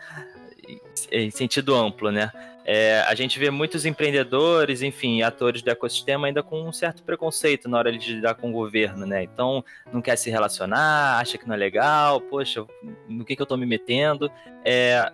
em 1.10 1.30
sentido 1.30 1.74
amplo, 1.74 2.10
né? 2.10 2.30
É, 2.70 3.00
a 3.08 3.14
gente 3.14 3.38
vê 3.38 3.50
muitos 3.50 3.86
empreendedores, 3.86 4.82
enfim, 4.82 5.22
atores 5.22 5.62
do 5.62 5.70
ecossistema 5.70 6.26
ainda 6.26 6.42
com 6.42 6.68
um 6.68 6.72
certo 6.72 7.02
preconceito 7.02 7.66
na 7.66 7.78
hora 7.78 7.96
de 7.96 8.12
lidar 8.12 8.34
com 8.34 8.50
o 8.50 8.52
governo, 8.52 9.06
né? 9.06 9.22
Então, 9.22 9.64
não 9.90 10.02
quer 10.02 10.16
se 10.16 10.28
relacionar, 10.28 11.18
acha 11.18 11.38
que 11.38 11.48
não 11.48 11.54
é 11.54 11.58
legal, 11.58 12.20
poxa, 12.20 12.66
no 13.08 13.24
que, 13.24 13.34
que 13.34 13.40
eu 13.40 13.44
estou 13.44 13.56
me 13.56 13.64
metendo? 13.64 14.30
É, 14.62 15.10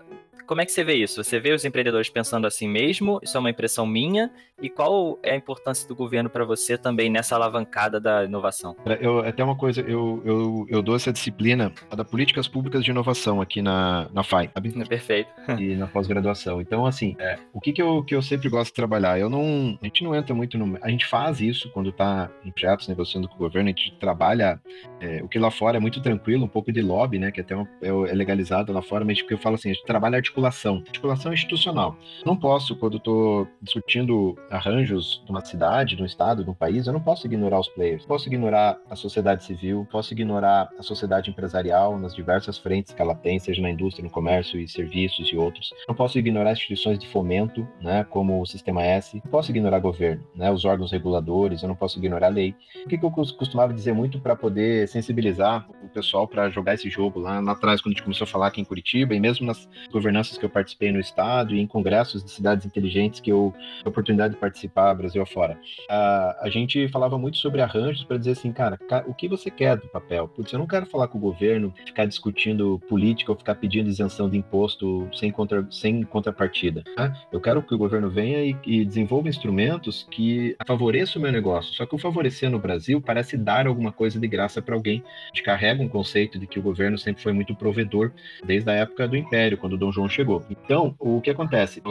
como 0.47 0.61
é 0.61 0.67
que 0.67 0.73
você 0.73 0.83
vê 0.83 0.95
isso? 0.95 1.23
Você 1.23 1.39
vê 1.39 1.53
os 1.53 1.65
empreendedores 1.65 2.09
pensando 2.09 2.47
assim 2.47 2.69
mesmo? 2.69 3.21
Isso 3.23 3.37
é 3.37 3.41
uma 3.41 3.51
impressão 3.51 3.87
minha? 3.87 4.33
E 4.63 4.71
qual 4.71 5.19
é 5.23 5.33
a 5.33 5.37
importância 5.37 5.87
do 5.89 5.97
governo 5.97 6.31
para 6.31 6.45
você 6.45 6.79
também 6.79 7.11
nessa 7.11 7.35
alavancada 7.35 8.01
da 8.01 8.25
inovação? 8.25 8.77
Eu, 9.01 9.19
até 9.21 9.43
uma 9.43 9.57
coisa, 9.57 9.81
eu, 9.81 10.23
eu, 10.25 10.67
eu 10.69 10.83
dou 10.83 10.95
essa 10.95 11.13
disciplina 11.13 11.73
da 11.95 12.05
políticas 12.05 12.47
públicas 12.47 12.85
de 12.85 12.91
inovação 12.91 13.41
aqui 13.41 13.61
na, 13.61 14.09
na 14.13 14.23
FAI, 14.23 14.51
sabe? 14.55 14.73
Perfeito. 14.87 15.29
E 15.65 15.77
na 15.77 15.87
pós-graduação. 15.87 16.61
Então, 16.61 16.85
assim, 16.85 17.17
é, 17.19 17.39
o 17.53 17.61
que, 17.61 17.73
que, 17.73 17.81
eu, 17.81 18.03
que 18.03 18.15
eu 18.15 18.21
sempre 18.21 18.49
gosto 18.49 18.71
de 18.71 18.75
trabalhar? 18.75 19.19
Eu 19.19 19.31
não. 19.31 19.79
A 19.81 19.85
gente 19.85 20.03
não 20.03 20.15
entra 20.15 20.35
muito 20.35 20.59
no. 20.59 20.77
A 20.83 20.91
gente 20.91 21.07
faz 21.07 21.41
isso 21.41 21.71
quando 21.71 21.91
está 21.91 22.31
em 22.45 22.51
projetos 22.51 22.89
negociando 22.89 23.29
com 23.29 23.35
o 23.37 23.39
governo, 23.39 23.69
a 23.69 23.73
gente 23.73 23.97
trabalha. 23.99 24.61
É, 25.01 25.23
o 25.23 25.29
que 25.29 25.39
lá 25.39 25.51
fora 25.51 25.77
é 25.77 25.81
muito 25.81 26.03
tranquilo, 26.03 26.45
um 26.45 26.49
pouco 26.49 26.73
de 26.73 26.83
lobby, 26.83 27.19
né? 27.19 27.31
Que 27.31 27.41
até 27.41 27.55
uma, 27.55 27.69
é, 27.81 27.89
é 27.89 28.15
legalizado 28.15 28.73
lá 28.73 28.83
fora, 28.83 29.05
mas 29.05 29.21
porque 29.21 29.35
eu 29.35 29.39
falo 29.39 29.55
assim, 29.55 29.71
a 29.71 29.75
gente 29.75 29.87
trabalha 29.87 30.17
articulação, 30.17 30.83
articulação 30.87 31.33
institucional. 31.33 31.97
Não 32.27 32.37
posso, 32.37 32.77
quando 32.77 32.97
estou 32.97 33.49
discutindo 33.63 34.37
arranjos 34.51 35.23
de 35.25 35.31
uma 35.31 35.45
cidade, 35.45 35.97
de 35.97 36.03
um 36.03 36.07
estado, 36.07 36.45
de 36.45 36.51
um 36.51 36.55
país, 36.55 36.87
eu 36.87 36.93
não 36.93 37.01
posso 37.01 37.27
ignorar 37.27 37.61
os 37.61 37.69
players. 37.69 38.05
Posso 38.05 38.29
ignorar 38.29 38.79
a 38.89 38.97
sociedade 38.97 39.45
civil, 39.45 39.87
posso 39.91 40.13
ignorar 40.13 40.69
a 40.79 40.83
sociedade 40.83 41.31
empresarial 41.31 41.99
nas 41.99 42.15
diversas 42.15 42.59
frentes 42.59 42.93
que 42.93 43.01
ela 43.01 43.15
tem, 43.15 43.39
seja 43.39 43.63
na 43.63 43.71
indústria, 43.71 44.05
no 44.05 44.11
comércio 44.11 44.59
e 44.61 44.69
serviços 44.69 45.29
e 45.33 45.37
outros. 45.37 45.73
Não 45.89 45.95
posso 45.95 46.19
ignorar 46.19 46.53
instituições 46.53 46.99
de 46.99 47.07
fomento, 47.09 47.67
né, 47.81 48.05
como 48.05 48.41
o 48.41 48.47
Sistema 48.47 48.83
S. 48.83 49.21
Não 49.25 49.31
posso 49.31 49.51
ignorar 49.51 49.79
governo, 49.79 50.25
né, 50.35 50.51
os 50.51 50.65
órgãos 50.65 50.93
reguladores, 50.93 51.63
eu 51.63 51.69
não 51.69 51.77
posso 51.77 51.99
ignorar 51.99 52.27
a 52.27 52.31
lei. 52.31 52.55
O 52.85 52.89
que, 52.89 52.99
que 52.99 53.05
eu 53.05 53.11
costumava 53.11 53.73
dizer 53.73 53.93
muito 53.93 54.21
para 54.21 54.37
poder 54.37 54.89
sensibilizar 54.89 55.67
o 55.83 55.89
pessoal 55.89 56.29
para 56.29 56.51
jogar 56.51 56.75
esse 56.75 56.89
jogo 56.89 57.19
lá, 57.21 57.41
lá 57.41 57.53
atrás, 57.53 57.81
quando 57.81 57.93
a 57.93 57.95
gente 57.95 58.03
começou 58.03 58.25
a 58.25 58.29
falar 58.29 58.49
aqui 58.49 58.61
em 58.61 58.65
Curitiba, 58.65 59.15
e 59.15 59.21
mesmo 59.21 59.47
nas 59.47 59.69
governanças 59.91 60.39
que 60.39 60.45
eu 60.45 60.51
participei 60.51 60.93
no 60.93 61.01
estado 61.01 61.55
e 61.55 61.61
em 61.61 61.67
congressos 61.67 62.23
de 62.25 62.31
cidades 62.31 62.67
inteligentes 62.67 63.21
que 63.21 63.31
eu 63.31 63.55
a 63.85 63.89
oportunidade 63.89 64.34
de 64.35 64.41
participar 64.41 64.95
Brasil 64.95 65.23
afora. 65.23 65.59
A, 65.89 66.39
a 66.43 66.51
gente 66.51 66.89
falava 66.89 67.19
muito 67.19 67.39
sobre 67.39 67.61
arranjos 67.61 68.05
para 68.05 68.19
dizer 68.19 68.33
assim, 68.33 68.53
cara, 68.53 68.79
o 69.07 69.15
que 69.15 69.29
você 69.29 69.51
quer 69.51 69.77
do 69.77 69.89
papel? 69.89 70.29
Putz, 70.29 70.53
eu 70.53 70.59
não 70.59 70.67
quero 70.67 70.87
falar 70.87 71.09
com 71.09 71.19
o 71.19 71.21
governo, 71.21 71.73
ficar 71.87 72.05
discutindo 72.07 72.81
política 72.89 73.33
ou 73.33 73.39
ficar 73.39 73.55
pedindo 73.55 73.89
isenção 73.89 74.29
de 74.29 74.37
imposto 74.37 75.09
sem, 75.13 75.31
contra, 75.31 75.67
sem 75.71 76.03
contrapartida. 76.03 76.83
Tá? 76.97 77.15
Eu 77.33 77.41
quero 77.41 77.63
que 77.63 77.75
o 77.75 77.79
governo 77.79 78.11
venha 78.11 78.45
e, 78.45 78.57
e 78.67 78.85
desenvolva 78.85 79.29
instrumentos 79.29 80.07
que 80.11 80.57
favoreçam 80.67 81.21
o 81.21 81.23
meu 81.23 81.33
negócio. 81.33 81.73
Só 81.75 81.87
que 81.87 81.95
o 81.95 81.99
favorecer 81.99 82.51
no 82.51 82.59
Brasil 82.59 83.01
parece 83.01 83.37
dar 83.37 83.67
alguma 83.67 83.93
coisa 83.93 84.19
de 84.19 84.27
graça 84.27 84.61
para 84.61 84.75
alguém. 84.75 85.03
A 85.25 85.27
gente 85.29 85.43
carrega 85.43 85.83
um 85.83 85.89
conceito 85.89 86.39
de 86.39 86.47
que 86.47 86.59
o 86.59 86.63
governo 86.63 86.99
sempre 86.99 87.23
foi 87.23 87.33
muito 87.33 87.55
provedor 87.55 88.13
desde 88.45 88.71
a 88.71 88.75
época 88.75 89.07
do 89.07 89.17
Império, 89.17 89.59
quando 89.59 89.75
o 89.75 89.77
Dom 89.77 89.93
João 89.93 90.09
chegou. 90.09 90.45
Então, 90.51 90.95
o 90.99 91.21
que 91.21 91.31
acontece? 91.31 91.83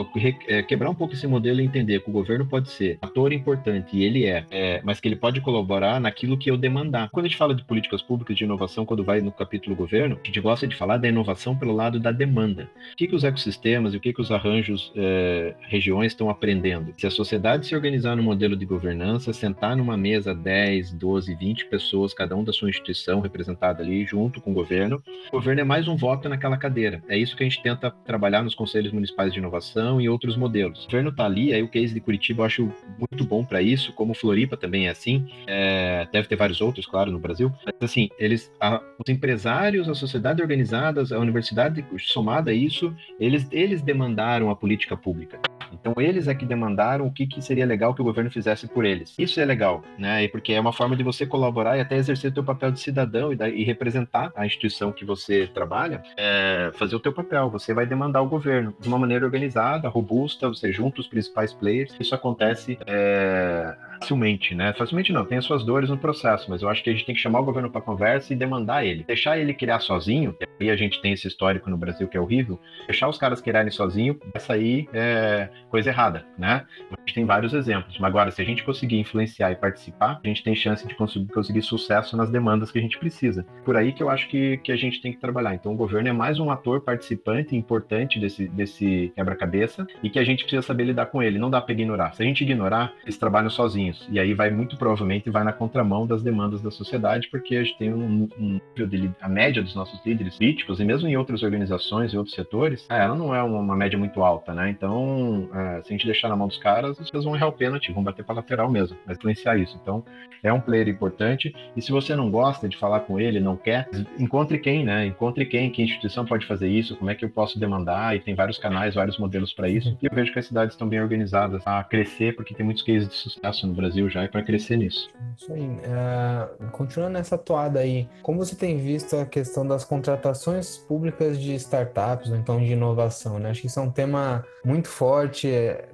É 0.48 0.62
quebrar 0.62 0.90
um 0.90 0.94
pouco 0.94 1.14
esse 1.14 1.26
modelo 1.26 1.60
e 1.60 1.64
entender 1.64 2.00
que 2.00 2.10
o 2.10 2.12
governo 2.12 2.33
pode 2.42 2.70
ser 2.70 2.98
ator 3.02 3.32
importante, 3.32 3.96
e 3.96 4.02
ele 4.02 4.24
é, 4.24 4.46
é, 4.50 4.80
mas 4.82 4.98
que 5.00 5.08
ele 5.08 5.16
pode 5.16 5.40
colaborar 5.40 6.00
naquilo 6.00 6.38
que 6.38 6.50
eu 6.50 6.56
demandar. 6.56 7.10
Quando 7.10 7.26
a 7.26 7.28
gente 7.28 7.36
fala 7.36 7.54
de 7.54 7.62
políticas 7.64 8.00
públicas 8.00 8.36
de 8.36 8.44
inovação, 8.44 8.86
quando 8.86 9.04
vai 9.04 9.20
no 9.20 9.30
capítulo 9.30 9.76
governo, 9.76 10.18
a 10.22 10.26
gente 10.26 10.40
gosta 10.40 10.66
de 10.66 10.74
falar 10.74 10.96
da 10.96 11.08
inovação 11.08 11.56
pelo 11.56 11.74
lado 11.74 12.00
da 12.00 12.10
demanda. 12.10 12.70
O 12.92 12.96
que, 12.96 13.06
que 13.06 13.14
os 13.14 13.24
ecossistemas 13.24 13.92
e 13.92 13.96
o 13.96 14.00
que, 14.00 14.12
que 14.12 14.20
os 14.20 14.30
arranjos, 14.30 14.92
é, 14.96 15.54
regiões 15.68 16.12
estão 16.12 16.30
aprendendo? 16.30 16.94
Se 16.96 17.06
a 17.06 17.10
sociedade 17.10 17.66
se 17.66 17.74
organizar 17.74 18.16
no 18.16 18.22
modelo 18.22 18.56
de 18.56 18.64
governança, 18.64 19.32
sentar 19.32 19.76
numa 19.76 19.96
mesa 19.96 20.34
10, 20.34 20.92
12, 20.92 21.34
20 21.34 21.66
pessoas, 21.66 22.14
cada 22.14 22.34
um 22.34 22.44
da 22.44 22.52
sua 22.52 22.70
instituição 22.70 23.20
representada 23.20 23.82
ali, 23.82 24.06
junto 24.06 24.40
com 24.40 24.52
o 24.52 24.54
governo, 24.54 25.02
o 25.28 25.32
governo 25.32 25.60
é 25.60 25.64
mais 25.64 25.88
um 25.88 25.96
voto 25.96 26.28
naquela 26.28 26.56
cadeira. 26.56 27.02
É 27.08 27.16
isso 27.16 27.36
que 27.36 27.42
a 27.42 27.48
gente 27.48 27.62
tenta 27.62 27.90
trabalhar 27.90 28.42
nos 28.42 28.54
conselhos 28.54 28.92
municipais 28.92 29.32
de 29.32 29.38
inovação 29.38 30.00
e 30.00 30.08
outros 30.08 30.36
modelos. 30.36 30.84
O 30.84 30.86
governo 30.86 31.10
está 31.10 31.24
ali, 31.24 31.52
aí 31.52 31.62
o 31.62 31.68
case 31.68 31.92
de 31.92 32.00
Curitiba 32.00 32.23
eu 32.32 32.44
acho 32.44 32.70
muito 32.98 33.24
bom 33.24 33.44
para 33.44 33.60
isso, 33.60 33.92
como 33.92 34.14
Floripa 34.14 34.56
também 34.56 34.86
é 34.86 34.90
assim, 34.90 35.26
é, 35.46 36.06
deve 36.12 36.28
ter 36.28 36.36
vários 36.36 36.60
outros, 36.60 36.86
claro, 36.86 37.10
no 37.10 37.18
Brasil, 37.18 37.52
mas 37.64 37.74
assim, 37.80 38.08
eles, 38.18 38.52
a, 38.60 38.80
os 38.98 39.08
empresários, 39.08 39.88
a 39.88 39.94
sociedade 39.94 40.42
organizada, 40.42 41.02
a 41.14 41.18
universidade 41.18 41.84
somada 41.98 42.50
a 42.50 42.54
isso, 42.54 42.94
eles, 43.18 43.46
eles 43.50 43.82
demandaram 43.82 44.50
a 44.50 44.56
política 44.56 44.96
pública. 44.96 45.40
Então 45.74 45.94
eles 45.98 46.28
é 46.28 46.34
que 46.34 46.46
demandaram 46.46 47.06
o 47.06 47.12
que, 47.12 47.26
que 47.26 47.42
seria 47.42 47.66
legal 47.66 47.94
que 47.94 48.00
o 48.00 48.04
governo 48.04 48.30
fizesse 48.30 48.66
por 48.66 48.84
eles. 48.84 49.14
Isso 49.18 49.40
é 49.40 49.44
legal, 49.44 49.82
né? 49.98 50.26
Porque 50.28 50.52
é 50.52 50.60
uma 50.60 50.72
forma 50.72 50.96
de 50.96 51.02
você 51.02 51.26
colaborar 51.26 51.76
e 51.76 51.80
até 51.80 51.96
exercer 51.96 52.30
o 52.30 52.34
teu 52.34 52.44
papel 52.44 52.70
de 52.70 52.80
cidadão 52.80 53.32
e, 53.32 53.36
da, 53.36 53.48
e 53.48 53.64
representar 53.64 54.32
a 54.36 54.46
instituição 54.46 54.92
que 54.92 55.04
você 55.04 55.48
trabalha, 55.52 56.02
é, 56.16 56.70
fazer 56.74 56.96
o 56.96 57.00
teu 57.00 57.12
papel. 57.12 57.50
Você 57.50 57.74
vai 57.74 57.86
demandar 57.86 58.22
o 58.22 58.28
governo 58.28 58.74
de 58.80 58.88
uma 58.88 58.98
maneira 58.98 59.24
organizada, 59.24 59.88
robusta, 59.88 60.48
você 60.48 60.72
junta 60.72 61.00
os 61.00 61.08
principais 61.08 61.52
players. 61.52 61.94
Isso 61.98 62.13
acontece 62.14 62.78
é, 62.86 63.76
facilmente, 63.98 64.54
né? 64.54 64.72
Facilmente 64.72 65.12
não, 65.12 65.24
tem 65.24 65.38
as 65.38 65.44
suas 65.44 65.64
dores 65.64 65.90
no 65.90 65.98
processo, 65.98 66.50
mas 66.50 66.62
eu 66.62 66.68
acho 66.68 66.82
que 66.82 66.90
a 66.90 66.92
gente 66.92 67.04
tem 67.04 67.14
que 67.14 67.20
chamar 67.20 67.40
o 67.40 67.44
governo 67.44 67.70
para 67.70 67.80
conversa 67.80 68.32
e 68.32 68.36
demandar 68.36 68.84
ele. 68.84 69.04
Deixar 69.04 69.38
ele 69.38 69.54
criar 69.54 69.80
sozinho, 69.80 70.36
e 70.60 70.64
aí 70.64 70.70
a 70.70 70.76
gente 70.76 71.00
tem 71.00 71.12
esse 71.12 71.26
histórico 71.26 71.70
no 71.70 71.76
Brasil 71.76 72.08
que 72.08 72.16
é 72.16 72.20
horrível, 72.20 72.60
deixar 72.86 73.08
os 73.08 73.18
caras 73.18 73.40
criarem 73.40 73.70
sozinho, 73.70 74.18
essa 74.34 74.54
aí 74.54 74.88
é 74.92 75.48
coisa 75.70 75.90
errada, 75.90 76.24
né? 76.38 76.64
A 76.92 77.00
gente 77.00 77.14
tem 77.14 77.24
vários 77.24 77.52
exemplos, 77.52 77.98
mas 77.98 78.08
agora, 78.08 78.30
se 78.30 78.40
a 78.40 78.44
gente 78.44 78.62
conseguir 78.62 78.98
influenciar 78.98 79.50
e 79.50 79.56
participar, 79.56 80.20
a 80.22 80.28
gente 80.28 80.42
tem 80.42 80.54
chance 80.54 80.86
de 80.86 80.94
conseguir, 80.94 81.32
conseguir 81.32 81.62
sucesso 81.62 82.16
nas 82.16 82.30
demandas 82.30 82.70
que 82.70 82.78
a 82.78 82.82
gente 82.82 82.98
precisa. 82.98 83.44
Por 83.64 83.76
aí 83.76 83.92
que 83.92 84.02
eu 84.02 84.08
acho 84.08 84.28
que, 84.28 84.58
que 84.58 84.70
a 84.70 84.76
gente 84.76 85.00
tem 85.00 85.12
que 85.12 85.18
trabalhar. 85.18 85.54
Então, 85.54 85.72
o 85.72 85.76
governo 85.76 86.08
é 86.08 86.12
mais 86.12 86.38
um 86.38 86.50
ator 86.50 86.80
participante 86.80 87.56
importante 87.56 88.20
desse, 88.20 88.48
desse 88.48 89.12
quebra-cabeça 89.14 89.86
e 90.02 90.10
que 90.10 90.18
a 90.18 90.24
gente 90.24 90.44
precisa 90.44 90.62
saber 90.62 90.84
lidar 90.84 91.06
com 91.06 91.22
ele. 91.22 91.38
Não 91.38 91.50
dá 91.50 91.60
para 91.60 91.72
ignorar. 91.72 92.12
Se 92.12 92.22
a 92.22 92.26
gente 92.26 92.42
ignorar, 92.42 92.92
eles 93.02 93.18
trabalham 93.18 93.50
sozinhos. 93.50 93.83
E 94.10 94.18
aí 94.18 94.34
vai 94.34 94.50
muito 94.50 94.76
provavelmente 94.76 95.30
vai 95.30 95.44
na 95.44 95.52
contramão 95.52 96.06
das 96.06 96.22
demandas 96.22 96.62
da 96.62 96.70
sociedade, 96.70 97.28
porque 97.30 97.56
a 97.56 97.64
gente 97.64 97.78
tem 97.78 97.92
um, 97.92 98.28
um 98.38 98.60
de 98.74 99.10
a 99.20 99.28
média 99.28 99.62
dos 99.62 99.74
nossos 99.74 100.00
líderes 100.04 100.36
políticos 100.36 100.80
e 100.80 100.84
mesmo 100.84 101.08
em 101.08 101.16
outras 101.16 101.42
organizações 101.42 102.12
e 102.12 102.16
outros 102.16 102.34
setores, 102.34 102.86
é, 102.90 103.02
ela 103.02 103.14
não 103.14 103.34
é 103.34 103.42
uma 103.42 103.76
média 103.76 103.98
muito 103.98 104.22
alta, 104.22 104.52
né? 104.54 104.70
Então, 104.70 105.48
é, 105.52 105.82
se 105.82 105.88
a 105.88 105.92
gente 105.92 106.06
deixar 106.06 106.28
na 106.28 106.36
mão 106.36 106.48
dos 106.48 106.58
caras, 106.58 106.98
caras 107.10 107.24
vão 107.24 107.34
errar 107.34 107.48
o 107.48 107.52
pênalti, 107.52 107.92
vão 107.92 108.02
bater 108.02 108.24
para 108.24 108.36
lateral 108.36 108.70
mesmo, 108.70 108.96
vai 109.06 109.14
influenciar 109.14 109.56
isso. 109.56 109.78
Então, 109.80 110.04
é 110.42 110.52
um 110.52 110.60
player 110.60 110.88
importante. 110.88 111.54
E 111.74 111.80
se 111.80 111.90
você 111.90 112.14
não 112.14 112.30
gosta 112.30 112.68
de 112.68 112.76
falar 112.76 113.00
com 113.00 113.18
ele, 113.18 113.40
não 113.40 113.56
quer, 113.56 113.88
encontre 114.18 114.58
quem, 114.58 114.84
né? 114.84 115.06
Encontre 115.06 115.46
quem, 115.46 115.70
que 115.70 115.82
instituição 115.82 116.26
pode 116.26 116.46
fazer 116.46 116.68
isso, 116.68 116.96
como 116.96 117.10
é 117.10 117.14
que 117.14 117.24
eu 117.24 117.30
posso 117.30 117.58
demandar, 117.58 118.14
e 118.14 118.20
tem 118.20 118.34
vários 118.34 118.58
canais, 118.58 118.94
vários 118.94 119.18
modelos 119.18 119.52
para 119.54 119.68
isso. 119.68 119.96
E 120.02 120.06
eu 120.06 120.14
vejo 120.14 120.32
que 120.32 120.38
as 120.38 120.46
cidades 120.46 120.74
estão 120.74 120.86
bem 120.86 121.00
organizadas 121.00 121.66
a 121.66 121.82
crescer, 121.82 122.36
porque 122.36 122.54
tem 122.54 122.64
muitos 122.64 122.82
cases 122.82 123.08
de 123.08 123.14
sucesso 123.14 123.66
Brasil 123.74 124.08
já 124.08 124.24
e 124.24 124.28
para 124.28 124.42
crescer 124.42 124.76
nisso. 124.76 125.10
Isso 125.36 125.52
aí. 125.52 125.62
Uh, 125.62 126.70
continuando 126.70 127.14
nessa 127.14 127.36
toada 127.36 127.80
aí, 127.80 128.08
como 128.22 128.38
você 128.38 128.54
tem 128.54 128.78
visto 128.78 129.16
a 129.16 129.26
questão 129.26 129.66
das 129.66 129.84
contratações 129.84 130.78
públicas 130.78 131.38
de 131.38 131.54
startups, 131.54 132.30
ou 132.30 132.36
então 132.36 132.58
de 132.58 132.72
inovação, 132.72 133.38
né? 133.38 133.50
Acho 133.50 133.62
que 133.62 133.66
isso 133.66 133.78
é 133.78 133.82
um 133.82 133.90
tema 133.90 134.44
muito 134.64 134.88
forte. 134.88 135.48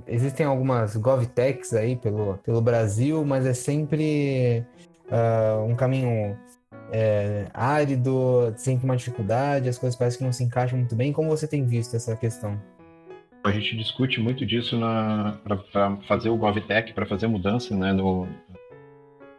Existem 0.07 0.47
algumas 0.47 0.97
GovTechs 0.97 1.73
aí 1.75 1.97
pelo, 1.97 2.39
pelo 2.39 2.61
Brasil, 2.61 3.25
mas 3.25 3.47
é 3.47 3.55
sempre 3.55 4.65
uh, 5.11 5.65
um 5.65 5.75
caminho 5.75 6.37
é, 6.93 7.47
árido, 7.55 8.53
sempre 8.57 8.85
uma 8.85 8.97
dificuldade, 8.97 9.69
as 9.69 9.79
coisas 9.79 9.97
parecem 9.97 10.19
que 10.19 10.25
não 10.25 10.33
se 10.33 10.45
encaixam 10.45 10.79
muito 10.79 10.95
bem. 10.95 11.13
Como 11.13 11.29
você 11.29 11.47
tem 11.47 11.65
visto 11.65 11.95
essa 11.95 12.17
questão? 12.17 12.61
A 13.43 13.51
gente 13.51 13.77
discute 13.77 14.21
muito 14.21 14.45
disso 14.45 14.79
para 15.43 15.97
fazer 16.07 16.29
o 16.29 16.37
GovTech, 16.37 16.93
para 16.93 17.07
fazer 17.07 17.27
mudança 17.27 17.75
né, 17.75 17.93
no, 17.93 18.29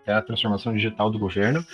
a 0.08 0.22
transformação 0.22 0.74
digital 0.74 1.12
do 1.12 1.20
governo 1.20 1.66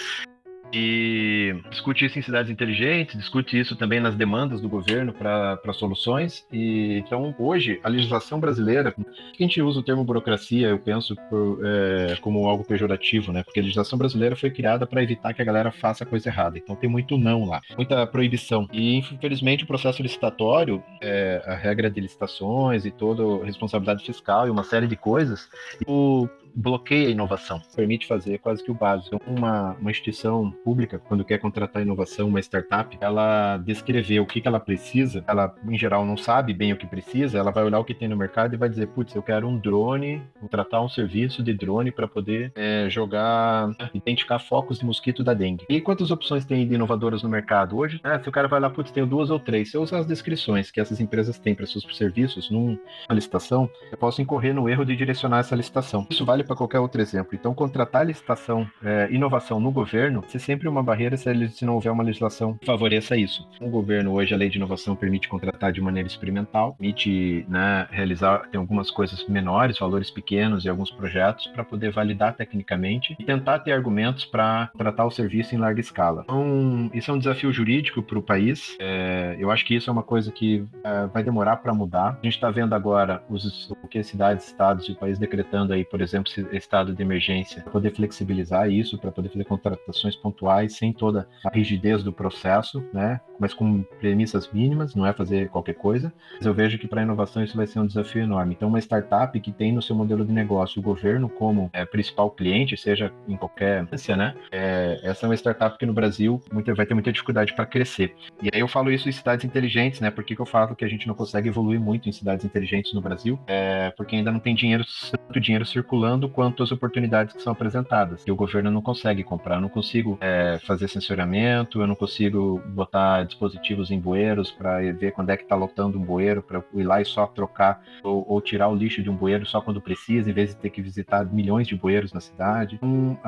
e 0.74 1.56
discute 1.70 2.06
isso 2.06 2.20
em 2.20 2.22
cidades 2.22 2.52
inteligentes, 2.52 3.18
discute 3.18 3.60
isso 3.60 3.76
também 3.76 4.00
nas 4.00 4.16
demandas 4.16 4.62
do 4.62 4.70
governo 4.70 5.14
para 5.14 5.74
soluções. 5.74 6.46
E 6.52 6.98
então 6.98 7.34
hoje 7.40 7.80
a 7.84 7.90
legislação 7.90 8.40
brasileira, 8.40 8.94
a 8.98 9.42
gente 9.42 9.62
usa 9.62 9.80
o 9.80 9.84
termo 9.84 10.04
burocracia, 10.04 10.68
eu 10.70 10.80
penso 10.80 11.16
por, 11.30 11.60
é, 11.64 12.16
como 12.22 12.48
algo 12.48 12.64
pejorativo, 12.64 13.32
né? 13.32 13.44
Porque 13.44 13.60
a 13.60 13.64
legislação 13.64 13.98
brasileira 13.98 14.36
foi 14.36 14.50
criada 14.50 14.86
para 14.86 15.02
evitar 15.02 15.34
que 15.34 15.42
a 15.42 15.46
galera 15.46 15.72
faça 15.72 16.06
coisa 16.06 16.30
errada. 16.30 16.58
Então 16.58 16.76
tem 16.76 16.90
muito 16.90 17.18
não 17.18 17.46
lá, 17.46 17.62
muita 17.76 18.06
proibição. 18.08 18.68
E 18.72 18.96
infelizmente 18.98 19.64
o 19.64 19.68
processo 19.68 20.02
licitatório, 20.02 20.84
é, 21.02 21.42
a 21.46 21.56
regra 21.56 21.90
de 21.90 22.02
licitações 22.02 22.86
e 22.86 22.92
toda 22.92 23.24
a 23.44 23.46
responsabilidade 23.46 24.06
fiscal 24.06 24.48
e 24.48 24.50
uma 24.50 24.64
série 24.64 24.88
de 24.88 24.96
coisas, 24.96 25.50
o 25.88 26.28
bloqueia 26.58 27.08
a 27.08 27.12
inovação, 27.12 27.62
permite 27.76 28.08
fazer 28.08 28.40
quase 28.40 28.64
que 28.64 28.72
o 28.72 28.74
básico. 28.74 29.16
Então, 29.16 29.36
uma, 29.36 29.74
uma 29.80 29.92
instituição 29.92 30.52
pública, 30.64 30.98
quando 30.98 31.24
quer 31.24 31.38
contratar 31.38 31.84
inovação, 31.84 32.28
uma 32.28 32.40
startup, 32.40 32.98
ela 33.00 33.58
descrever 33.58 34.20
o 34.20 34.26
que, 34.26 34.42
que 34.42 34.48
ela 34.48 34.60
precisa, 34.60 35.24
ela 35.28 35.54
em 35.70 35.78
geral 35.78 36.04
não 36.04 36.18
sabe 36.18 36.54
bem 36.54 36.74
o 36.74 36.78
que 36.78 36.88
precisa, 36.88 37.38
ela 37.38 37.52
vai 37.52 37.64
olhar 37.64 37.80
o 37.80 37.86
que 37.86 37.94
tem 37.94 38.08
no 38.08 38.18
mercado 38.18 38.56
e 38.56 38.58
vai 38.58 38.68
dizer, 38.68 38.88
putz, 38.88 39.14
eu 39.14 39.22
quero 39.22 39.48
um 39.48 39.58
drone, 39.60 40.24
contratar 40.40 40.84
um 40.84 40.90
serviço 40.90 41.44
de 41.44 41.54
drone 41.54 41.92
para 41.92 42.08
poder 42.08 42.52
é, 42.56 42.90
jogar, 42.90 43.70
identificar 43.94 44.40
focos 44.40 44.80
de 44.80 44.86
mosquito 44.86 45.24
da 45.24 45.36
dengue. 45.36 45.66
E 45.70 45.80
quantas 45.80 46.10
opções 46.10 46.44
tem 46.44 46.68
de 46.68 46.74
inovadoras 46.74 47.22
no 47.22 47.30
mercado? 47.30 47.78
Hoje, 47.78 48.02
né, 48.04 48.20
se 48.20 48.28
o 48.28 48.32
cara 48.32 48.48
vai 48.48 48.60
lá, 48.60 48.70
putz, 48.70 48.90
tenho 48.90 49.06
duas 49.06 49.30
ou 49.30 49.40
três, 49.40 49.70
se 49.70 49.78
eu 49.78 49.84
usar 49.84 50.00
as 50.00 50.08
descrições 50.08 50.72
que 50.72 50.82
essas 50.82 51.00
empresas 51.00 51.38
têm 51.38 51.54
para 51.54 51.68
seus 51.68 51.86
serviços 51.96 52.50
numa 52.50 52.80
licitação, 53.12 53.70
eu 53.92 53.98
posso 53.98 54.22
incorrer 54.22 54.56
no 54.56 54.68
erro 54.68 54.84
de 54.84 54.96
direcionar 54.96 55.40
essa 55.40 55.56
licitação. 55.56 56.08
Isso 56.10 56.26
vale 56.26 56.47
para 56.48 56.56
qualquer 56.56 56.80
outro 56.80 57.02
exemplo. 57.02 57.32
Então, 57.34 57.54
contratar 57.54 58.06
licitação, 58.06 58.68
é, 58.84 59.08
inovação 59.12 59.60
no 59.60 59.72
governo, 59.72 60.24
é 60.34 60.40
sempre 60.40 60.68
uma 60.68 60.84
barreira 60.84 61.18
se, 61.18 61.50
se 61.50 61.66
não 61.66 61.76
houver 61.76 61.92
uma 61.92 62.04
legislação 62.04 62.54
que 62.56 62.66
favoreça 62.66 63.18
isso. 63.18 63.48
O 63.60 63.70
governo, 63.70 64.14
hoje, 64.14 64.34
a 64.34 64.38
lei 64.38 64.50
de 64.50 64.58
inovação 64.58 64.96
permite 64.96 65.28
contratar 65.28 65.72
de 65.72 65.82
maneira 65.82 66.08
experimental, 66.08 66.74
permite 66.74 67.46
né, 67.50 67.88
realizar, 67.92 68.48
tem 68.50 68.60
algumas 68.60 68.90
coisas 68.90 69.28
menores, 69.28 69.80
valores 69.80 70.10
pequenos 70.10 70.64
e 70.66 70.70
alguns 70.70 70.92
projetos 70.92 71.48
para 71.48 71.64
poder 71.64 71.92
validar 71.92 72.36
tecnicamente 72.36 73.16
e 73.20 73.24
tentar 73.24 73.60
ter 73.60 73.72
argumentos 73.72 74.26
para 74.26 74.70
tratar 74.78 75.06
o 75.06 75.12
serviço 75.12 75.56
em 75.56 75.58
larga 75.58 75.82
escala. 75.82 76.22
Então, 76.24 76.90
isso 76.94 77.12
é 77.12 77.14
um 77.14 77.20
desafio 77.20 77.52
jurídico 77.52 78.02
para 78.02 78.18
o 78.18 78.22
país. 78.22 78.76
É, 78.80 79.36
eu 79.40 79.52
acho 79.52 79.66
que 79.66 79.76
isso 79.76 79.90
é 79.90 79.94
uma 79.94 80.04
coisa 80.04 80.32
que 80.32 80.66
é, 80.84 81.08
vai 81.08 81.24
demorar 81.24 81.58
para 81.58 81.74
mudar. 81.74 82.18
A 82.22 82.26
gente 82.26 82.36
está 82.36 82.50
vendo 82.50 82.74
agora 82.74 83.24
os, 83.30 83.70
o 83.72 83.88
que 83.88 84.04
cidades, 84.04 84.48
estados 84.48 84.88
e 84.88 84.92
o 84.92 84.96
país 84.96 85.20
decretando 85.20 85.74
aí, 85.74 85.84
por 85.84 86.02
exemplo, 86.02 86.27
estado 86.52 86.94
de 86.94 87.02
emergência, 87.02 87.62
poder 87.64 87.92
flexibilizar 87.92 88.70
isso, 88.70 88.98
para 88.98 89.12
poder 89.12 89.30
fazer 89.30 89.46
contratações 89.46 90.16
pontuais 90.16 90.76
sem 90.76 90.94
toda 90.94 91.28
a 91.46 91.50
rigidez 91.50 92.04
do 92.04 92.12
processo, 92.12 92.84
né? 92.94 93.20
Mas 93.40 93.54
com 93.54 93.84
premissas 94.00 94.52
mínimas, 94.52 94.96
não 94.96 95.06
é 95.06 95.14
fazer 95.14 95.50
qualquer 95.50 95.76
coisa. 95.76 96.12
Mas 96.36 96.46
eu 96.46 96.54
vejo 96.54 96.78
que 96.78 96.88
para 96.88 97.02
a 97.02 97.04
inovação 97.04 97.44
isso 97.44 97.56
vai 97.56 97.68
ser 97.68 97.80
um 97.80 97.86
desafio 97.86 98.24
enorme. 98.24 98.56
Então, 98.56 98.68
uma 98.68 98.80
startup 98.80 99.40
que 99.40 99.52
tem 99.52 99.72
no 99.72 99.82
seu 99.82 99.96
modelo 99.96 100.26
de 100.26 100.32
negócio 100.32 100.80
o 100.80 100.84
governo 100.84 101.30
como 101.30 101.70
é, 101.74 101.86
principal 101.86 102.32
cliente, 102.32 102.76
seja 102.78 103.12
em 103.28 103.38
qualquer 103.38 103.84
instância, 103.84 104.16
né? 104.16 104.36
É, 104.52 105.00
essa 105.04 105.26
é 105.26 105.30
uma 105.30 105.36
startup 105.36 105.78
que 105.78 105.86
no 105.86 105.94
Brasil 105.94 106.42
vai 106.76 106.86
ter 106.86 106.94
muita 106.94 107.12
dificuldade 107.12 107.54
para 107.54 107.66
crescer. 107.66 108.16
E 108.42 108.50
aí 108.54 108.60
eu 108.60 108.68
falo 108.68 108.92
isso 108.92 109.08
em 109.08 109.12
cidades 109.12 109.46
inteligentes, 109.46 110.00
né? 110.00 110.10
Por 110.10 110.24
que, 110.24 110.36
que 110.36 110.42
eu 110.42 110.46
falo 110.46 110.76
que 110.76 110.86
a 110.86 110.88
gente 110.88 111.08
não 111.08 111.14
consegue 111.14 111.50
evoluir 111.50 111.80
muito 111.80 112.10
em 112.10 112.12
cidades 112.12 112.46
inteligentes 112.46 112.94
no 112.94 113.02
Brasil? 113.02 113.40
É 113.48 113.92
porque 113.92 114.16
ainda 114.16 114.32
não 114.32 114.40
tem 114.40 114.56
dinheiro, 114.56 114.84
tanto 115.12 115.40
dinheiro 115.40 115.66
circulando 115.66 116.17
quanto 116.30 116.64
as 116.64 116.72
oportunidades 116.72 117.36
que 117.36 117.42
são 117.42 117.54
apresentadas. 117.54 118.24
E 118.26 118.32
o 118.32 118.36
governo 118.36 118.72
não 118.72 118.82
consegue 118.82 119.24
comprar. 119.24 119.56
Eu 119.56 119.62
não 119.62 119.70
consigo 119.70 120.18
é, 120.22 120.60
fazer 120.66 120.88
censuramento, 120.88 121.82
eu 121.82 121.88
não 121.88 121.96
consigo 121.96 122.62
botar 122.68 123.24
dispositivos 123.24 123.92
em 123.92 124.00
bueiros 124.00 124.52
para 124.52 124.80
ver 124.94 125.12
quando 125.12 125.30
é 125.30 125.38
que 125.38 125.44
está 125.44 125.56
lotando 125.56 126.00
um 126.00 126.02
bueiro, 126.02 126.42
para 126.42 126.64
ir 126.74 126.84
lá 126.84 127.02
e 127.02 127.06
só 127.06 127.28
trocar 127.28 127.84
ou, 128.04 128.26
ou, 128.28 128.42
tirar 128.42 128.70
o 128.70 128.76
lixo 128.76 129.04
de 129.04 129.10
um 129.10 129.16
bueiro 129.16 129.46
só 129.46 129.62
quando 129.62 129.82
precisa, 129.82 130.30
em 130.30 130.34
vez 130.34 130.50
de 130.50 130.58
ter 130.58 130.70
que 130.70 130.82
visitar 130.82 131.26
milhões 131.26 131.68
de 131.68 131.76
bueiros 131.76 132.14
na 132.14 132.22
cidade. 132.22 132.76
Então, 132.76 133.20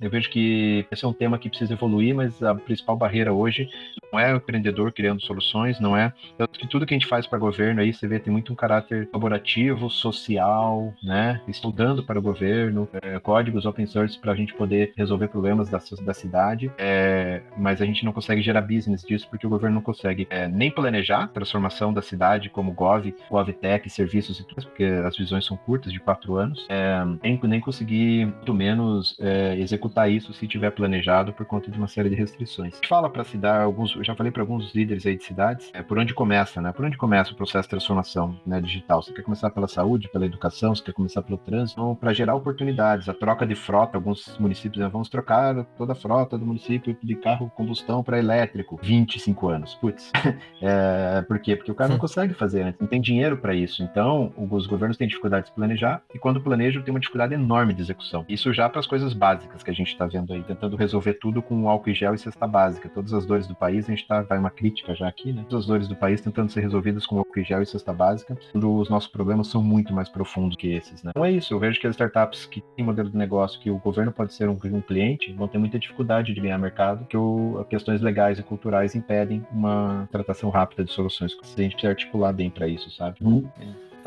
eu 0.00 0.10
vejo 0.10 0.28
que 0.30 0.86
esse 0.90 1.04
é 1.04 1.08
um 1.08 1.12
tema 1.12 1.38
que 1.38 1.48
precisa 1.48 1.72
evoluir, 1.72 2.14
mas 2.14 2.42
a 2.42 2.54
principal 2.54 2.96
barreira 2.96 3.32
hoje 3.32 3.68
não 4.12 4.18
é 4.18 4.34
empreendedor 4.34 4.92
criando 4.92 5.20
soluções, 5.22 5.80
não 5.80 5.96
é. 5.96 6.12
Tanto 6.36 6.58
que 6.58 6.66
tudo 6.66 6.86
que 6.86 6.94
a 6.94 6.98
gente 6.98 7.06
faz 7.06 7.26
para 7.26 7.38
governo 7.38 7.80
aí, 7.80 7.92
você 7.92 8.06
vê, 8.06 8.18
tem 8.18 8.32
muito 8.32 8.52
um 8.52 8.56
caráter 8.56 9.06
colaborativo, 9.06 9.90
social, 9.90 10.94
né? 11.02 11.40
Estudando 11.46 12.02
para 12.02 12.18
o 12.18 12.22
governo, 12.22 12.88
é, 13.02 13.18
códigos 13.18 13.66
open 13.66 13.86
source 13.86 14.18
para 14.18 14.32
a 14.32 14.34
gente 14.34 14.54
poder 14.54 14.92
resolver 14.96 15.28
problemas 15.28 15.68
da, 15.68 15.80
da 16.02 16.14
cidade, 16.14 16.70
é, 16.78 17.42
mas 17.56 17.80
a 17.80 17.84
gente 17.84 18.04
não 18.04 18.12
consegue 18.12 18.42
gerar 18.42 18.62
business 18.62 19.02
disso 19.02 19.28
porque 19.28 19.46
o 19.46 19.50
governo 19.50 19.76
não 19.76 19.82
consegue 19.82 20.26
é, 20.30 20.48
nem 20.48 20.70
planejar 20.70 21.24
a 21.24 21.28
transformação 21.28 21.92
da 21.92 22.02
cidade 22.02 22.48
como 22.48 22.72
Gov, 22.72 23.14
GovTech, 23.30 23.88
serviços 23.90 24.40
e 24.40 24.46
tudo, 24.46 24.66
porque 24.66 24.84
as 24.84 25.16
visões 25.16 25.44
são 25.44 25.56
curtas, 25.56 25.92
de 25.92 26.00
quatro 26.00 26.36
anos, 26.36 26.66
é, 26.68 27.04
nem, 27.22 27.38
nem 27.44 27.60
conseguir, 27.60 28.26
muito 28.26 28.54
menos, 28.54 29.16
é, 29.20 29.56
executar 29.58 30.10
isso 30.10 30.32
se 30.32 30.46
tiver 30.46 30.70
planejado 30.70 31.32
por 31.32 31.46
conta 31.46 31.70
de 31.70 31.78
uma 31.78 31.88
série 31.88 32.08
de 32.08 32.14
restrições. 32.14 32.78
Fala 32.86 33.08
para 33.10 33.24
se 33.24 33.36
dar 33.36 33.62
alguns, 33.62 33.96
eu 33.98 34.04
já 34.04 34.14
falei 34.14 34.32
para 34.32 34.42
alguns 34.42 34.74
líderes 34.74 35.04
aí 35.06 35.16
de 35.16 35.24
cidades, 35.24 35.70
é, 35.74 35.82
por 35.82 35.98
onde 35.98 36.14
começa, 36.14 36.60
né? 36.60 36.72
Por 36.72 36.84
onde 36.84 36.96
começa 36.96 37.32
o 37.32 37.36
processo 37.36 37.64
de 37.64 37.70
transformação 37.70 38.38
né, 38.46 38.60
digital? 38.60 39.02
Você 39.02 39.12
quer 39.12 39.22
começar 39.22 39.50
pela 39.50 39.66
saúde, 39.66 40.08
pela 40.08 40.26
educação, 40.26 40.74
você 40.74 40.82
quer 40.82 40.92
começar 40.92 41.22
pelo 41.22 41.38
trânsito? 41.38 41.80
Então, 41.80 41.94
para 41.94 42.12
gerar 42.12 42.34
oportunidades, 42.34 43.08
a 43.08 43.14
troca 43.14 43.46
de 43.46 43.54
frota, 43.54 43.96
alguns 43.96 44.38
municípios 44.38 44.82
né, 44.82 44.88
vamos 44.88 45.08
trocar 45.08 45.64
toda 45.76 45.92
a 45.92 45.96
frota 45.96 46.38
do 46.38 46.46
município 46.46 46.96
de 47.02 47.14
carro 47.16 47.50
combustão 47.56 48.02
para 48.02 48.18
elétrico, 48.18 48.78
25 48.82 49.48
anos. 49.48 49.74
Putz, 49.74 50.12
é, 50.62 51.22
por 51.22 51.38
quê? 51.38 51.56
Porque 51.56 51.72
o 51.72 51.74
cara 51.74 51.90
não 51.90 51.98
consegue 51.98 52.34
fazer 52.34 52.62
antes, 52.62 52.80
não 52.80 52.86
tem 52.86 53.00
dinheiro 53.00 53.36
para 53.36 53.54
isso. 53.54 53.82
Então, 53.82 54.32
os 54.36 54.66
governos 54.66 54.96
têm 54.96 55.08
dificuldade 55.08 55.46
de 55.46 55.52
planejar 55.52 56.02
e 56.14 56.18
quando 56.18 56.40
planejam 56.40 56.82
tem 56.82 56.92
uma 56.92 57.00
dificuldade 57.00 57.34
enorme 57.34 57.74
de 57.74 57.82
execução. 57.82 58.24
Isso 58.28 58.52
já 58.52 58.68
para 58.68 58.80
as 58.80 58.86
coisas 58.86 59.12
básicas 59.12 59.62
que 59.62 59.70
a 59.70 59.74
gente 59.74 59.88
está 59.88 60.06
vendo 60.06 60.32
aí, 60.32 60.42
tentando 60.42 60.76
resolver 60.76 61.14
tudo 61.14 61.42
com 61.42 61.68
álcool 61.68 61.90
e 61.90 61.94
gel 61.94 62.14
e 62.14 62.18
cesta 62.18 62.46
básica. 62.46 62.88
Todas 62.88 63.12
as 63.12 63.26
dores 63.26 63.46
do 63.46 63.54
país, 63.54 63.87
a 63.90 63.94
gente 63.94 64.02
está 64.02 64.22
vai 64.22 64.38
uma 64.38 64.50
crítica 64.50 64.94
já 64.94 65.08
aqui, 65.08 65.32
né? 65.32 65.44
As 65.52 65.66
dores 65.66 65.88
do 65.88 65.96
país 65.96 66.20
tentando 66.20 66.50
ser 66.50 66.60
resolvidas 66.60 67.06
com 67.06 67.18
álcool 67.18 67.40
e 67.40 67.44
gel 67.44 67.62
e 67.62 67.66
cesta 67.66 67.92
básica, 67.92 68.36
quando 68.52 68.72
os 68.76 68.88
nossos 68.88 69.08
problemas 69.10 69.48
são 69.48 69.62
muito 69.62 69.92
mais 69.92 70.08
profundos 70.08 70.56
que 70.56 70.68
esses, 70.72 71.02
né? 71.02 71.10
Então 71.10 71.24
é 71.24 71.30
isso, 71.30 71.52
eu 71.52 71.58
vejo 71.58 71.80
que 71.80 71.86
as 71.86 71.94
startups 71.94 72.46
que 72.46 72.62
têm 72.76 72.84
modelo 72.84 73.10
de 73.10 73.16
negócio 73.16 73.60
que 73.60 73.70
o 73.70 73.78
governo 73.78 74.12
pode 74.12 74.32
ser 74.34 74.48
um, 74.48 74.58
um 74.64 74.80
cliente 74.80 75.32
vão 75.32 75.48
ter 75.48 75.58
muita 75.58 75.78
dificuldade 75.78 76.34
de 76.34 76.40
ganhar 76.40 76.58
mercado, 76.58 77.06
que 77.06 77.16
o, 77.16 77.64
questões 77.68 78.00
legais 78.00 78.38
e 78.38 78.42
culturais 78.42 78.94
impedem 78.94 79.44
uma 79.52 80.08
tratação 80.10 80.50
rápida 80.50 80.84
de 80.84 80.92
soluções. 80.92 81.32
A 81.32 81.62
gente 81.62 81.72
precisa 81.72 81.90
articular 81.90 82.32
bem 82.32 82.50
para 82.50 82.68
isso, 82.68 82.90
sabe? 82.90 83.16
Uhum. 83.20 83.48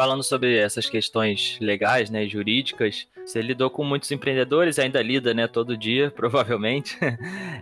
Falando 0.02 0.24
sobre 0.24 0.58
essas 0.58 0.89
questões 0.89 1.60
legais, 1.62 2.10
né, 2.10 2.26
jurídicas, 2.26 3.08
você 3.24 3.39
lidou 3.39 3.70
com 3.70 3.84
muitos 3.84 4.12
empreendedores, 4.12 4.80
ainda 4.80 4.99
lida, 4.99 5.32
né, 5.32 5.45
todo 5.45 5.78
dia, 5.78 6.10
provavelmente. 6.18 6.97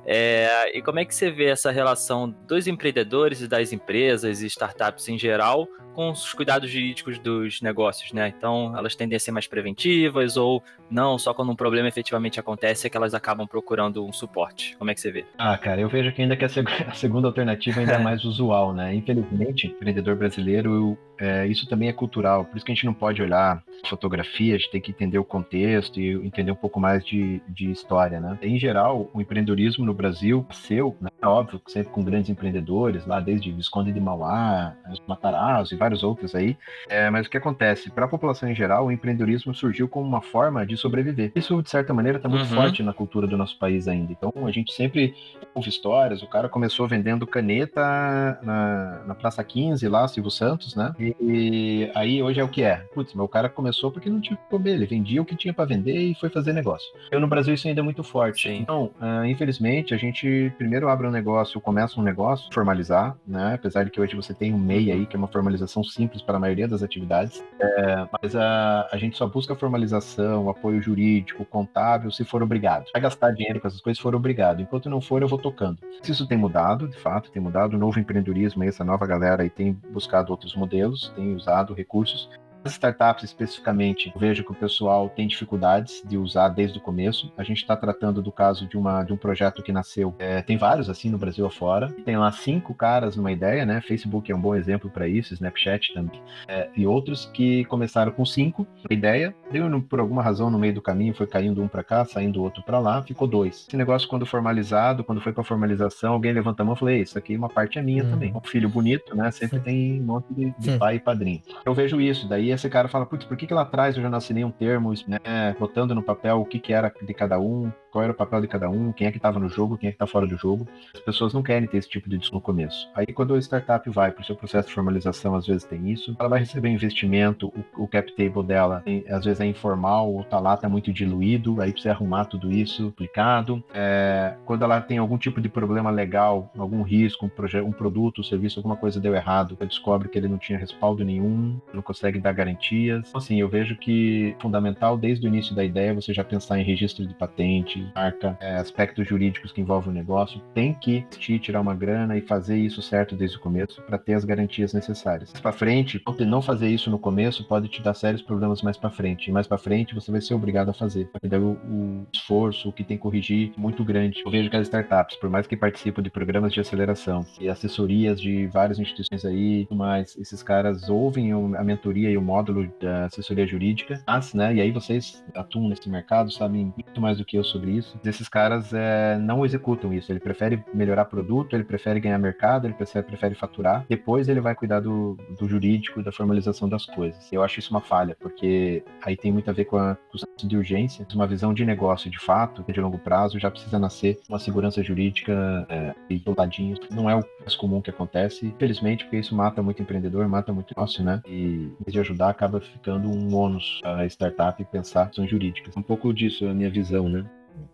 É, 0.05 0.71
e 0.73 0.81
como 0.81 0.99
é 0.99 1.03
que 1.03 1.13
você 1.13 1.29
vê 1.29 1.47
essa 1.47 1.69
relação 1.69 2.33
dos 2.47 2.65
empreendedores 2.65 3.41
e 3.41 3.47
das 3.49 3.73
empresas 3.73 4.41
e 4.41 4.45
startups 4.45 5.09
em 5.09 5.17
geral 5.19 5.67
com 5.93 6.11
os 6.11 6.33
cuidados 6.33 6.69
jurídicos 6.69 7.19
dos 7.19 7.61
negócios, 7.61 8.13
né? 8.13 8.33
Então, 8.37 8.73
elas 8.77 8.95
tendem 8.95 9.17
a 9.17 9.19
ser 9.19 9.31
mais 9.31 9.47
preventivas 9.47 10.37
ou 10.37 10.63
não, 10.89 11.17
só 11.17 11.33
quando 11.33 11.51
um 11.51 11.55
problema 11.57 11.89
efetivamente 11.89 12.39
acontece 12.39 12.87
é 12.87 12.89
que 12.89 12.95
elas 12.95 13.13
acabam 13.13 13.45
procurando 13.45 14.05
um 14.05 14.13
suporte. 14.13 14.77
Como 14.77 14.89
é 14.89 14.93
que 14.93 15.01
você 15.01 15.11
vê? 15.11 15.25
Ah, 15.37 15.57
cara, 15.57 15.81
eu 15.81 15.89
vejo 15.89 16.13
que 16.13 16.21
ainda 16.21 16.37
que 16.37 16.45
a, 16.45 16.47
seg 16.47 16.69
a 16.87 16.93
segunda 16.93 17.27
alternativa 17.27 17.81
ainda 17.81 17.95
é 17.95 17.97
mais 17.99 18.23
usual, 18.23 18.73
né? 18.73 18.95
Infelizmente, 18.95 19.67
empreendedor 19.67 20.15
brasileiro, 20.15 20.97
é, 21.19 21.47
isso 21.47 21.67
também 21.67 21.89
é 21.89 21.93
cultural, 21.93 22.45
por 22.45 22.57
isso 22.57 22.65
que 22.65 22.71
a 22.71 22.75
gente 22.75 22.85
não 22.85 22.93
pode 22.93 23.21
olhar 23.21 23.61
fotografia, 23.87 24.55
a 24.55 24.57
gente 24.57 24.71
tem 24.71 24.81
que 24.81 24.91
entender 24.91 25.17
o 25.17 25.23
contexto 25.23 25.99
e 25.99 26.13
entender 26.25 26.51
um 26.51 26.55
pouco 26.55 26.79
mais 26.79 27.05
de, 27.05 27.41
de 27.47 27.71
história, 27.71 28.19
né? 28.19 28.37
Em 28.41 28.59
geral, 28.59 29.09
o 29.13 29.21
empreendedorismo 29.21 29.85
no 29.85 29.93
Brasil 29.93 30.45
nasceu, 30.47 30.95
né? 30.99 31.09
óbvio, 31.23 31.61
sempre 31.67 31.91
com 31.91 32.03
grandes 32.03 32.29
empreendedores, 32.29 33.05
lá 33.05 33.19
desde 33.19 33.51
Visconde 33.51 33.91
de 33.91 33.99
Mauá, 33.99 34.73
os 34.91 35.01
Matarazzo 35.07 35.73
e 35.73 35.77
vários 35.77 36.03
outros 36.03 36.33
aí, 36.33 36.57
é, 36.89 37.09
mas 37.09 37.27
o 37.27 37.29
que 37.29 37.37
acontece? 37.37 37.89
Para 37.89 38.05
a 38.05 38.07
população 38.07 38.49
em 38.49 38.55
geral, 38.55 38.85
o 38.85 38.91
empreendedorismo 38.91 39.53
surgiu 39.53 39.87
como 39.87 40.07
uma 40.07 40.21
forma 40.21 40.65
de 40.65 40.77
sobreviver. 40.77 41.31
Isso, 41.35 41.61
de 41.61 41.69
certa 41.69 41.93
maneira, 41.93 42.17
está 42.17 42.29
muito 42.29 42.49
uhum. 42.49 42.55
forte 42.55 42.83
na 42.83 42.93
cultura 42.93 43.27
do 43.27 43.37
nosso 43.37 43.57
país 43.57 43.87
ainda. 43.87 44.11
Então, 44.11 44.31
a 44.45 44.51
gente 44.51 44.73
sempre 44.73 45.13
ouve 45.53 45.69
histórias, 45.69 46.21
o 46.21 46.27
cara 46.27 46.47
começou 46.47 46.87
vendendo 46.87 47.27
caneta 47.27 48.39
na, 48.41 49.03
na 49.07 49.15
Praça 49.15 49.43
15, 49.43 49.87
lá, 49.87 50.07
Silvio 50.07 50.31
Santos, 50.31 50.75
né? 50.75 50.93
E, 50.99 51.08
e 51.19 51.91
aí, 51.95 52.21
hoje 52.21 52.39
é 52.39 52.43
o 52.43 52.49
que 52.49 52.63
é? 52.63 52.77
Putz, 52.93 53.13
o 53.15 53.27
cara 53.27 53.49
começou 53.49 53.91
porque 53.91 54.09
não 54.09 54.21
tinha 54.21 54.37
que 54.37 54.49
comer, 54.49 54.73
ele 54.73 54.85
vendia 54.85 55.21
o 55.21 55.25
que 55.25 55.35
tinha 55.35 55.53
para 55.53 55.65
vender 55.65 55.97
e 55.97 56.15
foi 56.15 56.29
fazer 56.29 56.53
negócio. 56.53 56.87
Eu, 57.11 57.19
no 57.19 57.27
Brasil, 57.27 57.53
isso 57.53 57.67
ainda 57.67 57.81
é 57.81 57.83
muito 57.83 58.03
forte. 58.03 58.49
Sim. 58.49 58.59
Então, 58.61 58.91
uh, 59.01 59.25
infelizmente, 59.25 59.93
a 59.93 59.97
gente 59.97 60.51
primeiro 60.57 60.89
abre 60.89 61.07
um 61.07 61.11
negócio, 61.11 61.59
começa 61.61 61.99
um 61.99 62.03
negócio, 62.03 62.49
formalizar, 62.53 63.15
né? 63.27 63.53
Apesar 63.55 63.83
de 63.83 63.91
que 63.91 64.01
hoje 64.01 64.15
você 64.15 64.33
tem 64.33 64.53
um 64.53 64.57
MEI 64.59 64.91
aí, 64.91 65.05
que 65.05 65.15
é 65.15 65.19
uma 65.19 65.27
formalização 65.27 65.83
simples 65.83 66.21
para 66.21 66.37
a 66.37 66.39
maioria 66.39 66.67
das 66.67 66.83
atividades, 66.83 67.43
é, 67.59 68.07
mas 68.21 68.35
a, 68.35 68.87
a 68.91 68.97
gente 68.97 69.17
só 69.17 69.27
busca 69.27 69.55
formalização, 69.55 70.49
apoio 70.49 70.81
jurídico, 70.81 71.45
contábil, 71.45 72.11
se 72.11 72.23
for 72.23 72.41
obrigado. 72.43 72.85
Vai 72.93 73.01
gastar 73.01 73.31
dinheiro 73.31 73.59
com 73.59 73.67
essas 73.67 73.81
coisas 73.81 73.97
se 73.97 74.03
for 74.03 74.15
obrigado. 74.15 74.61
Enquanto 74.61 74.89
não 74.89 75.01
for, 75.01 75.21
eu 75.21 75.27
vou 75.27 75.39
tocando. 75.39 75.77
Isso 76.07 76.27
tem 76.27 76.37
mudado, 76.37 76.87
de 76.87 76.97
fato, 76.97 77.31
tem 77.31 77.41
mudado. 77.41 77.75
O 77.75 77.79
novo 77.79 77.99
empreendedorismo, 77.99 78.63
essa 78.63 78.83
nova 78.83 79.05
galera 79.05 79.43
aí 79.43 79.49
tem 79.49 79.73
buscado 79.91 80.31
outros 80.31 80.55
modelos, 80.55 80.98
tem 81.07 81.35
usado 81.35 81.73
recursos, 81.73 82.29
As 82.63 82.73
startups, 82.73 83.23
especificamente, 83.23 84.11
eu 84.13 84.19
vejo 84.19 84.43
que 84.43 84.51
o 84.51 84.55
pessoal 84.55 85.09
tem 85.09 85.27
dificuldades 85.27 86.03
de 86.05 86.17
usar 86.17 86.49
desde 86.49 86.77
o 86.77 86.81
começo. 86.81 87.31
A 87.37 87.43
gente 87.43 87.57
está 87.57 87.75
tratando 87.75 88.21
do 88.21 88.31
caso 88.31 88.67
de, 88.67 88.77
uma, 88.77 89.03
de 89.03 89.13
um 89.13 89.17
projeto 89.17 89.63
que 89.63 89.71
nasceu, 89.71 90.13
é, 90.19 90.41
tem 90.41 90.57
vários 90.57 90.89
assim 90.89 91.09
no 91.09 91.17
Brasil 91.17 91.45
afora. 91.45 91.89
Tem 92.05 92.17
lá 92.17 92.31
cinco 92.31 92.73
caras 92.73 93.15
numa 93.15 93.31
ideia, 93.31 93.65
né? 93.65 93.81
Facebook 93.81 94.31
é 94.31 94.35
um 94.35 94.41
bom 94.41 94.55
exemplo 94.55 94.89
para 94.89 95.07
isso, 95.07 95.33
Snapchat 95.33 95.93
também. 95.93 96.21
É, 96.47 96.69
e 96.75 96.85
outros 96.85 97.25
que 97.33 97.63
começaram 97.65 98.11
com 98.11 98.25
cinco, 98.25 98.67
a 98.89 98.93
ideia, 98.93 99.33
deu 99.51 99.69
por 99.81 99.99
alguma 99.99 100.21
razão 100.21 100.49
no 100.49 100.59
meio 100.59 100.73
do 100.73 100.81
caminho, 100.81 101.13
foi 101.13 101.27
caindo 101.27 101.61
um 101.61 101.67
para 101.67 101.83
cá, 101.83 102.03
saindo 102.03 102.41
outro 102.41 102.61
para 102.63 102.79
lá, 102.79 103.01
ficou 103.03 103.27
dois. 103.27 103.65
Esse 103.67 103.77
negócio, 103.77 104.07
quando 104.07 104.25
formalizado, 104.25 105.03
quando 105.03 105.21
foi 105.21 105.31
para 105.31 105.43
formalização, 105.43 106.13
alguém 106.13 106.33
levanta 106.33 106.63
a 106.63 106.65
mão 106.65 106.75
e 106.75 106.77
falou: 106.77 106.93
isso 106.93 107.17
aqui 107.17 107.35
uma 107.35 107.49
parte 107.49 107.79
é 107.79 107.81
minha 107.81 108.03
hum. 108.03 108.09
também. 108.09 108.33
Um 108.35 108.41
filho 108.41 108.69
bonito, 108.69 109.15
né? 109.15 109.31
Sempre 109.31 109.59
tem 109.59 110.01
um 110.01 110.05
monte 110.05 110.33
de, 110.33 110.53
de 110.57 110.77
pai 110.77 110.95
e 110.95 110.99
padrinho. 110.99 111.41
Eu 111.65 111.73
vejo 111.73 112.01
isso, 112.01 112.27
daí 112.27 112.48
esse 112.51 112.69
cara 112.69 112.87
fala: 112.87 113.05
putz, 113.05 113.25
por 113.25 113.37
que, 113.37 113.47
que 113.47 113.53
lá 113.53 113.61
atrás 113.61 113.95
eu 113.95 114.03
já 114.03 114.09
não 114.09 114.17
assinei 114.17 114.43
um 114.43 114.51
termo, 114.51 114.93
né? 115.07 115.55
Botando 115.59 115.93
no 115.93 116.03
papel 116.03 116.41
o 116.41 116.45
que, 116.45 116.59
que 116.59 116.73
era 116.73 116.93
de 117.01 117.13
cada 117.13 117.39
um, 117.39 117.71
qual 117.91 118.03
era 118.03 118.11
o 118.13 118.15
papel 118.15 118.41
de 118.41 118.47
cada 118.47 118.69
um, 118.69 118.91
quem 118.91 119.07
é 119.07 119.11
que 119.11 119.17
estava 119.17 119.39
no 119.39 119.49
jogo, 119.49 119.77
quem 119.77 119.89
é 119.89 119.91
que 119.91 119.95
está 119.95 120.07
fora 120.07 120.27
do 120.27 120.37
jogo. 120.37 120.67
As 120.93 121.01
pessoas 121.01 121.33
não 121.33 121.41
querem 121.41 121.67
ter 121.67 121.77
esse 121.77 121.89
tipo 121.89 122.09
de 122.09 122.17
discussão 122.17 122.39
no 122.39 122.41
começo. 122.41 122.89
Aí, 122.93 123.07
quando 123.07 123.33
a 123.33 123.39
startup 123.39 123.89
vai 123.89 124.11
para 124.11 124.21
o 124.21 124.25
seu 124.25 124.35
processo 124.35 124.67
de 124.67 124.73
formalização, 124.73 125.35
às 125.35 125.47
vezes 125.47 125.63
tem 125.63 125.89
isso. 125.89 126.15
Ela 126.19 126.29
vai 126.29 126.39
receber 126.39 126.69
investimento, 126.69 127.47
o, 127.47 127.83
o 127.83 127.87
cap 127.87 128.11
table 128.13 128.43
dela 128.43 128.81
tem, 128.85 129.03
às 129.09 129.25
vezes 129.25 129.41
é 129.41 129.45
informal, 129.45 130.13
ou 130.13 130.23
tá 130.23 130.39
lá, 130.39 130.55
tá 130.55 130.69
muito 130.69 130.93
diluído, 130.93 131.61
aí 131.61 131.71
precisa 131.71 131.93
arrumar 131.93 132.25
tudo 132.25 132.51
isso 132.51 132.87
aplicado. 132.87 133.63
É, 133.73 134.35
quando 134.45 134.63
ela 134.63 134.79
tem 134.81 134.97
algum 134.97 135.17
tipo 135.17 135.41
de 135.41 135.49
problema 135.49 135.89
legal, 135.89 136.51
algum 136.57 136.83
risco, 136.83 137.25
um, 137.25 137.67
um 137.67 137.71
produto, 137.71 138.21
um 138.21 138.23
serviço, 138.23 138.59
alguma 138.59 138.75
coisa 138.75 138.99
deu 138.99 139.15
errado, 139.15 139.57
ela 139.59 139.67
descobre 139.67 140.07
que 140.07 140.17
ele 140.17 140.27
não 140.27 140.37
tinha 140.37 140.57
respaldo 140.57 141.03
nenhum, 141.03 141.59
não 141.73 141.81
consegue 141.81 142.19
dar 142.19 142.31
garantias. 142.39 143.07
Então, 143.07 143.19
assim, 143.19 143.39
eu 143.39 143.49
vejo 143.49 143.75
que 143.75 144.35
é 144.37 144.41
fundamental 144.41 144.97
desde 144.97 145.25
o 145.25 145.29
início 145.29 145.53
da 145.53 145.63
ideia 145.63 145.93
você 145.93 146.13
já 146.13 146.23
pensar 146.23 146.59
em 146.59 146.63
registro 146.63 147.05
de 147.05 147.13
patente, 147.13 147.85
marca, 147.93 148.37
é, 148.39 148.55
aspectos 148.55 149.07
jurídicos 149.07 149.51
que 149.51 149.61
envolvem 149.61 149.91
o 149.91 149.93
negócio, 149.93 150.41
tem 150.53 150.73
que 150.73 151.05
investir, 151.19 151.39
tirar 151.39 151.61
uma 151.61 151.75
grana 151.75 152.17
e 152.17 152.21
fazer 152.21 152.57
isso 152.57 152.81
certo 152.81 153.15
desde 153.15 153.37
o 153.37 153.39
começo 153.39 153.81
para 153.83 153.97
ter 153.97 154.13
as 154.13 154.25
garantias 154.25 154.73
necessárias. 154.73 155.31
Mais 155.31 155.41
para 155.41 155.51
frente, 155.51 156.01
não 156.25 156.41
fazer 156.41 156.69
isso 156.69 156.89
no 156.89 156.99
começo 156.99 157.47
pode 157.47 157.67
te 157.67 157.81
dar 157.81 157.93
sérios 157.93 158.21
problemas 158.21 158.61
mais 158.61 158.77
para 158.77 158.89
frente. 158.89 159.29
E 159.29 159.33
mais 159.33 159.47
para 159.47 159.57
frente 159.57 159.95
você 159.95 160.11
vai 160.11 160.21
ser 160.21 160.33
obrigado 160.33 160.69
a 160.69 160.73
fazer. 160.73 161.09
O, 161.23 161.51
o 161.71 162.07
esforço, 162.13 162.71
que 162.71 162.83
tem 162.83 162.97
que 162.97 163.03
corrigir, 163.03 163.51
é 163.57 163.59
muito 163.59 163.83
grande. 163.83 164.21
Eu 164.25 164.31
vejo 164.31 164.49
que 164.49 164.55
as 164.55 164.67
startups, 164.67 165.17
por 165.17 165.29
mais 165.29 165.47
que 165.47 165.57
participem 165.57 166.03
de 166.03 166.09
programas 166.09 166.53
de 166.53 166.59
aceleração 166.59 167.25
e 167.39 167.49
assessorias 167.49 168.19
de 168.19 168.47
várias 168.47 168.79
instituições 168.79 169.25
aí, 169.25 169.67
mas 169.71 170.17
esses 170.17 170.43
caras 170.43 170.89
ouvem 170.89 171.31
a 171.31 171.63
mentoria 171.63 172.09
e 172.09 172.17
o 172.17 172.21
módulo 172.29 172.71
da 172.79 173.05
assessoria 173.05 173.47
jurídica, 173.47 174.01
mas, 174.07 174.33
né, 174.33 174.53
e 174.55 174.61
aí 174.61 174.71
vocês 174.71 175.23
atuam 175.35 175.67
nesse 175.67 175.89
mercado, 175.89 176.31
sabem 176.31 176.71
muito 176.75 177.01
mais 177.01 177.17
do 177.17 177.25
que 177.25 177.37
eu 177.37 177.43
sobre 177.43 177.71
isso. 177.71 177.99
Esses 178.05 178.29
caras 178.29 178.71
é, 178.73 179.17
não 179.17 179.43
executam 179.43 179.93
isso. 179.93 180.11
Ele 180.11 180.19
prefere 180.19 180.63
melhorar 180.73 181.05
produto, 181.05 181.55
ele 181.55 181.63
prefere 181.63 181.99
ganhar 181.99 182.19
mercado, 182.19 182.67
ele 182.67 182.73
prefere, 182.73 183.05
prefere 183.05 183.35
faturar. 183.35 183.85
Depois 183.89 184.29
ele 184.29 184.41
vai 184.41 184.53
cuidar 184.53 184.79
do, 184.79 185.17
do 185.37 185.47
jurídico 185.47 186.03
da 186.03 186.11
formalização 186.11 186.69
das 186.69 186.85
coisas. 186.85 187.31
Eu 187.31 187.43
acho 187.43 187.59
isso 187.59 187.71
uma 187.71 187.81
falha, 187.81 188.15
porque 188.19 188.83
aí 189.03 189.15
tem 189.17 189.31
muito 189.31 189.49
a 189.49 189.53
ver 189.53 189.65
com 189.65 189.77
a 189.77 189.95
custo 190.11 190.27
de 190.47 190.57
urgência. 190.57 191.05
Uma 191.13 191.27
visão 191.27 191.53
de 191.53 191.65
negócio 191.65 192.09
de 192.09 192.19
fato, 192.19 192.63
de 192.71 192.79
longo 192.79 192.99
prazo, 192.99 193.39
já 193.39 193.49
precisa 193.51 193.77
nascer 193.79 194.19
uma 194.29 194.39
segurança 194.39 194.83
jurídica 194.83 195.65
é, 195.69 195.93
do 196.23 196.35
ladinho. 196.37 196.77
Não 196.91 197.09
é 197.09 197.15
o 197.15 197.23
mais 197.41 197.55
comum 197.55 197.81
que 197.81 197.89
acontece, 197.89 198.45
infelizmente, 198.47 199.03
porque 199.03 199.17
isso 199.17 199.35
mata 199.35 199.61
muito 199.61 199.81
empreendedor, 199.81 200.27
mata 200.27 200.53
muito 200.53 200.73
negócio, 200.75 201.03
né? 201.03 201.21
E 201.27 201.71
de 201.87 201.99
ajudar, 201.99 202.18
acaba 202.27 202.59
ficando 202.59 203.07
um 203.09 203.33
ônus 203.33 203.79
a 203.83 204.05
startup 204.05 204.63
pensar 204.65 205.13
são 205.13 205.25
jurídicas. 205.25 205.77
Um 205.77 205.81
pouco 205.81 206.13
disso 206.13 206.45
é 206.45 206.49
a 206.49 206.53
minha 206.53 206.69
visão, 206.69 207.07
né? 207.07 207.23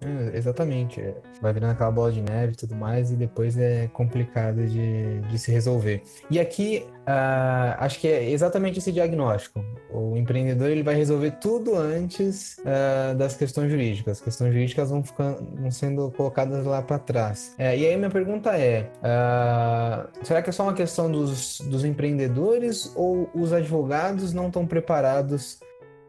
É, 0.01 0.37
exatamente. 0.37 1.01
É. 1.01 1.15
Vai 1.41 1.53
virando 1.53 1.71
aquela 1.71 1.91
bola 1.91 2.11
de 2.11 2.21
neve 2.21 2.53
e 2.53 2.55
tudo 2.55 2.75
mais, 2.75 3.11
e 3.11 3.15
depois 3.15 3.57
é 3.57 3.87
complicado 3.87 4.65
de, 4.67 5.19
de 5.21 5.39
se 5.39 5.51
resolver. 5.51 6.03
E 6.29 6.39
aqui, 6.39 6.85
uh, 7.01 7.75
acho 7.77 7.99
que 7.99 8.07
é 8.07 8.29
exatamente 8.29 8.79
esse 8.79 8.91
diagnóstico. 8.91 9.63
O 9.91 10.15
empreendedor 10.17 10.69
ele 10.69 10.83
vai 10.83 10.95
resolver 10.95 11.31
tudo 11.31 11.75
antes 11.75 12.57
uh, 12.59 13.15
das 13.15 13.35
questões 13.35 13.71
jurídicas. 13.71 14.17
As 14.17 14.21
questões 14.23 14.53
jurídicas 14.53 14.89
vão, 14.89 15.03
ficando, 15.03 15.47
vão 15.55 15.71
sendo 15.71 16.11
colocadas 16.11 16.65
lá 16.65 16.81
para 16.81 16.99
trás. 16.99 17.55
É, 17.57 17.77
e 17.77 17.85
aí, 17.87 17.95
minha 17.95 18.09
pergunta 18.09 18.57
é: 18.57 18.91
uh, 18.99 20.25
será 20.25 20.41
que 20.41 20.49
é 20.49 20.53
só 20.53 20.63
uma 20.63 20.73
questão 20.73 21.09
dos, 21.11 21.61
dos 21.61 21.85
empreendedores 21.85 22.91
ou 22.95 23.29
os 23.33 23.53
advogados 23.53 24.33
não 24.33 24.47
estão 24.47 24.65
preparados 24.65 25.59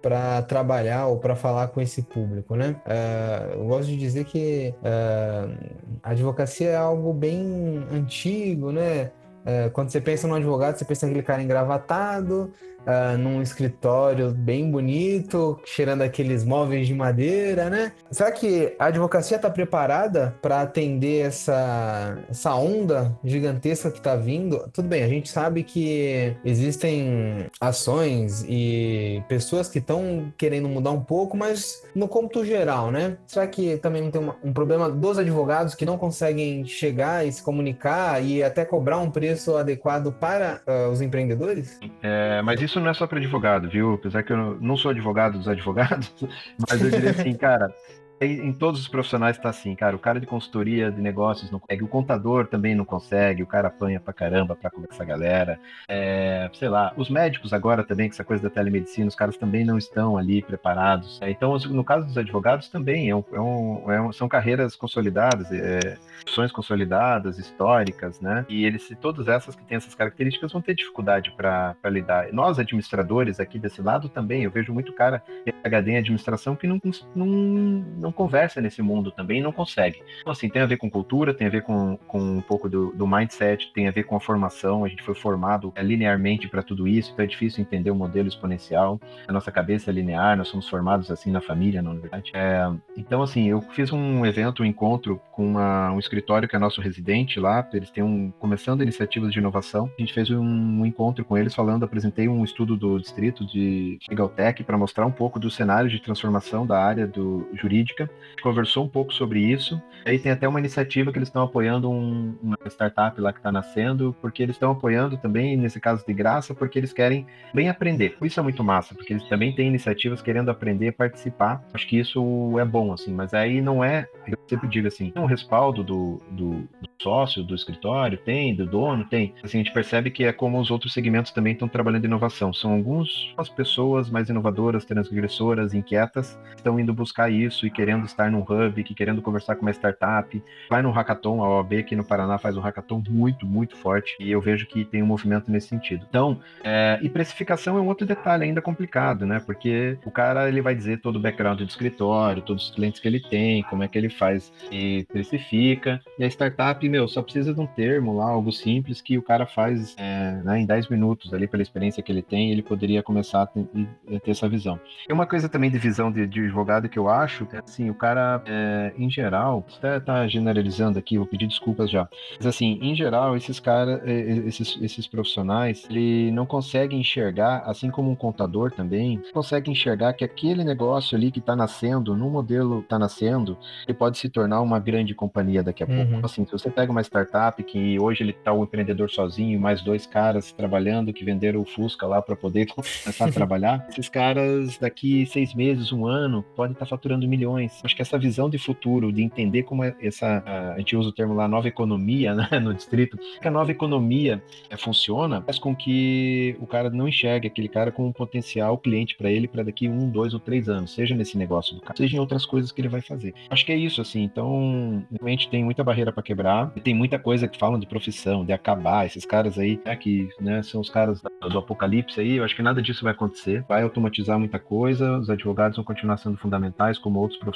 para 0.07 0.41
trabalhar 0.43 1.09
ou 1.09 1.19
para 1.19 1.35
falar 1.35 1.67
com 1.67 1.81
esse 1.81 2.01
público, 2.01 2.55
né? 2.55 2.77
Uh, 2.87 3.55
eu 3.55 3.67
gosto 3.67 3.89
de 3.89 3.97
dizer 3.97 4.25
que 4.25 4.73
uh, 4.79 5.53
a 6.01 6.11
advocacia 6.11 6.69
é 6.69 6.77
algo 6.77 7.13
bem 7.13 7.85
antigo, 7.91 8.71
né? 8.71 9.11
Uh, 9.43 9.69
quando 9.73 9.91
você 9.91 10.01
pensa 10.01 10.29
num 10.29 10.37
advogado, 10.37 10.77
você 10.77 10.85
pensa 10.85 11.07
naquele 11.07 11.25
cara 11.25 11.43
engravatado, 11.43 12.53
uh, 12.87 13.19
num 13.19 13.43
escritório 13.43 14.31
bem 14.31 14.71
bonito, 14.71 15.59
cheirando 15.65 16.03
aqueles 16.03 16.45
móveis 16.45 16.87
de 16.87 16.95
madeira, 16.95 17.69
né? 17.69 17.93
Será 18.11 18.31
que 18.31 18.75
a 18.79 18.87
advocacia 18.87 19.37
está 19.37 19.51
preparada 19.51 20.35
para 20.41 20.61
atender 20.61 21.27
essa, 21.27 22.19
essa 22.29 22.55
onda 22.55 23.17
gigantesca 23.25 23.91
que 23.91 23.99
está 23.99 24.17
vindo? 24.17 24.69
Tudo 24.73 24.89
bem, 24.89 25.03
a 25.03 25.09
gente 25.09 25.29
sabe 25.29 25.63
que 25.63 26.37
existem 26.45 27.47
ações 27.61 28.45
e 28.49 29.23
pessoas 29.29 29.69
que 29.69 29.79
estão 29.79 30.33
querendo 30.37 30.69
mudar 30.69 30.91
um 30.91 31.03
pouco, 31.03 31.37
mas 31.37 31.83
no 31.95 32.09
cômputo 32.09 32.45
geral, 32.45 32.91
né? 32.91 33.17
Será 33.27 33.47
que 33.47 33.77
também 33.79 34.03
não 34.03 34.11
tem 34.11 34.21
uma, 34.21 34.37
um 34.43 34.53
problema 34.53 34.89
dos 34.91 35.19
advogados 35.19 35.75
que 35.75 35.85
não 35.85 35.99
conseguem 35.99 36.65
chegar 36.65 37.27
e 37.27 37.33
se 37.33 37.43
comunicar 37.43 38.23
e 38.23 38.43
até 38.43 38.65
cobrar 38.65 38.99
um 38.99 39.11
preço 39.11 39.57
adequado 39.57 40.13
para 40.13 40.61
uh, 40.67 40.91
os 40.91 41.01
empreendedores? 41.01 41.79
É, 42.03 42.41
mas 42.43 42.61
isso 42.61 42.76
isso 42.77 42.81
não 42.81 42.91
é 42.91 42.95
só 42.95 43.07
para 43.07 43.19
advogado, 43.19 43.69
viu? 43.69 43.95
Apesar 43.95 44.23
que 44.23 44.33
eu 44.33 44.61
não 44.61 44.77
sou 44.77 44.91
advogado 44.91 45.39
dos 45.39 45.49
advogados, 45.49 46.13
mas 46.69 46.83
eu 46.83 46.91
diria 46.91 47.11
assim, 47.11 47.35
cara, 47.35 47.75
em 48.21 48.53
todos 48.53 48.81
os 48.81 48.89
profissionais 48.89 49.39
tá 49.39 49.51
assim, 49.51 49.75
cara. 49.75 49.95
O 49.95 49.99
cara 49.99 50.19
de 50.19 50.27
consultoria 50.27 50.91
de 50.91 51.01
negócios 51.01 51.51
não 51.51 51.59
consegue, 51.59 51.85
o 51.85 51.89
contador 51.89 52.47
também 52.47 52.75
não 52.75 52.85
consegue, 52.85 53.43
o 53.43 53.47
cara 53.47 53.69
apanha 53.69 54.01
pra 54.01 54.13
caramba 54.13 54.57
pra 54.57 54.71
conversar 54.71 54.87
com 54.87 54.95
essa 54.95 55.05
galera. 55.05 55.61
É, 55.89 56.49
sei 56.55 56.69
lá, 56.69 56.93
os 56.97 57.11
médicos 57.11 57.53
agora 57.53 57.85
também, 57.85 58.09
com 58.09 58.15
essa 58.15 58.25
coisa 58.25 58.43
da 58.43 58.51
telemedicina, 58.51 59.07
os 59.07 59.15
caras 59.15 59.37
também 59.37 59.65
não 59.65 59.77
estão 59.77 60.17
ali 60.17 60.43
preparados. 60.43 61.21
É, 61.21 61.31
então, 61.31 61.57
no 61.59 61.85
caso 61.85 62.07
dos 62.07 62.17
advogados 62.17 62.69
também, 62.69 63.11
é 63.11 63.17
um, 63.17 63.25
é 63.33 63.41
um, 63.41 63.93
é 63.93 64.01
um, 64.01 64.13
são 64.13 64.29
carreiras 64.29 64.75
consolidadas, 64.75 65.51
é, 65.53 65.99
profissões 66.23 66.53
consolidadas, 66.53 67.39
históricas, 67.39 68.21
né? 68.21 68.47
E 68.49 68.65
eles, 68.65 68.91
todas 69.01 69.29
essas 69.29 69.55
que 69.55 69.65
têm 69.65 69.77
essas 69.77 69.95
características 69.95 70.53
vão 70.53 70.63
ter 70.63 70.75
dificuldade 70.75 71.33
para 71.37 71.77
lidar. 71.87 72.33
Nós, 72.33 72.59
administradores 72.59 73.39
aqui 73.41 73.59
desse 73.59 73.83
lado 73.83 74.09
também, 74.09 74.45
eu 74.45 74.51
vejo 74.51 74.73
muito 74.73 74.93
cara 74.93 75.23
PhD 75.45 75.91
em 75.91 75.99
administração 75.99 76.57
que 76.57 76.67
não, 76.67 76.81
não 77.15 78.06
não 78.07 78.13
conversa 78.13 78.61
nesse 78.61 78.81
mundo 78.81 79.11
também 79.11 79.43
não 79.43 79.53
consegue. 79.53 80.01
Então, 80.21 80.33
assim, 80.33 80.49
tem 80.49 80.63
a 80.63 80.67
ver 80.67 80.77
com 80.77 80.89
cultura, 80.89 81.35
tem 81.35 81.47
a 81.47 81.51
ver 81.51 81.63
com, 81.63 81.97
com 82.07 82.21
um 82.21 82.41
pouco 82.41 82.69
do, 82.69 82.93
do 82.93 83.07
mindset, 83.07 83.73
tem 83.73 83.89
a 83.89 83.91
ver 83.91 84.05
com 84.05 84.15
a 84.15 84.21
formação. 84.21 84.85
A 84.85 84.89
gente 84.89 85.03
foi 85.03 85.15
formado 85.15 85.73
é, 85.75 85.83
linearmente 85.83 86.49
para 86.49 86.63
tudo 86.63 86.87
isso, 86.87 87.11
então 87.13 87.25
é 87.25 87.29
difícil 87.29 87.63
entender 87.63 87.91
o 87.91 87.95
modelo 87.95 88.29
exponencial. 88.29 89.01
A 89.27 89.33
nossa 89.33 89.51
cabeça 89.51 89.91
é 89.91 89.93
linear, 89.93 90.37
nós 90.37 90.49
somos 90.49 90.69
formados 90.69 91.11
assim 91.11 91.31
na 91.31 91.41
família, 91.41 91.83
na 91.83 91.93
verdade. 91.95 92.31
É, 92.35 92.71
então, 92.97 93.23
assim, 93.23 93.49
eu 93.49 93.61
fiz 93.61 93.93
um 93.93 94.25
evento, 94.25 94.63
um 94.63 94.67
encontro 94.67 95.21
com 95.33 95.45
uma, 95.45 95.91
um 95.91 95.99
escritório 95.99 96.49
que 96.49 96.55
é 96.55 96.59
nosso 96.59 96.81
residente 96.81 97.41
lá, 97.41 97.67
eles 97.73 97.91
têm 97.91 98.05
um, 98.05 98.31
começando 98.39 98.83
iniciativas 98.83 99.33
de 99.33 99.39
inovação. 99.39 99.91
A 99.99 100.01
gente 100.01 100.15
fez 100.15 100.31
um, 100.31 100.43
um 100.43 100.87
encontro 100.87 101.25
com 101.25 101.37
eles 101.37 101.55
falando, 101.55 101.85
apresentei 101.85 102.29
um 102.29 102.45
estudo 102.45 102.77
do 102.77 103.01
distrito 103.01 103.45
de 103.45 103.99
Legal 104.09 104.29
Tech 104.29 104.63
para 104.63 104.79
mostrar 104.79 105.07
um 105.07 105.11
pouco 105.11 105.41
do 105.41 105.51
cenário 105.51 105.91
de 105.91 106.01
transformação 106.01 106.67
da 106.67 106.81
área 106.83 107.07
do 107.07 107.49
jurídica 107.55 107.96
política, 107.97 108.11
conversou 108.43 108.85
um 108.85 108.89
pouco 108.89 109.13
sobre 109.13 109.41
isso. 109.41 109.81
Aí 110.05 110.19
tem 110.19 110.31
até 110.31 110.47
uma 110.47 110.61
iniciativa 110.61 111.11
que 111.11 111.19
eles 111.19 111.29
estão 111.29 111.43
apoiando 111.43 111.91
um, 111.91 112.37
uma 112.41 112.57
startup 112.67 113.21
lá 113.21 113.33
que 113.33 113.39
está 113.39 113.51
nascendo, 113.51 114.15
porque 114.21 114.43
eles 114.43 114.55
estão 114.55 114.71
apoiando 114.71 115.17
também, 115.17 115.57
nesse 115.57 115.81
caso 115.81 116.05
de 116.07 116.15
graça, 116.15 116.55
porque 116.55 116.79
eles 116.79 116.93
querem 116.93 117.27
bem 117.53 117.69
aprender. 117.69 118.17
Isso 118.23 118.39
é 118.39 118.43
muito 118.43 118.63
massa, 118.63 118.95
porque 118.95 119.15
eles 119.15 119.29
também 119.29 119.55
têm 119.55 119.69
iniciativas 119.69 120.23
querendo 120.23 120.51
aprender, 120.51 120.93
participar. 120.93 121.65
Acho 121.75 121.89
que 121.89 121.99
isso 121.99 122.57
é 122.59 122.65
bom, 122.65 122.93
assim, 122.93 123.13
mas 123.13 123.35
aí 123.35 123.61
não 123.61 123.83
é, 123.83 124.07
eu 124.29 124.39
sempre 124.47 124.69
digo 124.69 124.87
assim, 124.87 125.13
é 125.15 125.21
um 125.21 125.27
respaldo 125.27 125.83
do, 125.83 126.21
do, 126.31 126.51
do 126.81 126.89
sócio 127.03 127.43
do 127.43 127.55
escritório, 127.55 128.19
tem, 128.19 128.55
do 128.55 128.67
dono, 128.67 129.05
tem. 129.05 129.35
Assim, 129.43 129.59
a 129.59 129.63
gente 129.65 129.73
percebe 129.73 130.11
que 130.11 130.25
é 130.25 130.33
como 130.33 130.61
os 130.61 130.71
outros 130.71 130.93
segmentos 130.93 131.33
também 131.33 131.53
estão 131.53 131.69
trabalhando 131.69 132.05
inovação. 132.05 132.53
São 132.53 132.75
algumas 132.75 133.09
pessoas 133.57 134.09
mais 134.09 134.29
inovadoras, 134.29 134.85
transgressoras, 134.85 135.75
inquietas, 135.75 136.39
estão 136.55 136.79
indo 136.79 136.95
buscar 136.95 137.31
isso 137.31 137.67
e 137.67 137.71
querendo 137.71 137.86
estar 138.05 138.31
num 138.31 138.41
hub, 138.41 138.83
que 138.83 138.95
querendo 138.95 139.23
conversar 139.23 139.57
com 139.57 139.63
uma 139.63 139.71
startup. 139.71 140.43
Vai 140.69 140.83
no 140.83 140.91
hackathon, 140.91 141.43
a 141.43 141.49
OAB 141.49 141.75
aqui 141.75 141.97
no 141.97 142.05
Paraná 142.05 142.39
faz 142.39 142.57
um 142.57 142.61
hackathon 142.61 143.03
muito, 143.09 143.47
muito 143.47 143.77
forte 143.77 144.17
e 144.21 144.31
eu 144.31 144.41
vejo 144.41 144.67
que 144.67 144.85
tem 144.85 145.03
um 145.03 145.07
movimento 145.07 145.51
nesse 145.51 145.69
sentido. 145.69 146.07
Então, 146.09 146.41
é, 146.63 146.99
e 147.03 147.09
precificação 147.09 147.77
é 147.77 147.81
um 147.81 147.87
outro 147.87 148.07
detalhe 148.07 148.45
ainda 148.45 148.61
complicado, 148.61 149.27
né? 149.27 149.41
Porque 149.45 149.99
o 150.05 150.11
cara 150.11 150.49
ele 150.49 150.61
vai 150.61 150.75
dizer 150.75 151.01
todo 151.01 151.17
o 151.17 151.21
background 151.21 151.59
do 151.59 151.69
escritório, 151.69 152.43
todos 152.43 152.69
os 152.69 152.75
clientes 152.75 153.01
que 153.01 153.09
ele 153.09 153.21
tem, 153.21 153.63
como 153.65 153.83
é 153.83 153.89
que 153.89 153.97
ele 153.99 154.11
faz 154.11 154.53
e 154.71 155.05
precifica. 155.13 156.01
E 156.19 156.25
a 156.25 156.27
startup, 156.27 156.89
meu, 156.89 157.07
só 157.09 157.23
precisa 157.23 157.53
de 157.53 157.61
um 157.61 157.67
termo 157.67 158.17
lá, 158.17 158.31
algo 158.31 158.53
simples 158.53 159.01
que 159.01 159.19
o 159.19 159.23
cara 159.23 159.47
faz 159.47 159.95
é, 159.99 160.41
né, 160.45 160.61
em 160.61 160.67
10 160.67 160.89
minutos 160.89 161.33
ali 161.33 161.47
pela 161.47 161.63
experiência 161.63 162.03
que 162.03 162.11
ele 162.11 162.23
tem, 162.23 162.51
ele 162.51 162.63
poderia 162.63 163.03
começar 163.03 163.43
a 163.43 163.47
ter, 163.47 163.67
a 164.15 164.21
ter 164.21 164.31
essa 164.31 164.49
visão. 164.49 164.79
E 165.09 165.13
uma 165.13 165.27
coisa 165.27 165.49
também 165.49 165.71
de 165.71 165.79
visão 165.79 166.11
de, 166.11 166.27
de 166.27 166.41
advogado 166.41 166.89
que 166.89 166.99
eu 166.99 167.09
acho, 167.09 167.47
é 167.53 167.59
assim, 167.77 167.91
o 167.91 167.95
cara, 167.95 168.43
é, 168.47 168.93
em 168.97 169.11
geral, 169.11 169.65
até 169.77 170.01
tá 170.01 170.27
generalizando 170.27 170.99
aqui, 170.99 171.19
vou 171.19 171.27
pedir 171.27 171.47
desculpas 171.47 171.91
já, 171.91 172.09
mas 172.39 172.47
assim, 172.47 172.79
em 172.81 172.95
geral, 172.95 173.37
esses 173.37 173.61
caras, 173.61 174.01
é, 174.05 174.13
é, 174.13 174.37
esses, 174.49 174.79
esses 174.81 175.07
profissionais, 175.07 175.87
ele 175.91 176.31
não 176.31 176.47
consegue 176.47 176.97
enxergar, 176.97 177.63
assim 177.67 177.91
como 177.91 178.11
um 178.11 178.15
contador 178.15 178.73
também, 178.73 179.21
consegue 179.33 179.71
enxergar 179.71 180.15
que 180.15 180.25
aquele 180.25 180.65
negócio 180.65 181.17
ali 181.17 181.31
que 181.31 181.39
está 181.39 181.55
nascendo, 181.55 182.17
no 182.17 182.31
modelo 182.31 182.81
está 182.81 182.99
nascendo, 182.99 183.59
ele 183.87 183.97
pode 183.97 184.17
se 184.19 184.29
tornar 184.29 184.63
uma 184.63 184.79
grande 184.79 185.15
companhia 185.15 185.63
daqui 185.63 185.83
a 185.83 185.87
pouco. 185.87 186.13
Uhum. 186.13 186.21
Assim, 186.25 186.45
se 186.47 186.53
você 186.53 186.71
pega 186.71 186.91
uma 186.91 187.03
startup 187.03 187.63
que 187.63 187.99
hoje 188.01 188.23
ele 188.23 188.31
está 188.31 188.53
o 188.53 188.61
um 188.61 188.65
empreendedor 188.65 189.11
sozinho, 189.11 189.61
mais 189.61 189.83
dois 189.83 190.07
caras 190.07 190.53
trabalhando 190.53 191.13
que 191.13 191.25
venderam 191.25 191.61
o 191.61 191.65
Fusca 191.65 192.07
lá 192.07 192.23
para 192.23 192.37
poder 192.37 192.67
começar 192.73 193.27
a 193.27 193.33
trabalhar, 193.33 193.87
esses 193.91 194.09
caras 194.09 194.79
daqui 194.79 195.27
seis 195.27 195.55
meses, 195.55 195.93
um 195.93 196.07
ano, 196.07 196.43
podem 196.55 196.73
estar 196.73 196.87
tá 196.87 196.89
faturando 196.89 197.27
milhões. 197.29 197.66
Acho 197.83 197.95
que 197.95 198.03
essa 198.03 198.19
visão 198.19 198.49
de 198.49 198.59
futuro, 198.59 199.13
de 199.13 199.23
entender 199.23 199.63
como 199.63 199.85
é 199.85 199.95
essa, 200.01 200.43
a 200.75 200.79
gente 200.79 200.97
usa 200.97 201.09
o 201.09 201.13
termo 201.13 201.35
lá, 201.35 201.49
nova 201.49 201.69
economia, 201.69 202.35
né, 202.35 202.59
no 202.61 202.75
distrito, 202.75 203.19
que 203.41 203.49
a 203.49 203.51
nova 203.51 203.71
economia 203.71 204.43
é, 204.71 204.77
funciona, 204.77 205.43
faz 205.43 205.59
com 205.59 205.75
que 205.75 206.57
o 206.61 206.67
cara 206.67 206.91
não 206.91 207.09
enxergue 207.09 207.47
aquele 207.47 207.69
cara 207.69 207.91
com 207.91 208.07
um 208.07 208.13
potencial 208.13 208.77
cliente 208.79 209.17
para 209.17 209.31
ele 209.31 209.49
para 209.49 209.63
daqui 209.63 209.89
um, 209.89 210.11
dois 210.11 210.35
ou 210.35 210.41
três 210.41 210.69
anos, 210.69 210.93
seja 210.93 211.15
nesse 211.15 211.37
negócio 211.37 211.75
do 211.75 211.81
cara, 211.81 211.97
seja 211.97 212.17
em 212.17 212.21
outras 212.21 212.45
coisas 212.45 212.73
que 212.73 212.81
ele 212.81 212.89
vai 212.89 213.01
fazer. 213.01 213.35
Acho 213.51 213.65
que 213.65 213.73
é 213.73 213.77
isso, 213.77 214.01
assim. 214.01 214.23
Então, 214.23 215.05
realmente 215.11 215.49
tem 215.49 215.65
muita 215.65 215.85
barreira 215.85 216.13
para 216.13 216.23
quebrar, 216.23 216.71
tem 216.83 216.95
muita 216.95 217.19
coisa 217.19 217.49
que 217.49 217.59
falam 217.59 217.79
de 217.79 217.87
profissão, 217.87 218.45
de 218.45 218.53
acabar. 218.53 219.07
Esses 219.07 219.25
caras 219.25 219.59
aí, 219.59 219.81
né, 219.85 219.97
que 219.97 220.29
né, 220.41 220.63
são 220.63 220.81
os 220.81 220.91
caras 220.91 221.21
do 221.23 221.59
apocalipse 221.59 222.21
aí, 222.21 222.37
eu 222.37 222.45
acho 222.45 222.55
que 222.55 222.63
nada 222.63 222.83
disso 222.83 223.05
vai 223.05 223.13
acontecer. 223.13 223.65
Vai 223.69 223.83
automatizar 223.83 224.39
muita 224.39 224.59
coisa, 224.59 225.19
os 225.19 225.31
advogados 225.31 225.77
vão 225.77 225.85
continuar 225.85 226.17
sendo 226.17 226.37
fundamentais, 226.37 226.99
como 226.99 227.21
outros 227.21 227.39
profissionais, 227.39 227.56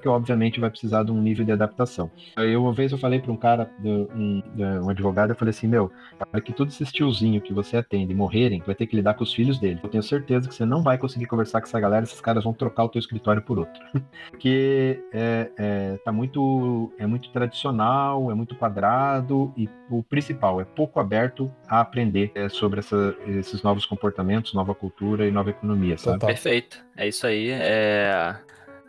que 0.00 0.08
obviamente 0.08 0.60
vai 0.60 0.68
precisar 0.68 1.04
de 1.04 1.12
um 1.12 1.20
nível 1.20 1.44
de 1.44 1.52
adaptação. 1.52 2.10
Eu, 2.36 2.62
uma 2.62 2.72
vez 2.72 2.92
eu 2.92 2.98
falei 2.98 3.20
para 3.20 3.32
um 3.32 3.36
cara, 3.36 3.70
um, 3.82 4.42
um, 4.56 4.90
advogado, 4.90 5.30
eu 5.30 5.36
falei 5.36 5.50
assim, 5.50 5.68
meu, 5.68 5.90
para 6.30 6.40
que 6.40 6.52
todos 6.52 6.74
esses 6.74 6.92
tiozinhos 6.92 7.42
que 7.44 7.52
você 7.52 7.76
atende 7.76 8.14
morrerem, 8.14 8.62
vai 8.66 8.74
ter 8.74 8.86
que 8.86 8.96
lidar 8.96 9.14
com 9.14 9.22
os 9.22 9.32
filhos 9.32 9.58
dele. 9.58 9.80
Eu 9.82 9.88
tenho 9.88 10.02
certeza 10.02 10.48
que 10.48 10.54
você 10.54 10.64
não 10.64 10.82
vai 10.82 10.98
conseguir 10.98 11.26
conversar 11.26 11.60
com 11.60 11.66
essa 11.66 11.78
galera, 11.78 12.04
esses 12.04 12.20
caras 12.20 12.44
vão 12.44 12.52
trocar 12.52 12.84
o 12.84 12.88
teu 12.88 12.98
escritório 12.98 13.42
por 13.42 13.58
outro. 13.58 13.82
Porque 14.30 15.02
é, 15.12 15.50
é, 15.56 15.98
tá 16.04 16.12
muito, 16.12 16.92
é 16.98 17.06
muito 17.06 17.30
tradicional, 17.30 18.30
é 18.30 18.34
muito 18.34 18.56
quadrado 18.56 19.52
e 19.56 19.68
o 19.88 20.02
principal, 20.02 20.60
é 20.60 20.64
pouco 20.64 20.98
aberto 20.98 21.50
a 21.68 21.80
aprender 21.80 22.32
é, 22.34 22.48
sobre 22.48 22.80
essa, 22.80 23.14
esses 23.26 23.62
novos 23.62 23.86
comportamentos, 23.86 24.54
nova 24.54 24.74
cultura 24.74 25.26
e 25.26 25.30
nova 25.30 25.50
economia, 25.50 25.96
sabe? 25.98 26.26
Perfeito. 26.26 26.82
É 26.96 27.06
isso 27.08 27.26
aí. 27.26 27.50
É... 27.50 28.36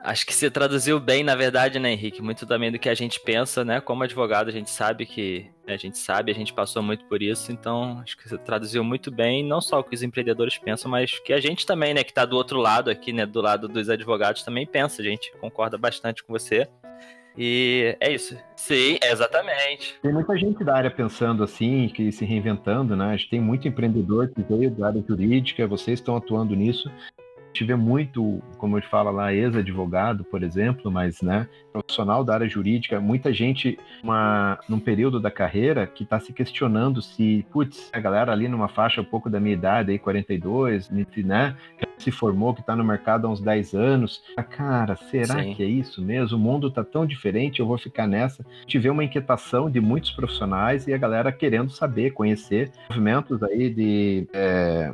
Acho 0.04 0.26
que 0.26 0.34
se 0.36 0.52
traduziu 0.52 1.00
bem, 1.00 1.24
na 1.24 1.34
verdade, 1.34 1.80
né, 1.80 1.94
Henrique? 1.94 2.22
Muito 2.22 2.46
também 2.46 2.70
do 2.70 2.78
que 2.78 2.90
a 2.90 2.94
gente 2.94 3.22
pensa, 3.22 3.64
né? 3.64 3.80
Como 3.80 4.04
advogado, 4.04 4.50
a 4.50 4.52
gente 4.52 4.70
sabe 4.70 5.06
que. 5.06 5.50
A 5.66 5.78
gente 5.78 5.98
sabe, 5.98 6.30
a 6.30 6.36
gente 6.36 6.54
passou 6.54 6.84
muito 6.84 7.06
por 7.06 7.24
isso, 7.24 7.50
então 7.50 8.02
acho 8.04 8.18
que 8.18 8.28
você 8.28 8.38
traduziu 8.38 8.84
muito 8.84 9.10
bem, 9.10 9.48
não 9.48 9.62
só 9.62 9.80
o 9.80 9.84
que 9.84 9.96
os 9.96 10.04
empreendedores 10.04 10.58
pensam, 10.58 10.92
mas 10.92 11.18
que 11.20 11.32
a 11.32 11.40
gente 11.40 11.66
também, 11.66 11.94
né, 11.94 12.04
que 12.04 12.14
tá 12.14 12.26
do 12.26 12.36
outro 12.36 12.60
lado 12.60 12.90
aqui, 12.90 13.14
né, 13.14 13.26
do 13.26 13.40
lado 13.40 13.70
dos 13.70 13.90
advogados, 13.90 14.44
também 14.44 14.68
pensa. 14.68 15.02
A 15.02 15.06
gente 15.06 15.32
concorda 15.40 15.78
bastante 15.78 16.22
com 16.22 16.34
você. 16.34 16.68
E 17.38 17.96
é 18.02 18.12
isso. 18.12 18.38
Sim, 18.58 19.00
exatamente. 19.02 19.98
Tem 20.02 20.12
muita 20.12 20.38
gente 20.38 20.66
da 20.66 20.76
área 20.76 20.92
pensando 20.92 21.46
assim, 21.46 21.88
que 21.88 22.12
se 22.12 22.26
reinventando, 22.26 22.94
né? 22.94 23.06
A 23.06 23.16
gente 23.16 23.30
tem 23.30 23.40
muito 23.40 23.70
empreendedor 23.70 24.28
que 24.28 24.44
veio 24.44 24.70
da 24.70 24.88
área 24.88 25.04
jurídica, 25.08 25.66
vocês 25.66 26.00
estão 26.00 26.18
atuando 26.18 26.54
nisso 26.54 26.92
gente 27.54 27.64
vê 27.64 27.76
muito, 27.76 28.42
como 28.58 28.78
ele 28.78 28.86
fala 28.88 29.12
lá, 29.12 29.32
ex-advogado, 29.32 30.24
por 30.24 30.42
exemplo, 30.42 30.92
mas, 30.92 31.22
né, 31.22 31.48
profissional 31.72 32.24
da 32.24 32.34
área 32.34 32.50
jurídica, 32.50 33.00
muita 33.00 33.32
gente 33.32 33.78
uma, 34.04 34.60
num 34.68 34.80
período 34.80 35.20
da 35.20 35.30
carreira 35.30 35.86
que 35.86 36.04
está 36.04 36.20
se 36.20 36.34
questionando 36.34 37.02
se, 37.02 37.46
putz, 37.52 37.92
a 37.94 38.00
galera 38.00 38.32
ali 38.32 38.48
numa 38.48 38.68
faixa 38.68 39.02
um 39.02 39.06
pouco 39.06 39.30
da 39.30 39.40
minha 39.40 39.54
idade, 39.54 39.92
aí 39.92 40.00
42, 40.00 40.90
né, 41.24 41.56
se 42.04 42.12
formou, 42.12 42.54
que 42.54 42.62
está 42.62 42.76
no 42.76 42.84
mercado 42.84 43.28
há 43.28 43.30
uns 43.30 43.42
10 43.42 43.74
anos, 43.74 44.24
ah, 44.36 44.44
cara, 44.44 44.96
será 44.96 45.42
Sim. 45.42 45.54
que 45.54 45.64
é 45.64 45.66
isso 45.66 46.02
mesmo? 46.02 46.38
O 46.38 46.40
mundo 46.40 46.68
está 46.68 46.84
tão 46.84 47.06
diferente, 47.06 47.60
eu 47.60 47.66
vou 47.66 47.78
ficar 47.78 48.08
nessa. 48.08 48.46
Tive 48.66 48.90
uma 48.90 49.04
inquietação 49.04 49.70
de 49.70 49.80
muitos 49.80 50.12
profissionais 50.12 50.88
e 50.88 50.94
a 50.94 50.98
galera 50.98 51.32
querendo 51.32 51.72
saber, 51.72 52.12
conhecer 52.12 52.72
movimentos 52.90 53.42
aí 53.44 53.70
de 53.70 54.28
é, 54.34 54.94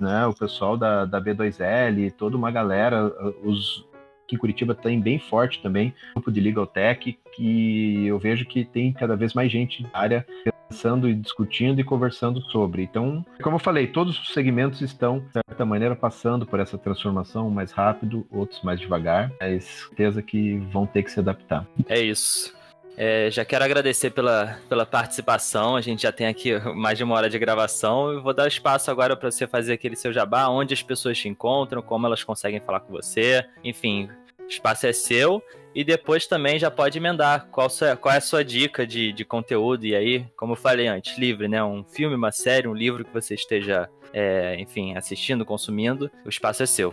né, 0.00 0.26
o 0.26 0.34
pessoal 0.34 0.76
da, 0.76 1.04
da 1.04 1.20
B2L, 1.20 2.12
toda 2.12 2.36
uma 2.36 2.50
galera, 2.50 3.12
os 3.42 3.86
que 4.26 4.36
em 4.36 4.38
Curitiba 4.38 4.74
tem 4.74 5.00
bem 5.00 5.18
forte 5.18 5.60
também, 5.62 5.94
grupo 6.14 6.30
de 6.30 6.40
Legal 6.40 6.66
Tech, 6.66 7.18
que 7.34 8.06
eu 8.06 8.18
vejo 8.18 8.44
que 8.44 8.62
tem 8.62 8.92
cada 8.92 9.16
vez 9.16 9.32
mais 9.32 9.50
gente 9.50 9.82
na 9.82 9.88
área 9.94 10.26
pensando 10.68 11.08
e 11.08 11.14
discutindo 11.14 11.80
e 11.80 11.84
conversando 11.84 12.40
sobre. 12.50 12.82
Então, 12.82 13.24
como 13.42 13.56
eu 13.56 13.60
falei, 13.60 13.86
todos 13.86 14.18
os 14.18 14.32
segmentos 14.32 14.80
estão, 14.80 15.20
de 15.20 15.32
certa 15.32 15.64
maneira, 15.64 15.96
passando 15.96 16.46
por 16.46 16.60
essa 16.60 16.76
transformação 16.76 17.50
mais 17.50 17.72
rápido, 17.72 18.26
outros 18.30 18.62
mais 18.62 18.78
devagar. 18.78 19.32
É 19.40 19.58
certeza 19.58 20.22
que 20.22 20.58
vão 20.72 20.86
ter 20.86 21.02
que 21.02 21.10
se 21.10 21.18
adaptar. 21.18 21.66
É 21.88 22.00
isso. 22.00 22.56
É, 23.00 23.30
já 23.30 23.44
quero 23.44 23.64
agradecer 23.64 24.10
pela, 24.10 24.58
pela 24.68 24.84
participação. 24.84 25.76
A 25.76 25.80
gente 25.80 26.02
já 26.02 26.10
tem 26.10 26.26
aqui 26.26 26.58
mais 26.74 26.98
de 26.98 27.04
uma 27.04 27.14
hora 27.14 27.30
de 27.30 27.38
gravação. 27.38 28.12
Eu 28.12 28.20
vou 28.20 28.34
dar 28.34 28.48
espaço 28.48 28.90
agora 28.90 29.16
para 29.16 29.30
você 29.30 29.46
fazer 29.46 29.74
aquele 29.74 29.94
seu 29.94 30.12
jabá, 30.12 30.48
onde 30.48 30.74
as 30.74 30.82
pessoas 30.82 31.16
te 31.16 31.28
encontram, 31.28 31.80
como 31.80 32.06
elas 32.06 32.24
conseguem 32.24 32.58
falar 32.58 32.80
com 32.80 32.92
você. 32.92 33.46
Enfim, 33.62 34.10
o 34.48 34.50
espaço 34.50 34.86
é 34.86 34.92
seu. 34.92 35.42
E 35.74 35.84
depois 35.84 36.26
também 36.26 36.58
já 36.58 36.70
pode 36.70 36.98
emendar 36.98 37.46
qual, 37.52 37.68
sua, 37.68 37.94
qual 37.94 38.12
é 38.12 38.18
a 38.18 38.22
sua 38.22 38.42
dica 38.42 38.86
de, 38.86 39.12
de 39.12 39.24
conteúdo. 39.24 39.84
E 39.84 39.94
aí, 39.94 40.26
como 40.36 40.54
eu 40.54 40.56
falei 40.56 40.88
antes, 40.88 41.16
livre, 41.18 41.46
né? 41.46 41.62
Um 41.62 41.84
filme, 41.84 42.16
uma 42.16 42.32
série, 42.32 42.66
um 42.66 42.74
livro 42.74 43.04
que 43.04 43.12
você 43.12 43.34
esteja, 43.34 43.88
é, 44.12 44.56
enfim, 44.58 44.96
assistindo, 44.96 45.44
consumindo. 45.44 46.10
O 46.24 46.28
espaço 46.28 46.62
é 46.62 46.66
seu. 46.66 46.92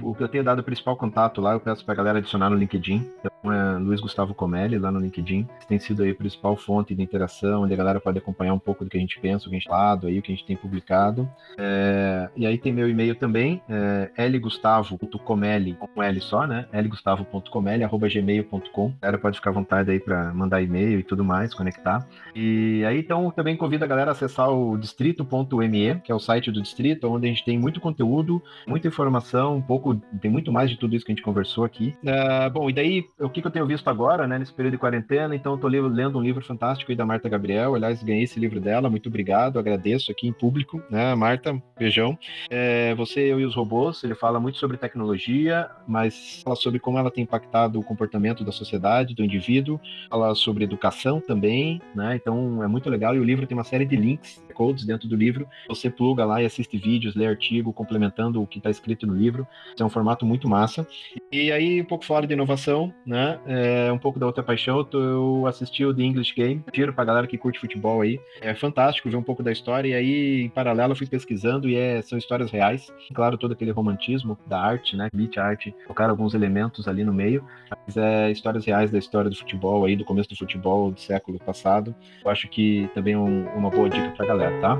O 0.00 0.14
que 0.14 0.22
eu 0.22 0.28
tenho 0.28 0.44
dado 0.44 0.60
o 0.60 0.62
principal 0.62 0.96
contato 0.96 1.40
lá, 1.40 1.52
eu 1.52 1.60
peço 1.60 1.84
pra 1.84 1.94
galera 1.94 2.18
adicionar 2.18 2.48
no 2.48 2.56
LinkedIn. 2.56 3.06
Então 3.18 3.52
é 3.52 3.78
Luiz 3.78 4.00
Gustavo 4.00 4.34
Comelli 4.34 4.78
lá 4.78 4.90
no 4.90 5.00
LinkedIn. 5.00 5.46
Tem 5.68 5.78
sido 5.78 6.02
aí 6.02 6.10
a 6.10 6.14
principal 6.14 6.56
fonte 6.56 6.94
de 6.94 7.02
interação, 7.02 7.62
onde 7.62 7.74
a 7.74 7.76
galera 7.76 8.00
pode 8.00 8.18
acompanhar 8.18 8.54
um 8.54 8.58
pouco 8.58 8.84
do 8.84 8.90
que 8.90 8.96
a 8.96 9.00
gente 9.00 9.20
pensa, 9.20 9.46
o 9.46 9.50
que 9.50 9.56
a 9.56 9.58
gente 9.58 9.68
falado 9.68 10.06
aí, 10.06 10.18
o 10.18 10.22
que 10.22 10.32
a 10.32 10.34
gente 10.34 10.46
tem 10.46 10.56
publicado. 10.56 11.28
É... 11.58 12.30
E 12.36 12.46
aí 12.46 12.56
tem 12.56 12.72
meu 12.72 12.88
e-mail 12.88 13.14
também, 13.14 13.60
é 13.68 14.28
lgustavo.comelli, 14.28 15.76
com 15.94 16.02
L 16.02 16.20
só, 16.20 16.46
né? 16.46 16.66
lgustavo.comelli.gmail.com. 16.72 18.94
A 19.00 19.02
galera 19.02 19.20
pode 19.20 19.36
ficar 19.36 19.50
à 19.50 19.54
vontade 19.54 19.90
aí 19.90 20.00
para 20.00 20.32
mandar 20.32 20.62
e-mail 20.62 21.00
e 21.00 21.02
tudo 21.02 21.24
mais, 21.24 21.52
conectar. 21.52 22.06
E 22.34 22.82
aí 22.84 23.00
então 23.00 23.30
também 23.30 23.56
convido 23.56 23.84
a 23.84 23.88
galera 23.88 24.10
a 24.10 24.12
acessar 24.12 24.50
o 24.50 24.78
distrito.me, 24.78 26.00
que 26.00 26.12
é 26.12 26.14
o 26.14 26.20
site 26.20 26.50
do 26.50 26.62
distrito, 26.62 27.08
onde 27.08 27.26
a 27.26 27.30
gente 27.30 27.44
tem 27.44 27.58
muito 27.58 27.80
conteúdo, 27.80 28.42
muita 28.66 28.88
informação, 28.88 29.56
um 29.56 29.62
pouco 29.62 29.81
pouco, 29.82 30.00
tem 30.20 30.30
muito 30.30 30.52
mais 30.52 30.70
de 30.70 30.76
tudo 30.76 30.94
isso 30.94 31.04
que 31.04 31.10
a 31.10 31.14
gente 31.14 31.24
conversou 31.24 31.64
aqui. 31.64 31.94
Uh, 32.02 32.50
bom, 32.50 32.70
e 32.70 32.72
daí, 32.72 33.04
o 33.18 33.28
que, 33.28 33.42
que, 33.42 33.46
eu 33.46 33.50
tenho 33.50 33.66
visto 33.66 33.88
agora, 33.88 34.26
né, 34.26 34.38
nesse 34.38 34.52
período 34.52 34.74
de 34.74 34.78
quarentena? 34.78 35.34
Então, 35.34 35.58
tô 35.58 35.66
lendo 35.66 36.18
um 36.18 36.22
livro 36.22 36.44
fantástico 36.44 36.92
aí 36.92 36.96
da 36.96 37.04
Marta 37.04 37.28
Gabriel. 37.28 37.74
Aliás, 37.74 38.02
ganhei 38.02 38.22
esse 38.22 38.38
livro 38.38 38.60
dela, 38.60 38.88
muito 38.88 39.08
obrigado, 39.08 39.58
agradeço 39.58 40.12
aqui 40.12 40.28
em 40.28 40.32
público, 40.32 40.80
né, 40.88 41.14
Marta, 41.14 41.60
beijão. 41.76 42.16
É, 42.48 42.94
você, 42.94 43.20
eu 43.20 43.40
e 43.40 43.44
os 43.44 43.54
robôs, 43.54 44.04
ele 44.04 44.14
fala 44.14 44.38
muito 44.38 44.58
sobre 44.58 44.76
tecnologia, 44.76 45.68
mas 45.86 46.40
fala 46.44 46.56
sobre 46.56 46.78
como 46.78 46.98
ela 46.98 47.10
tem 47.10 47.24
impactado 47.24 47.80
o 47.80 47.82
comportamento 47.82 48.44
da 48.44 48.52
sociedade, 48.52 49.14
do 49.14 49.24
indivíduo, 49.24 49.80
fala 50.08 50.34
sobre 50.34 50.64
educação 50.64 51.20
também, 51.20 51.80
né, 51.94 52.14
então 52.14 52.62
é 52.62 52.68
muito 52.68 52.88
legal. 52.88 53.16
E 53.16 53.18
o 53.18 53.24
livro 53.24 53.46
tem 53.46 53.56
uma 53.56 53.64
série 53.64 53.84
de 53.84 53.96
links 53.96 54.42
codes 54.52 54.84
dentro 54.84 55.08
do 55.08 55.16
livro. 55.16 55.48
Você 55.68 55.90
pluga 55.90 56.24
lá 56.24 56.42
e 56.42 56.46
assiste 56.46 56.76
vídeos, 56.76 57.14
lê 57.14 57.26
artigo, 57.26 57.72
complementando 57.72 58.42
o 58.42 58.46
que 58.46 58.58
está 58.58 58.70
escrito 58.70 59.06
no 59.06 59.14
livro. 59.14 59.46
é 59.78 59.84
um 59.84 59.88
formato 59.88 60.24
muito 60.24 60.48
massa. 60.48 60.86
E 61.30 61.50
aí, 61.50 61.80
um 61.80 61.84
pouco 61.84 62.04
fora 62.04 62.26
de 62.26 62.34
inovação, 62.34 62.92
né? 63.06 63.40
É, 63.46 63.92
um 63.92 63.98
pouco 63.98 64.18
da 64.18 64.26
outra 64.26 64.42
paixão, 64.42 64.86
eu 64.92 65.46
assisti 65.46 65.84
o 65.84 65.94
The 65.94 66.02
English 66.02 66.34
Game. 66.34 66.62
Tiro 66.72 66.92
pra 66.92 67.04
galera 67.04 67.26
que 67.26 67.38
curte 67.38 67.58
futebol 67.58 68.00
aí. 68.02 68.20
É 68.40 68.54
fantástico 68.54 69.08
ver 69.08 69.16
um 69.16 69.22
pouco 69.22 69.42
da 69.42 69.50
história. 69.50 69.88
E 69.88 69.94
aí, 69.94 70.42
em 70.42 70.48
paralelo, 70.48 70.92
eu 70.92 70.96
fui 70.96 71.06
pesquisando 71.06 71.68
e 71.68 71.76
é, 71.76 72.02
são 72.02 72.18
histórias 72.18 72.50
reais. 72.50 72.92
Claro, 73.14 73.38
todo 73.38 73.52
aquele 73.52 73.70
romantismo 73.70 74.38
da 74.46 74.60
arte, 74.60 74.96
né? 74.96 75.08
Beat 75.12 75.38
art, 75.38 75.68
colocar 75.84 76.10
alguns 76.10 76.34
elementos 76.34 76.86
ali 76.86 77.02
no 77.04 77.12
meio. 77.12 77.44
Mas 77.86 77.96
é 77.96 78.30
histórias 78.30 78.64
reais 78.64 78.90
da 78.90 78.98
história 78.98 79.30
do 79.30 79.36
futebol 79.36 79.84
aí, 79.84 79.96
do 79.96 80.04
começo 80.04 80.28
do 80.28 80.36
futebol 80.36 80.90
do 80.90 81.00
século 81.00 81.38
passado. 81.38 81.94
Eu 82.24 82.30
acho 82.30 82.48
que 82.48 82.88
também 82.94 83.14
é 83.14 83.18
um, 83.18 83.46
uma 83.56 83.70
boa 83.70 83.88
dica 83.88 84.10
pra 84.10 84.26
galera, 84.26 84.51
tá? 84.60 84.78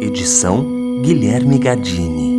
Edição 0.00 0.64
Guilherme 1.02 1.58
Gadini. 1.58 2.35